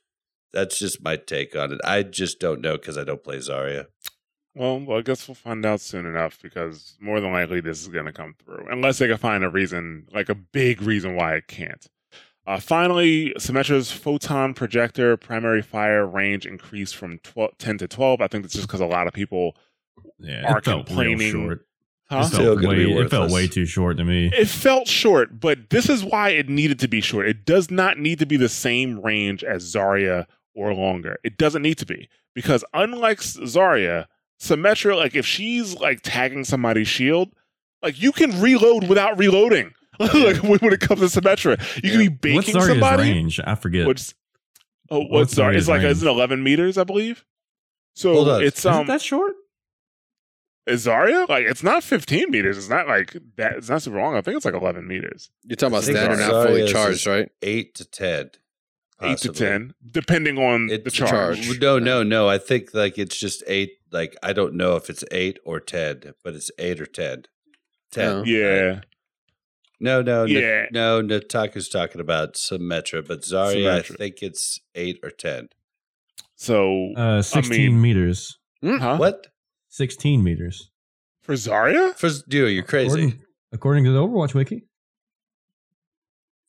[0.53, 1.81] That's just my take on it.
[1.85, 3.87] I just don't know because I don't play Zarya.
[4.55, 7.89] Well, well, I guess we'll find out soon enough because more than likely this is
[7.89, 11.35] going to come through, unless they can find a reason, like a big reason why
[11.35, 11.87] it can't.
[12.47, 18.21] Uh, finally, Symmetra's photon projector primary fire range increased from 12, 10 to 12.
[18.23, 19.57] I think that's just because a lot of people
[20.19, 21.67] Yeah, Are it felt real complaining- short.
[22.09, 22.29] Huh?
[22.33, 24.31] It felt, gonna way, be it felt way too short to me.
[24.33, 27.27] It felt short, but this is why it needed to be short.
[27.27, 31.19] It does not need to be the same range as Zarya or longer.
[31.25, 34.07] It doesn't need to be because unlike Zarya,
[34.41, 37.33] Symmetra, like if she's like tagging somebody's shield,
[37.83, 39.73] like you can reload without reloading.
[39.99, 43.03] like when when it comes to Symmetra, you can be What's baking Zarya's somebody.
[43.03, 43.41] range?
[43.45, 43.87] I forget.
[43.87, 44.15] Which,
[44.91, 45.57] oh, What's what's Zarya?
[45.57, 45.91] It's Zarya's like range?
[45.93, 47.25] it's an eleven meters, I believe.
[47.95, 48.43] So Hold on.
[48.45, 49.33] it's Isn't um, that short?
[50.67, 52.59] Is Zarya like it's not fifteen meters.
[52.59, 53.55] It's not like that.
[53.57, 54.17] It's not super long.
[54.17, 55.31] I think it's like eleven meters.
[55.45, 57.31] You're talking about standard, not fully charged, right?
[57.43, 58.31] Eight to ten.
[59.03, 61.43] eight to ten, depending on It's the the charge.
[61.45, 61.61] charge.
[61.61, 62.29] No, no, no.
[62.29, 63.71] I think like it's just eight.
[63.93, 67.25] Like I don't know if it's eight or ten, but it's eight or ten.
[67.93, 68.09] Ten.
[68.11, 68.19] Oh.
[68.19, 68.27] right?
[68.27, 68.81] Yeah,
[69.79, 70.67] No, no, Yeah.
[70.73, 71.01] no.
[71.01, 75.49] No, Nataku's talking about Symmetra, but Zarya, I think it's eight or ten.
[76.35, 78.39] so Uh, 16 mean- meters.
[78.65, 78.97] huh?
[78.97, 79.29] What
[79.77, 80.71] 16 meters.
[81.23, 81.95] for Zarya?
[81.95, 82.53] for dude?
[82.55, 82.87] You're crazy.
[82.89, 83.23] According,
[83.53, 84.65] according to the Overwatch wiki.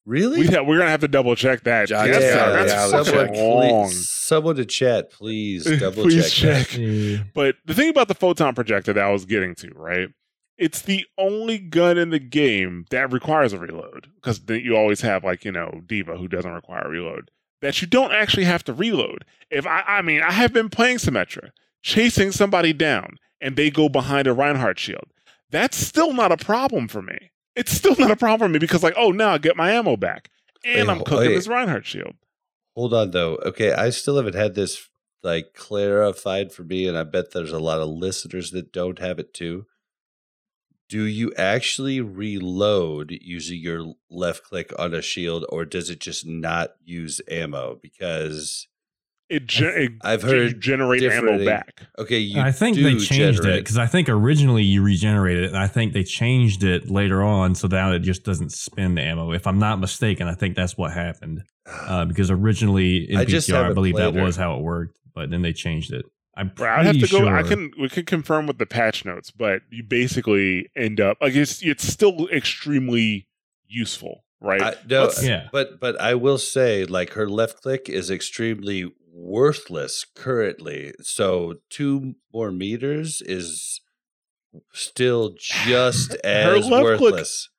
[0.05, 0.47] really?
[0.47, 1.89] We, we're gonna have to double check that.
[1.89, 3.85] Yeah, that's yeah, that's yeah, fucking someone, long.
[3.89, 5.65] please, someone to chat, please.
[5.79, 6.67] Double Please check.
[6.67, 6.77] check.
[6.77, 7.25] that.
[7.33, 10.09] But the thing about the photon projector that I was getting to, right?
[10.57, 15.23] It's the only gun in the game that requires a reload because you always have
[15.23, 17.29] like you know D.Va who doesn't require a reload.
[17.61, 19.25] That you don't actually have to reload.
[19.49, 21.49] If I, I mean, I have been playing Symmetra,
[21.87, 25.05] chasing somebody down, and they go behind a Reinhardt shield.
[25.51, 27.31] That's still not a problem for me.
[27.55, 29.95] It's still not a problem for me because like, oh, now I get my ammo
[29.95, 30.29] back,
[30.65, 31.35] and Wait, I'm cooking wait.
[31.35, 32.15] this Reinhardt shield.
[32.75, 33.37] Hold on though.
[33.45, 34.89] Okay, I still haven't had this
[35.23, 39.17] like clarified for me, and I bet there's a lot of listeners that don't have
[39.17, 39.65] it too.
[40.89, 46.25] Do you actually reload using your left click on a shield, or does it just
[46.25, 47.79] not use ammo?
[47.81, 48.67] Because
[49.29, 51.81] It, ge- it I've ge- heard generate ammo back.
[51.99, 55.47] okay, you I think do they changed it because I think originally you regenerated it,
[55.47, 59.01] and I think they changed it later on so that it just doesn't spin the
[59.01, 59.33] ammo.
[59.33, 63.49] If I'm not mistaken, I think that's what happened uh, because originally in I just
[63.49, 66.05] PTR, I believe that played was how it worked, but then they changed it.
[66.37, 67.17] I'm Right, I have pretty to go.
[67.25, 67.35] sure.
[67.35, 67.71] I can.
[67.79, 71.61] We can confirm with the patch notes, but you basically end up like it's.
[71.63, 73.27] It's still extremely
[73.67, 74.61] useful, right?
[74.61, 75.47] I, no, Yeah.
[75.51, 80.93] but but I will say, like her left click is extremely worthless currently.
[81.01, 83.81] So two more meters is
[84.73, 87.49] still just as worthless.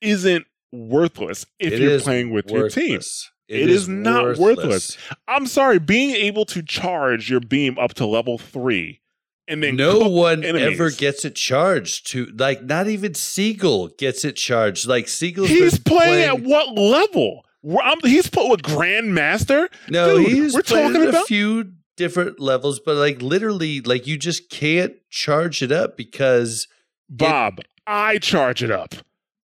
[0.00, 2.92] Isn't worthless if It you're playing with your team.
[2.92, 3.30] worthless.
[3.48, 4.98] It is not worthless.
[5.26, 9.00] I'm sorry, being able to charge your beam up to level three,
[9.48, 10.74] and then no one enemies.
[10.78, 14.86] ever gets it charged to like not even Seagull gets it charged.
[14.86, 17.46] Like Seagull's He's been playing, at what level?
[17.66, 19.68] I'm- he's put with Grandmaster.
[19.88, 24.16] No, Dude, he's we're talking at a few different levels, but like literally, like you
[24.16, 26.68] just can't charge it up because
[27.08, 28.94] Bob, I charge it up.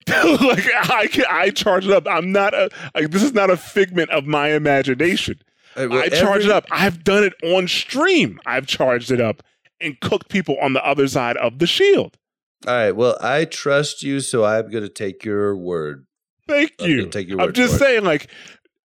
[0.07, 2.07] like I can, I charge it up.
[2.07, 5.39] I'm not a like this is not a figment of my imagination.
[5.77, 6.65] uh, I charge every- it up.
[6.71, 8.39] I've done it on stream.
[8.45, 9.43] I've charged it up
[9.79, 12.17] and cooked people on the other side of the shield.
[12.67, 12.91] All right.
[12.91, 16.05] Well, I trust you, so I'm going to take your word.
[16.52, 17.07] Thank you.
[17.07, 17.88] take your I'm just for it.
[17.88, 18.30] saying, like,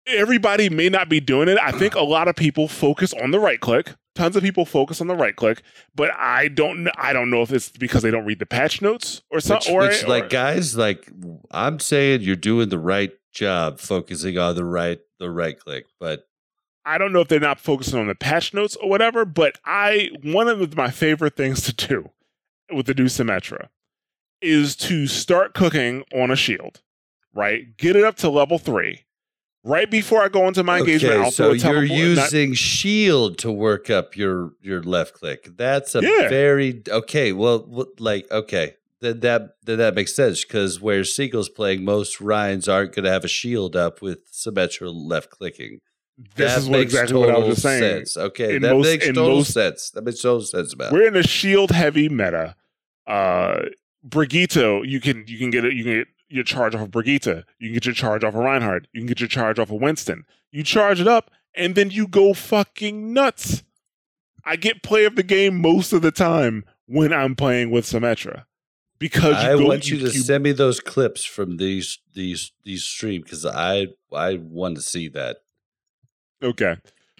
[0.06, 1.58] everybody may not be doing it.
[1.60, 3.94] I think a lot of people focus on the right click.
[4.14, 5.60] Tons of people focus on the right click,
[5.94, 6.84] but I don't.
[6.84, 9.44] kn- I don't know if it's because they don't read the patch notes or Which,
[9.44, 9.74] something.
[9.74, 11.06] Or, which, or- like guys, like
[11.50, 15.84] I'm saying, you're doing the right job, focusing on the right the right click.
[16.00, 16.26] But
[16.86, 19.26] I don't know if they're not focusing on the patch notes or whatever.
[19.26, 22.10] But I one of my favorite things to do
[22.72, 23.68] with the new Symmetra
[24.40, 26.80] is to start cooking on a shield.
[27.36, 29.02] Right, get it up to level three.
[29.62, 33.50] Right before I go into my engagement, okay, I'll so you're not- using shield to
[33.52, 35.48] work up your your left click.
[35.56, 36.28] That's a Yeah.
[36.28, 37.32] very okay.
[37.32, 42.68] Well, like okay, then that then that makes sense because where Seagull's playing, most Reins
[42.68, 45.80] aren't going to have a shield up with symmetrical left clicking.
[46.16, 47.82] This That is what makes exactly what I was just saying.
[48.06, 48.16] Sense.
[48.16, 49.90] Okay, In that most- makes total most- sense.
[49.90, 50.92] That makes total sense about.
[50.92, 50.94] it.
[50.94, 52.54] We're in a shield heavy meta.
[53.06, 53.62] Uh
[54.04, 57.44] Brigitte, you can you can get it you can get your charge off of Brigitte.
[57.58, 58.88] You can get your charge off of Reinhardt.
[58.92, 60.24] You can get your charge off of Winston.
[60.50, 63.62] You charge it up and then you go fucking nuts.
[64.44, 68.44] I get play of the game most of the time when I'm playing with Symmetra.
[68.98, 72.82] Because you I go, want you, to send me those clips from these these these
[72.84, 75.38] stream because I I want to see that.
[76.42, 76.76] Okay.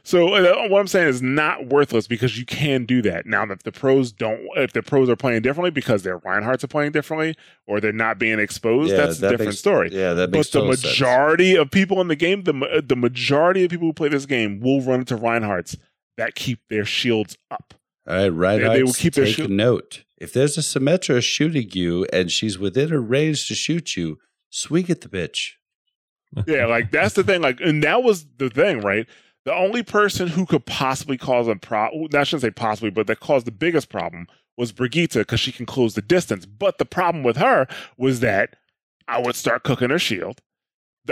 [0.07, 3.27] So uh, what I'm saying is not worthless because you can do that.
[3.27, 6.69] Now, if the pros don't, if the pros are playing differently because their Reinhardts are
[6.69, 7.35] playing differently
[7.67, 9.89] or they're not being exposed, Yeah, that's a that different makes- story.
[9.93, 10.93] Yeah, that makes But the total sense.
[10.93, 14.61] majority of people in the game, the the majority of people who play this game
[14.61, 15.77] will run into Reinhardts
[16.17, 17.75] that keep their shields up.
[18.09, 18.59] All right, right.
[18.63, 20.05] They- they will keep their shield- a note.
[20.19, 24.19] If there's a Symmetra shooting you and she's within her range to shoot you,
[24.51, 25.55] swing at the bitch.
[26.47, 27.41] Yeah, like that's the thing.
[27.43, 29.07] Like, and that was the thing, right?
[29.47, 33.21] The only person who could possibly cause a problem, I shouldn't say possibly, but that
[33.21, 36.45] caused the biggest problem was Brigitte because she can close the distance.
[36.45, 38.57] But the problem with her was that
[39.07, 40.41] I would start cooking her shield.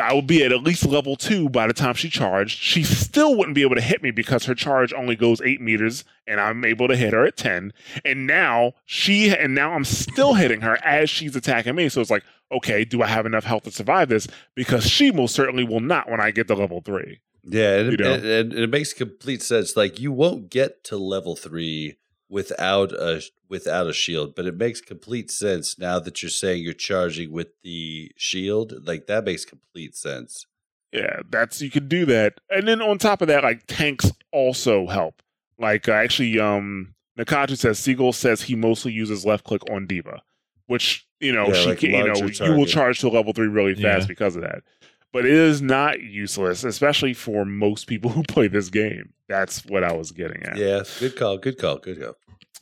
[0.02, 2.58] I would be at at least level two by the time she charged.
[2.58, 6.02] She still wouldn't be able to hit me because her charge only goes eight meters,
[6.26, 7.72] and I'm able to hit her at ten.
[8.04, 11.88] And now she, and now I'm still hitting her as she's attacking me.
[11.88, 14.26] So it's like, okay, do I have enough health to survive this?
[14.56, 17.20] Because she most certainly will not when I get to level three.
[17.46, 18.14] Yeah, and, You it, know?
[18.14, 19.76] and, and it makes complete sense.
[19.76, 21.96] Like you won't get to level three
[22.28, 26.72] without a without a shield, but it makes complete sense now that you're saying you're
[26.72, 28.72] charging with the shield.
[28.86, 30.46] Like that makes complete sense.
[30.92, 32.34] Yeah, that's you could do that.
[32.50, 35.22] And then on top of that, like tanks also help.
[35.58, 40.22] Like uh, actually, um, Nakatu says Seagull says he mostly uses left click on D.Va,
[40.66, 43.32] which you know Yeah, she like can, you know larger you will charge to level
[43.32, 44.06] three really fast Yeah.
[44.06, 44.62] because of that.
[45.14, 49.12] But it is not useless, especially for most people who play this game.
[49.28, 50.56] That's what I was getting at.
[50.56, 52.16] Yeah, good call, good call, good call.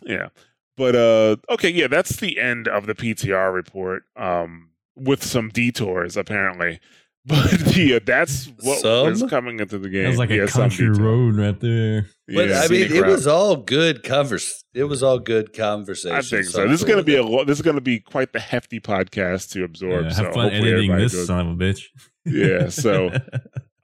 [0.05, 0.29] Yeah.
[0.77, 4.05] But uh okay, yeah, that's the end of the PTR report.
[4.17, 6.79] Um with some detours apparently.
[7.27, 9.09] But yeah, that's what Some?
[9.13, 10.03] is coming into the game.
[10.03, 12.07] That was like yeah, a some country road right there.
[12.27, 12.61] But Yeah.
[12.65, 13.07] I mean, it route.
[13.11, 14.65] was all good convers.
[14.75, 16.17] It was all good conversation.
[16.17, 16.63] I think so.
[16.65, 18.41] I'm This is going to be a lo- this is going to be quite the
[18.41, 20.07] hefty podcast to absorb.
[20.07, 21.83] Yeah, so have fun hopefully editing this goes- son of a bitch.
[22.25, 23.11] Yeah, so-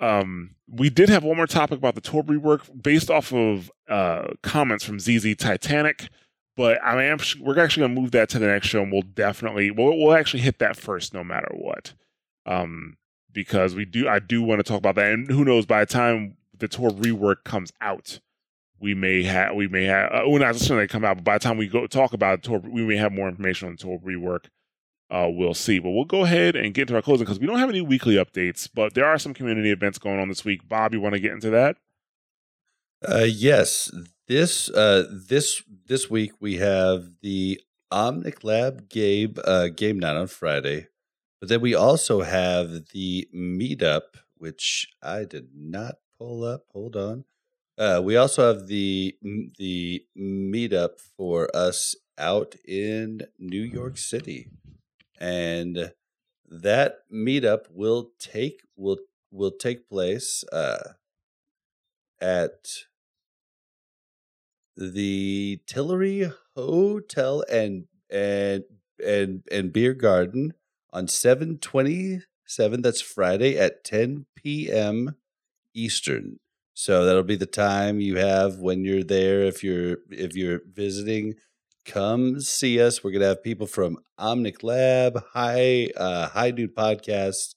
[0.01, 4.29] Um, we did have one more topic about the Torb rework based off of uh,
[4.45, 6.09] comments from ZZ Titanic,
[6.57, 9.03] but I am we're actually going to move that to the next show, and we'll
[9.03, 11.95] definitely we'll we'll actually hit that first, no matter what,
[12.47, 12.97] um,
[13.39, 15.93] because we do I do want to talk about that, and who knows by the
[15.93, 18.21] time the Torb rework comes out.
[18.81, 21.43] We may have, we may have, uh, well, not necessarily come out, but by the
[21.43, 24.47] time we go talk about Torb, we may have more information on Torb rework
[25.11, 25.79] uh, we'll see.
[25.79, 28.17] But we'll go ahead and get into our closing because we don't have any weekly
[28.17, 30.69] updates, but there are some community events going on this week.
[30.69, 31.77] Bob, you want to get into that?
[33.07, 33.91] Uh, yes,
[34.27, 37.61] this uh, this this week we have the
[37.93, 40.89] Omnic Lab game uh, game night on Friday,
[41.41, 46.65] but then we also have the meetup, which I did not pull up.
[46.73, 47.25] Hold on.
[47.77, 49.17] Uh, we also have the
[49.59, 54.49] the meetup for us out in New York City,
[55.21, 55.93] and
[56.49, 58.99] that meetup will take will
[59.31, 60.95] will take place uh,
[62.21, 62.85] at
[64.77, 68.65] the Tillary Hotel and and
[69.05, 70.55] and and Beer Garden
[70.93, 72.83] on seven twenty seven.
[72.83, 75.17] That's Friday at ten p.m.
[75.75, 76.39] Eastern.
[76.75, 79.43] So that'll be the time you have when you're there.
[79.43, 81.35] If you're if you're visiting,
[81.85, 83.03] come see us.
[83.03, 87.55] We're gonna have people from Omnic Lab, High uh, High Noon Podcast,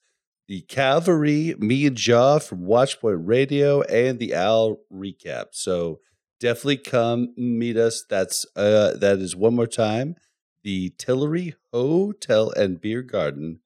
[0.48, 5.46] the Cavalry, me and Jaw from Watchpoint Radio, and the Owl Recap.
[5.52, 6.00] So
[6.40, 8.04] definitely come meet us.
[8.10, 10.16] That's uh that is one more time.
[10.64, 13.60] The Tillary Hotel and Beer Garden,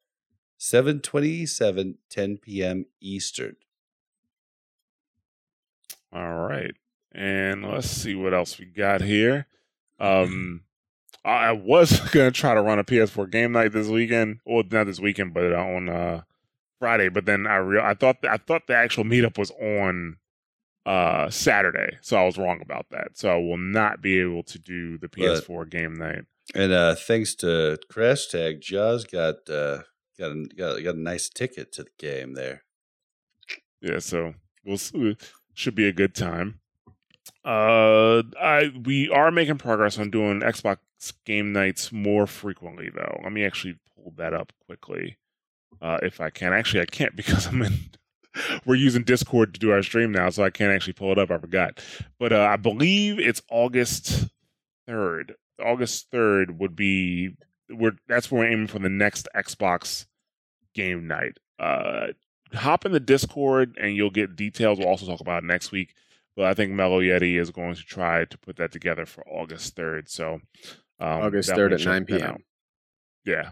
[0.58, 2.86] 727, 10 p.m.
[3.02, 3.58] Eastern.
[6.14, 6.74] All right.
[7.12, 9.48] And let's see what else we got here.
[10.00, 10.64] Um
[11.24, 14.40] I I was gonna try to run a PS4 game night this weekend.
[14.46, 16.22] Well, not this weekend, but on uh
[16.80, 17.10] Friday.
[17.10, 20.18] But then I real I thought I thought the actual meetup was on
[20.86, 23.18] uh Saturday, so I was wrong about that.
[23.18, 26.26] So I will not be able to do the PS4 game night.
[26.54, 29.80] And uh, thanks to Crash Tag, Jaws got uh,
[30.20, 32.64] got a, got, got a nice ticket to the game there.
[33.82, 34.78] Yeah, so we'll
[35.54, 36.60] should be a good time.
[37.44, 40.78] Uh, I we are making progress on doing Xbox
[41.26, 43.20] game nights more frequently, though.
[43.24, 45.18] Let me actually pull that up quickly,
[45.82, 46.54] uh, if I can.
[46.54, 47.74] Actually, I can't because I'm in.
[48.66, 51.32] We're using Discord to do our stream now, so I can't actually pull it up.
[51.32, 51.84] I forgot,
[52.20, 54.28] but uh, I believe it's August
[54.86, 55.36] third.
[55.64, 57.36] August third would be
[57.69, 60.06] we're that's where we're aiming for the next Xbox
[60.73, 61.38] game night.
[61.60, 62.07] Uh,
[62.53, 64.80] hop in the Discord and you'll get details.
[64.80, 65.95] We'll also talk about next week.
[66.36, 69.76] But I think Mellow Yeti is going to try to put that together for August
[69.77, 70.10] 3rd.
[70.10, 70.41] So,
[70.99, 72.44] um, August 3rd at 9 p.m.
[73.26, 73.52] Yeah.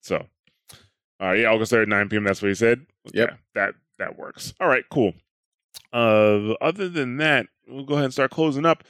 [0.00, 0.26] so,
[1.18, 1.40] all right.
[1.40, 2.24] Yeah, August 3rd, at 9 p.m.
[2.24, 2.86] That's what he said.
[3.12, 3.28] Yep.
[3.28, 4.54] Okay, That, that works.
[4.60, 5.14] All right, cool.
[5.92, 8.84] Uh, other than that, we'll go ahead and start closing up.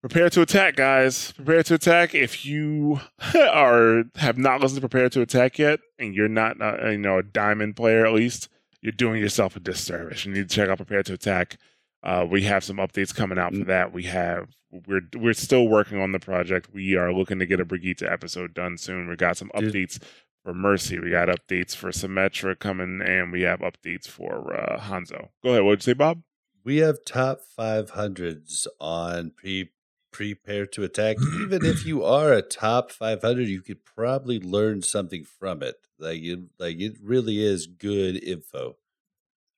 [0.00, 1.32] Prepare to attack, guys.
[1.32, 2.14] Prepare to attack.
[2.14, 3.00] If you
[3.34, 7.18] are have not listened to Prepare to Attack yet, and you're not, uh, you know,
[7.18, 8.48] a diamond player at least,
[8.80, 10.24] you're doing yourself a disservice.
[10.24, 11.58] You need to check out Prepare to Attack.
[12.02, 13.92] Uh, we have some updates coming out for that.
[13.92, 14.50] We have
[14.86, 16.68] we're we're still working on the project.
[16.72, 19.08] We are looking to get a Brigitte episode done soon.
[19.08, 20.00] We got some updates
[20.44, 21.00] for Mercy.
[21.00, 25.30] We got updates for Symmetra coming, and we have updates for uh, Hanzo.
[25.42, 25.64] Go ahead.
[25.64, 26.22] What'd you say, Bob?
[26.64, 29.70] We have top 500s on pre
[30.16, 31.16] prepare to attack.
[31.42, 35.76] Even if you are a top 500, you could probably learn something from it.
[35.98, 38.76] Like it, like it really is good info.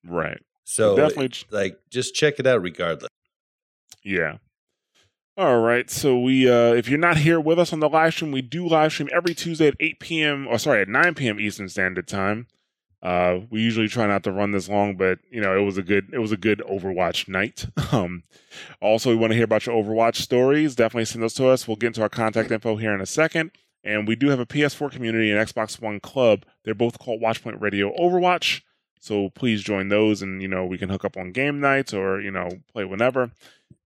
[0.05, 0.41] Right.
[0.65, 1.31] So definitely.
[1.49, 3.09] like just check it out regardless.
[4.03, 4.37] Yeah.
[5.37, 5.89] All right.
[5.89, 8.67] So we uh if you're not here with us on the live stream, we do
[8.67, 10.47] live stream every Tuesday at 8 p.m.
[10.47, 11.39] or sorry, at 9 p.m.
[11.39, 12.47] Eastern Standard Time.
[13.01, 15.83] Uh we usually try not to run this long, but you know, it was a
[15.83, 17.65] good it was a good Overwatch night.
[17.91, 18.23] Um
[18.81, 20.75] also we want to hear about your Overwatch stories.
[20.75, 21.67] Definitely send those to us.
[21.67, 23.51] We'll get into our contact info here in a second.
[23.83, 26.45] And we do have a PS4 community and Xbox One club.
[26.63, 28.61] They're both called Watchpoint Radio Overwatch.
[28.99, 32.19] So please join those and you know, we can hook up on game nights or,
[32.19, 33.31] you know, play whenever.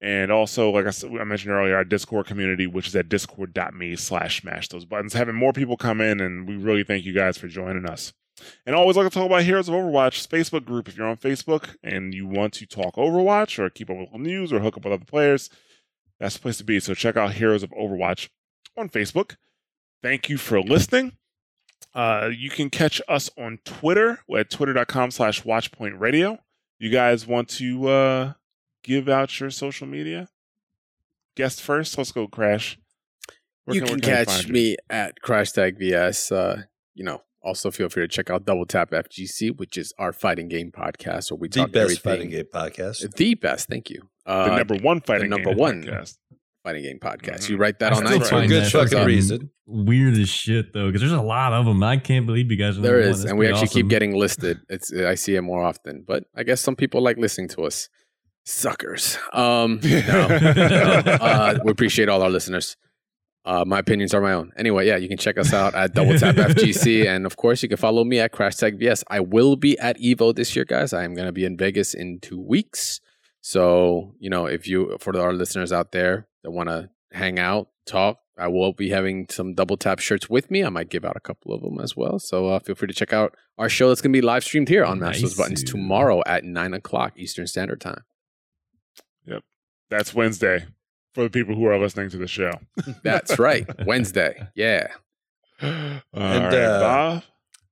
[0.02, 3.96] And also, like I, said, I mentioned earlier, our Discord community, which is at discord.me
[3.96, 5.14] slash mash those buttons.
[5.14, 8.12] Having more people come in, and we really thank you guys for joining us.
[8.66, 10.88] And always like to talk about Heroes of Overwatch Facebook group.
[10.88, 14.18] If you're on Facebook and you want to talk Overwatch or keep up with the
[14.18, 15.50] news or hook up with other players,
[16.20, 16.80] that's the place to be.
[16.80, 18.30] So check out Heroes of Overwatch
[18.78, 19.36] on Facebook.
[20.02, 21.14] Thank you for listening.
[21.94, 26.40] Uh, you can catch us on Twitter at twitter.com slash watchpointradio.
[26.80, 28.34] You guys want to uh,
[28.84, 30.28] give out your social media?
[31.36, 31.98] Guest first.
[31.98, 32.78] Let's go, Crash.
[33.66, 36.32] Where you can we catch me at Crash Tag VS.
[36.32, 40.14] Uh, you know, also feel free to check out Double Tap FGC, which is our
[40.14, 42.02] fighting game podcast where we The talk best everything.
[42.12, 43.16] fighting game podcast.
[43.16, 44.02] The best, thank you.
[44.26, 45.84] Uh, the number one fighting number game one.
[45.84, 46.18] podcast.
[46.64, 47.40] fighting game podcast.
[47.42, 47.50] Mhm.
[47.50, 48.24] You write that I on still iTunes.
[48.24, 49.50] For find good that fucking fucking reason.
[49.66, 51.84] Weird as shit though, because there's a lot of them.
[51.84, 52.78] I can't believe you guys.
[52.78, 53.28] Are There number one.
[53.30, 54.60] and we pretty actually keep getting listed.
[54.70, 57.90] It's I see it more often, but I guess some people like listening to us.
[58.46, 59.18] Suckers.
[59.32, 61.18] Um, no, no.
[61.22, 62.76] Uh, we appreciate all our listeners.
[63.46, 64.52] Uh, my opinions are my own.
[64.56, 67.68] Anyway, yeah, you can check us out at Double Tap FGC, and of course, you
[67.68, 69.04] can follow me at Crash Tag VS.
[69.10, 70.94] I will be at Evo this year, guys.
[70.94, 73.02] I am going to be in Vegas in two weeks.
[73.42, 77.68] So, you know, if you for our listeners out there that want to hang out,
[77.86, 80.64] talk, I will be having some Double Tap shirts with me.
[80.64, 82.20] I might give out a couple of them as well.
[82.20, 84.70] So uh, feel free to check out our show that's going to be live streamed
[84.70, 88.06] here on Those Buttons tomorrow at nine o'clock Eastern Standard Time.
[89.26, 89.44] Yep,
[89.90, 90.68] that's Wednesday
[91.14, 92.52] for the people who are listening to the show.
[93.04, 94.48] That's right, Wednesday.
[94.56, 94.88] Yeah.
[95.62, 97.24] All And, right, uh, Bob.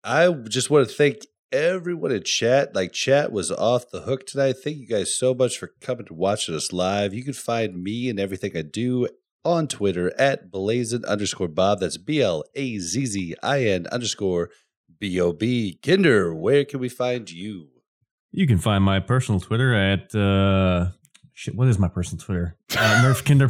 [0.03, 1.17] I just want to thank
[1.51, 2.73] everyone in chat.
[2.75, 4.55] Like chat was off the hook tonight.
[4.63, 7.13] Thank you guys so much for coming to watching us live.
[7.13, 9.07] You can find me and everything I do
[9.43, 11.79] on Twitter at blazin underscore Bob.
[11.79, 14.49] That's B L A Z Z I N underscore
[14.99, 15.77] B O B.
[15.83, 17.67] Kinder, where can we find you?
[18.31, 20.91] You can find my personal Twitter at uh
[21.41, 21.55] shit.
[21.55, 22.55] What is my personal Twitter?
[22.71, 23.49] Uh, Nerf Kinder.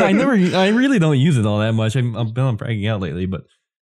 [0.04, 0.32] I never.
[0.32, 1.94] I really don't use it all that much.
[1.96, 3.44] I'm, I'm been on Fragging Out lately, but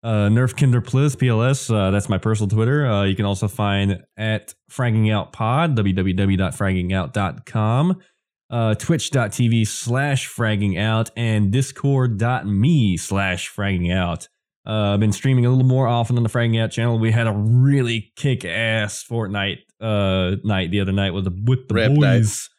[0.04, 1.74] uh, Nerf Kinder Pliz PLS.
[1.74, 2.86] Uh, that's my personal Twitter.
[2.86, 8.02] Uh, you can also find at Fragging Out Pod www.fraggingout.com.
[8.50, 14.28] Uh, twitch.tv slash fragging out and discord.me slash fragging out
[14.66, 16.98] uh, I've been streaming a little more often on the Fragging Out channel.
[16.98, 21.68] We had a really kick ass Fortnite uh, night the other night with the with
[21.68, 22.50] the Rap boys.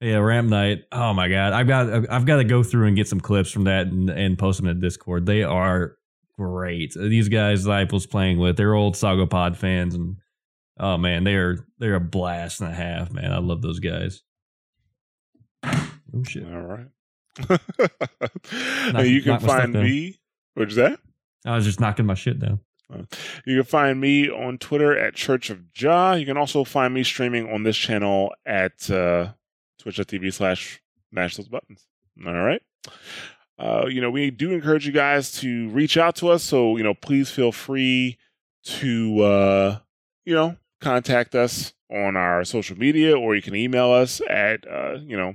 [0.00, 0.84] Yeah, Ramp Night.
[0.92, 3.64] Oh my god, I've got I've got to go through and get some clips from
[3.64, 5.24] that and, and post them in Discord.
[5.24, 5.96] They are
[6.38, 6.92] great.
[6.94, 10.16] These guys that I was playing with, they're old Saga Pod fans, and
[10.78, 13.10] oh man, they're they're a blast and a half.
[13.10, 14.22] Man, I love those guys.
[15.64, 16.44] Oh shit!
[16.44, 16.86] All right.
[17.48, 17.60] Knock-
[19.06, 20.20] you can knock my stuff find me.
[20.54, 21.00] What's that?
[21.44, 22.60] I was just knocking my shit down.
[23.44, 26.16] You can find me on Twitter at Church of Jah.
[26.18, 29.32] You can also find me streaming on this channel at uh,
[29.86, 30.80] twitch.tv slash
[31.12, 31.86] mash those buttons.
[32.26, 32.62] All right.
[33.58, 36.42] Uh, you know, we do encourage you guys to reach out to us.
[36.42, 38.18] So, you know, please feel free
[38.64, 39.78] to, uh,
[40.24, 44.98] you know, contact us on our social media or you can email us at, uh,
[45.00, 45.34] you know,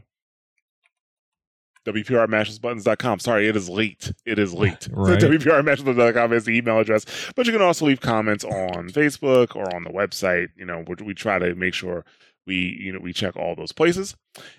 [1.85, 3.19] WPRMashesbuttons.com.
[3.19, 4.11] Sorry, it is late.
[4.25, 4.87] It is late.
[4.91, 5.19] Right.
[5.19, 7.05] So WPRMashesbuttons.com is the email address.
[7.35, 10.49] But you can also leave comments on Facebook or on the website.
[10.55, 12.05] You know, we, we try to make sure
[12.45, 14.15] we, you know, we check all those places.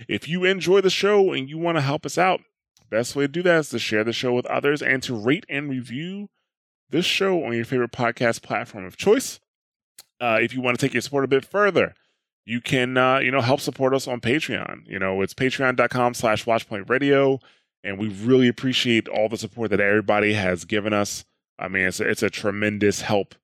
[0.09, 2.41] If you enjoy the show and you want to help us out,
[2.91, 5.47] best way to do that is to share the show with others and to rate
[5.49, 6.29] and review
[6.91, 9.41] this show on your favorite podcast platform of choice.
[10.21, 11.95] Uh, if you want to take your support a bit further,
[12.45, 16.45] you can uh, you know help support us on patreon you know it's patreon.com slash
[16.45, 17.39] watchpoint radio
[17.85, 21.25] and we really appreciate all the support that everybody has given us
[21.59, 23.35] i mean it's a, it's a tremendous help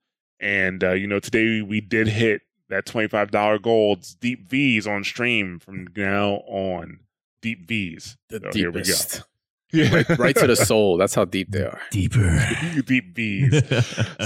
[0.40, 5.04] and uh, you know today we did hit that $25 gold It's deep v's on
[5.04, 7.00] stream from now on
[7.42, 8.84] deep v's The So here we go.
[8.84, 9.22] deepest.
[9.72, 10.96] yeah right to the soul.
[10.96, 11.80] That's how deep they are.
[11.90, 12.40] Deeper.
[12.86, 13.62] deep v's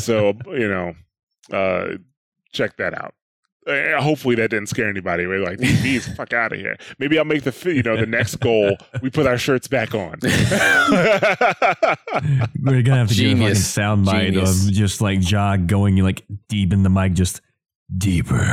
[0.04, 0.94] so you know
[1.52, 1.96] uh
[2.52, 3.14] check that out
[3.66, 7.16] uh, hopefully that didn't scare anybody we're like these bees fuck out of here maybe
[7.18, 10.30] i'll make the you know the next goal we put our shirts back on We're
[12.82, 13.14] gonna have to Genius.
[13.14, 17.12] get a fucking sound bite of just like jog going like deep in the mic,
[17.14, 17.40] just
[17.98, 18.44] deeper.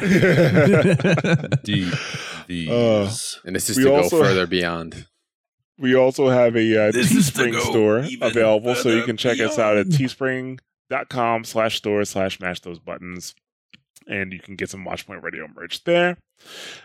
[1.64, 1.92] Deep
[2.46, 2.70] these.
[2.70, 3.10] Uh,
[3.44, 5.06] And this is We to go also- further beyond.
[5.78, 9.40] we also have a uh, This is to teespring store available so you can check
[9.40, 10.60] us out at beyond.
[10.90, 13.34] teespring.com slash store slash mash those buttons
[14.08, 16.16] and you can get some watchpoint radio merch there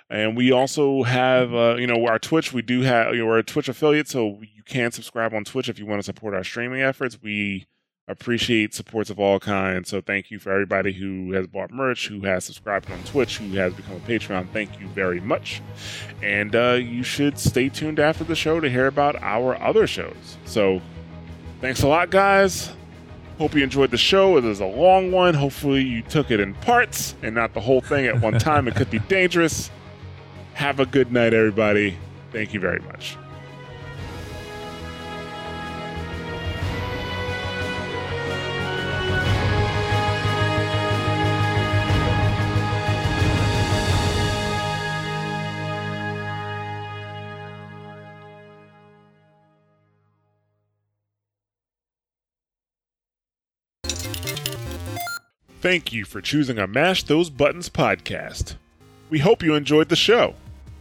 [0.10, 3.38] and we also have uh, you know our twitch we do have you know, we're
[3.38, 6.44] a twitch affiliate so you can subscribe on twitch if you want to support our
[6.44, 7.68] streaming efforts we
[8.12, 12.22] appreciate supports of all kinds so thank you for everybody who has bought merch who
[12.22, 15.62] has subscribed on twitch who has become a patreon thank you very much
[16.22, 20.38] and uh, you should stay tuned after the show to hear about our other shows
[20.46, 20.82] so
[21.62, 22.72] thanks a lot guys
[23.42, 24.38] Hope you enjoyed the show.
[24.38, 25.34] It was a long one.
[25.34, 28.68] Hopefully, you took it in parts and not the whole thing at one time.
[28.68, 29.72] It could be dangerous.
[30.54, 31.98] Have a good night, everybody.
[32.32, 33.18] Thank you very much.
[55.62, 58.56] Thank you for choosing a Mash Those Buttons podcast.
[59.12, 60.34] We hope you enjoyed the show.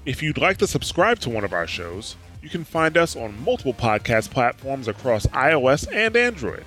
[0.07, 3.45] If you'd like to subscribe to one of our shows, you can find us on
[3.45, 6.65] multiple podcast platforms across iOS and Android.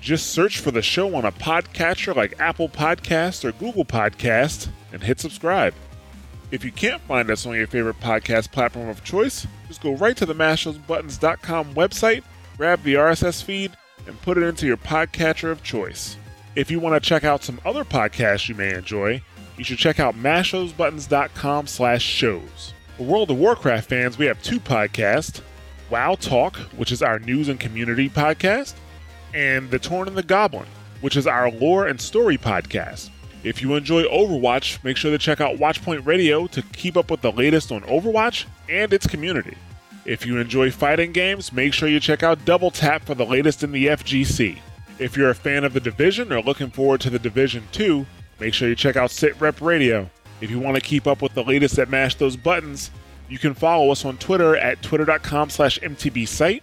[0.00, 5.00] Just search for the show on a podcatcher like Apple Podcasts or Google Podcasts and
[5.00, 5.72] hit subscribe.
[6.50, 10.16] If you can't find us on your favorite podcast platform of choice, just go right
[10.16, 12.24] to the mashthosebuttons.com website,
[12.56, 13.70] grab the RSS feed,
[14.08, 16.16] and put it into your podcatcher of choice.
[16.54, 19.22] If you want to check out some other podcasts you may enjoy,
[19.56, 22.74] you should check out mashthosebuttons.com slash shows.
[22.96, 25.40] For World of Warcraft fans, we have two podcasts,
[25.88, 28.74] WoW Talk, which is our news and community podcast,
[29.32, 30.66] and The Torn and the Goblin,
[31.00, 33.08] which is our lore and story podcast.
[33.44, 37.22] If you enjoy Overwatch, make sure to check out Watchpoint Radio to keep up with
[37.22, 39.56] the latest on Overwatch and its community.
[40.04, 43.62] If you enjoy fighting games, make sure you check out Double Tap for the latest
[43.62, 44.58] in the FGC.
[45.02, 48.06] If you're a fan of The Division or looking forward to The Division 2,
[48.38, 50.08] make sure you check out Sit Rep Radio.
[50.40, 52.92] If you want to keep up with the latest at Mash Those Buttons,
[53.28, 56.62] you can follow us on Twitter at twitter.com slash mtbsite,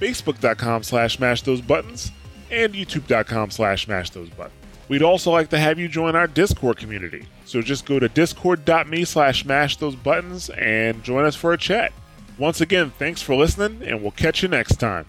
[0.00, 2.10] facebook.com slash mash those buttons,
[2.50, 4.56] and youtube.com slash mash those buttons.
[4.88, 7.28] We'd also like to have you join our Discord community.
[7.44, 11.92] So just go to discord.me slash mash those buttons and join us for a chat.
[12.36, 15.06] Once again, thanks for listening, and we'll catch you next time.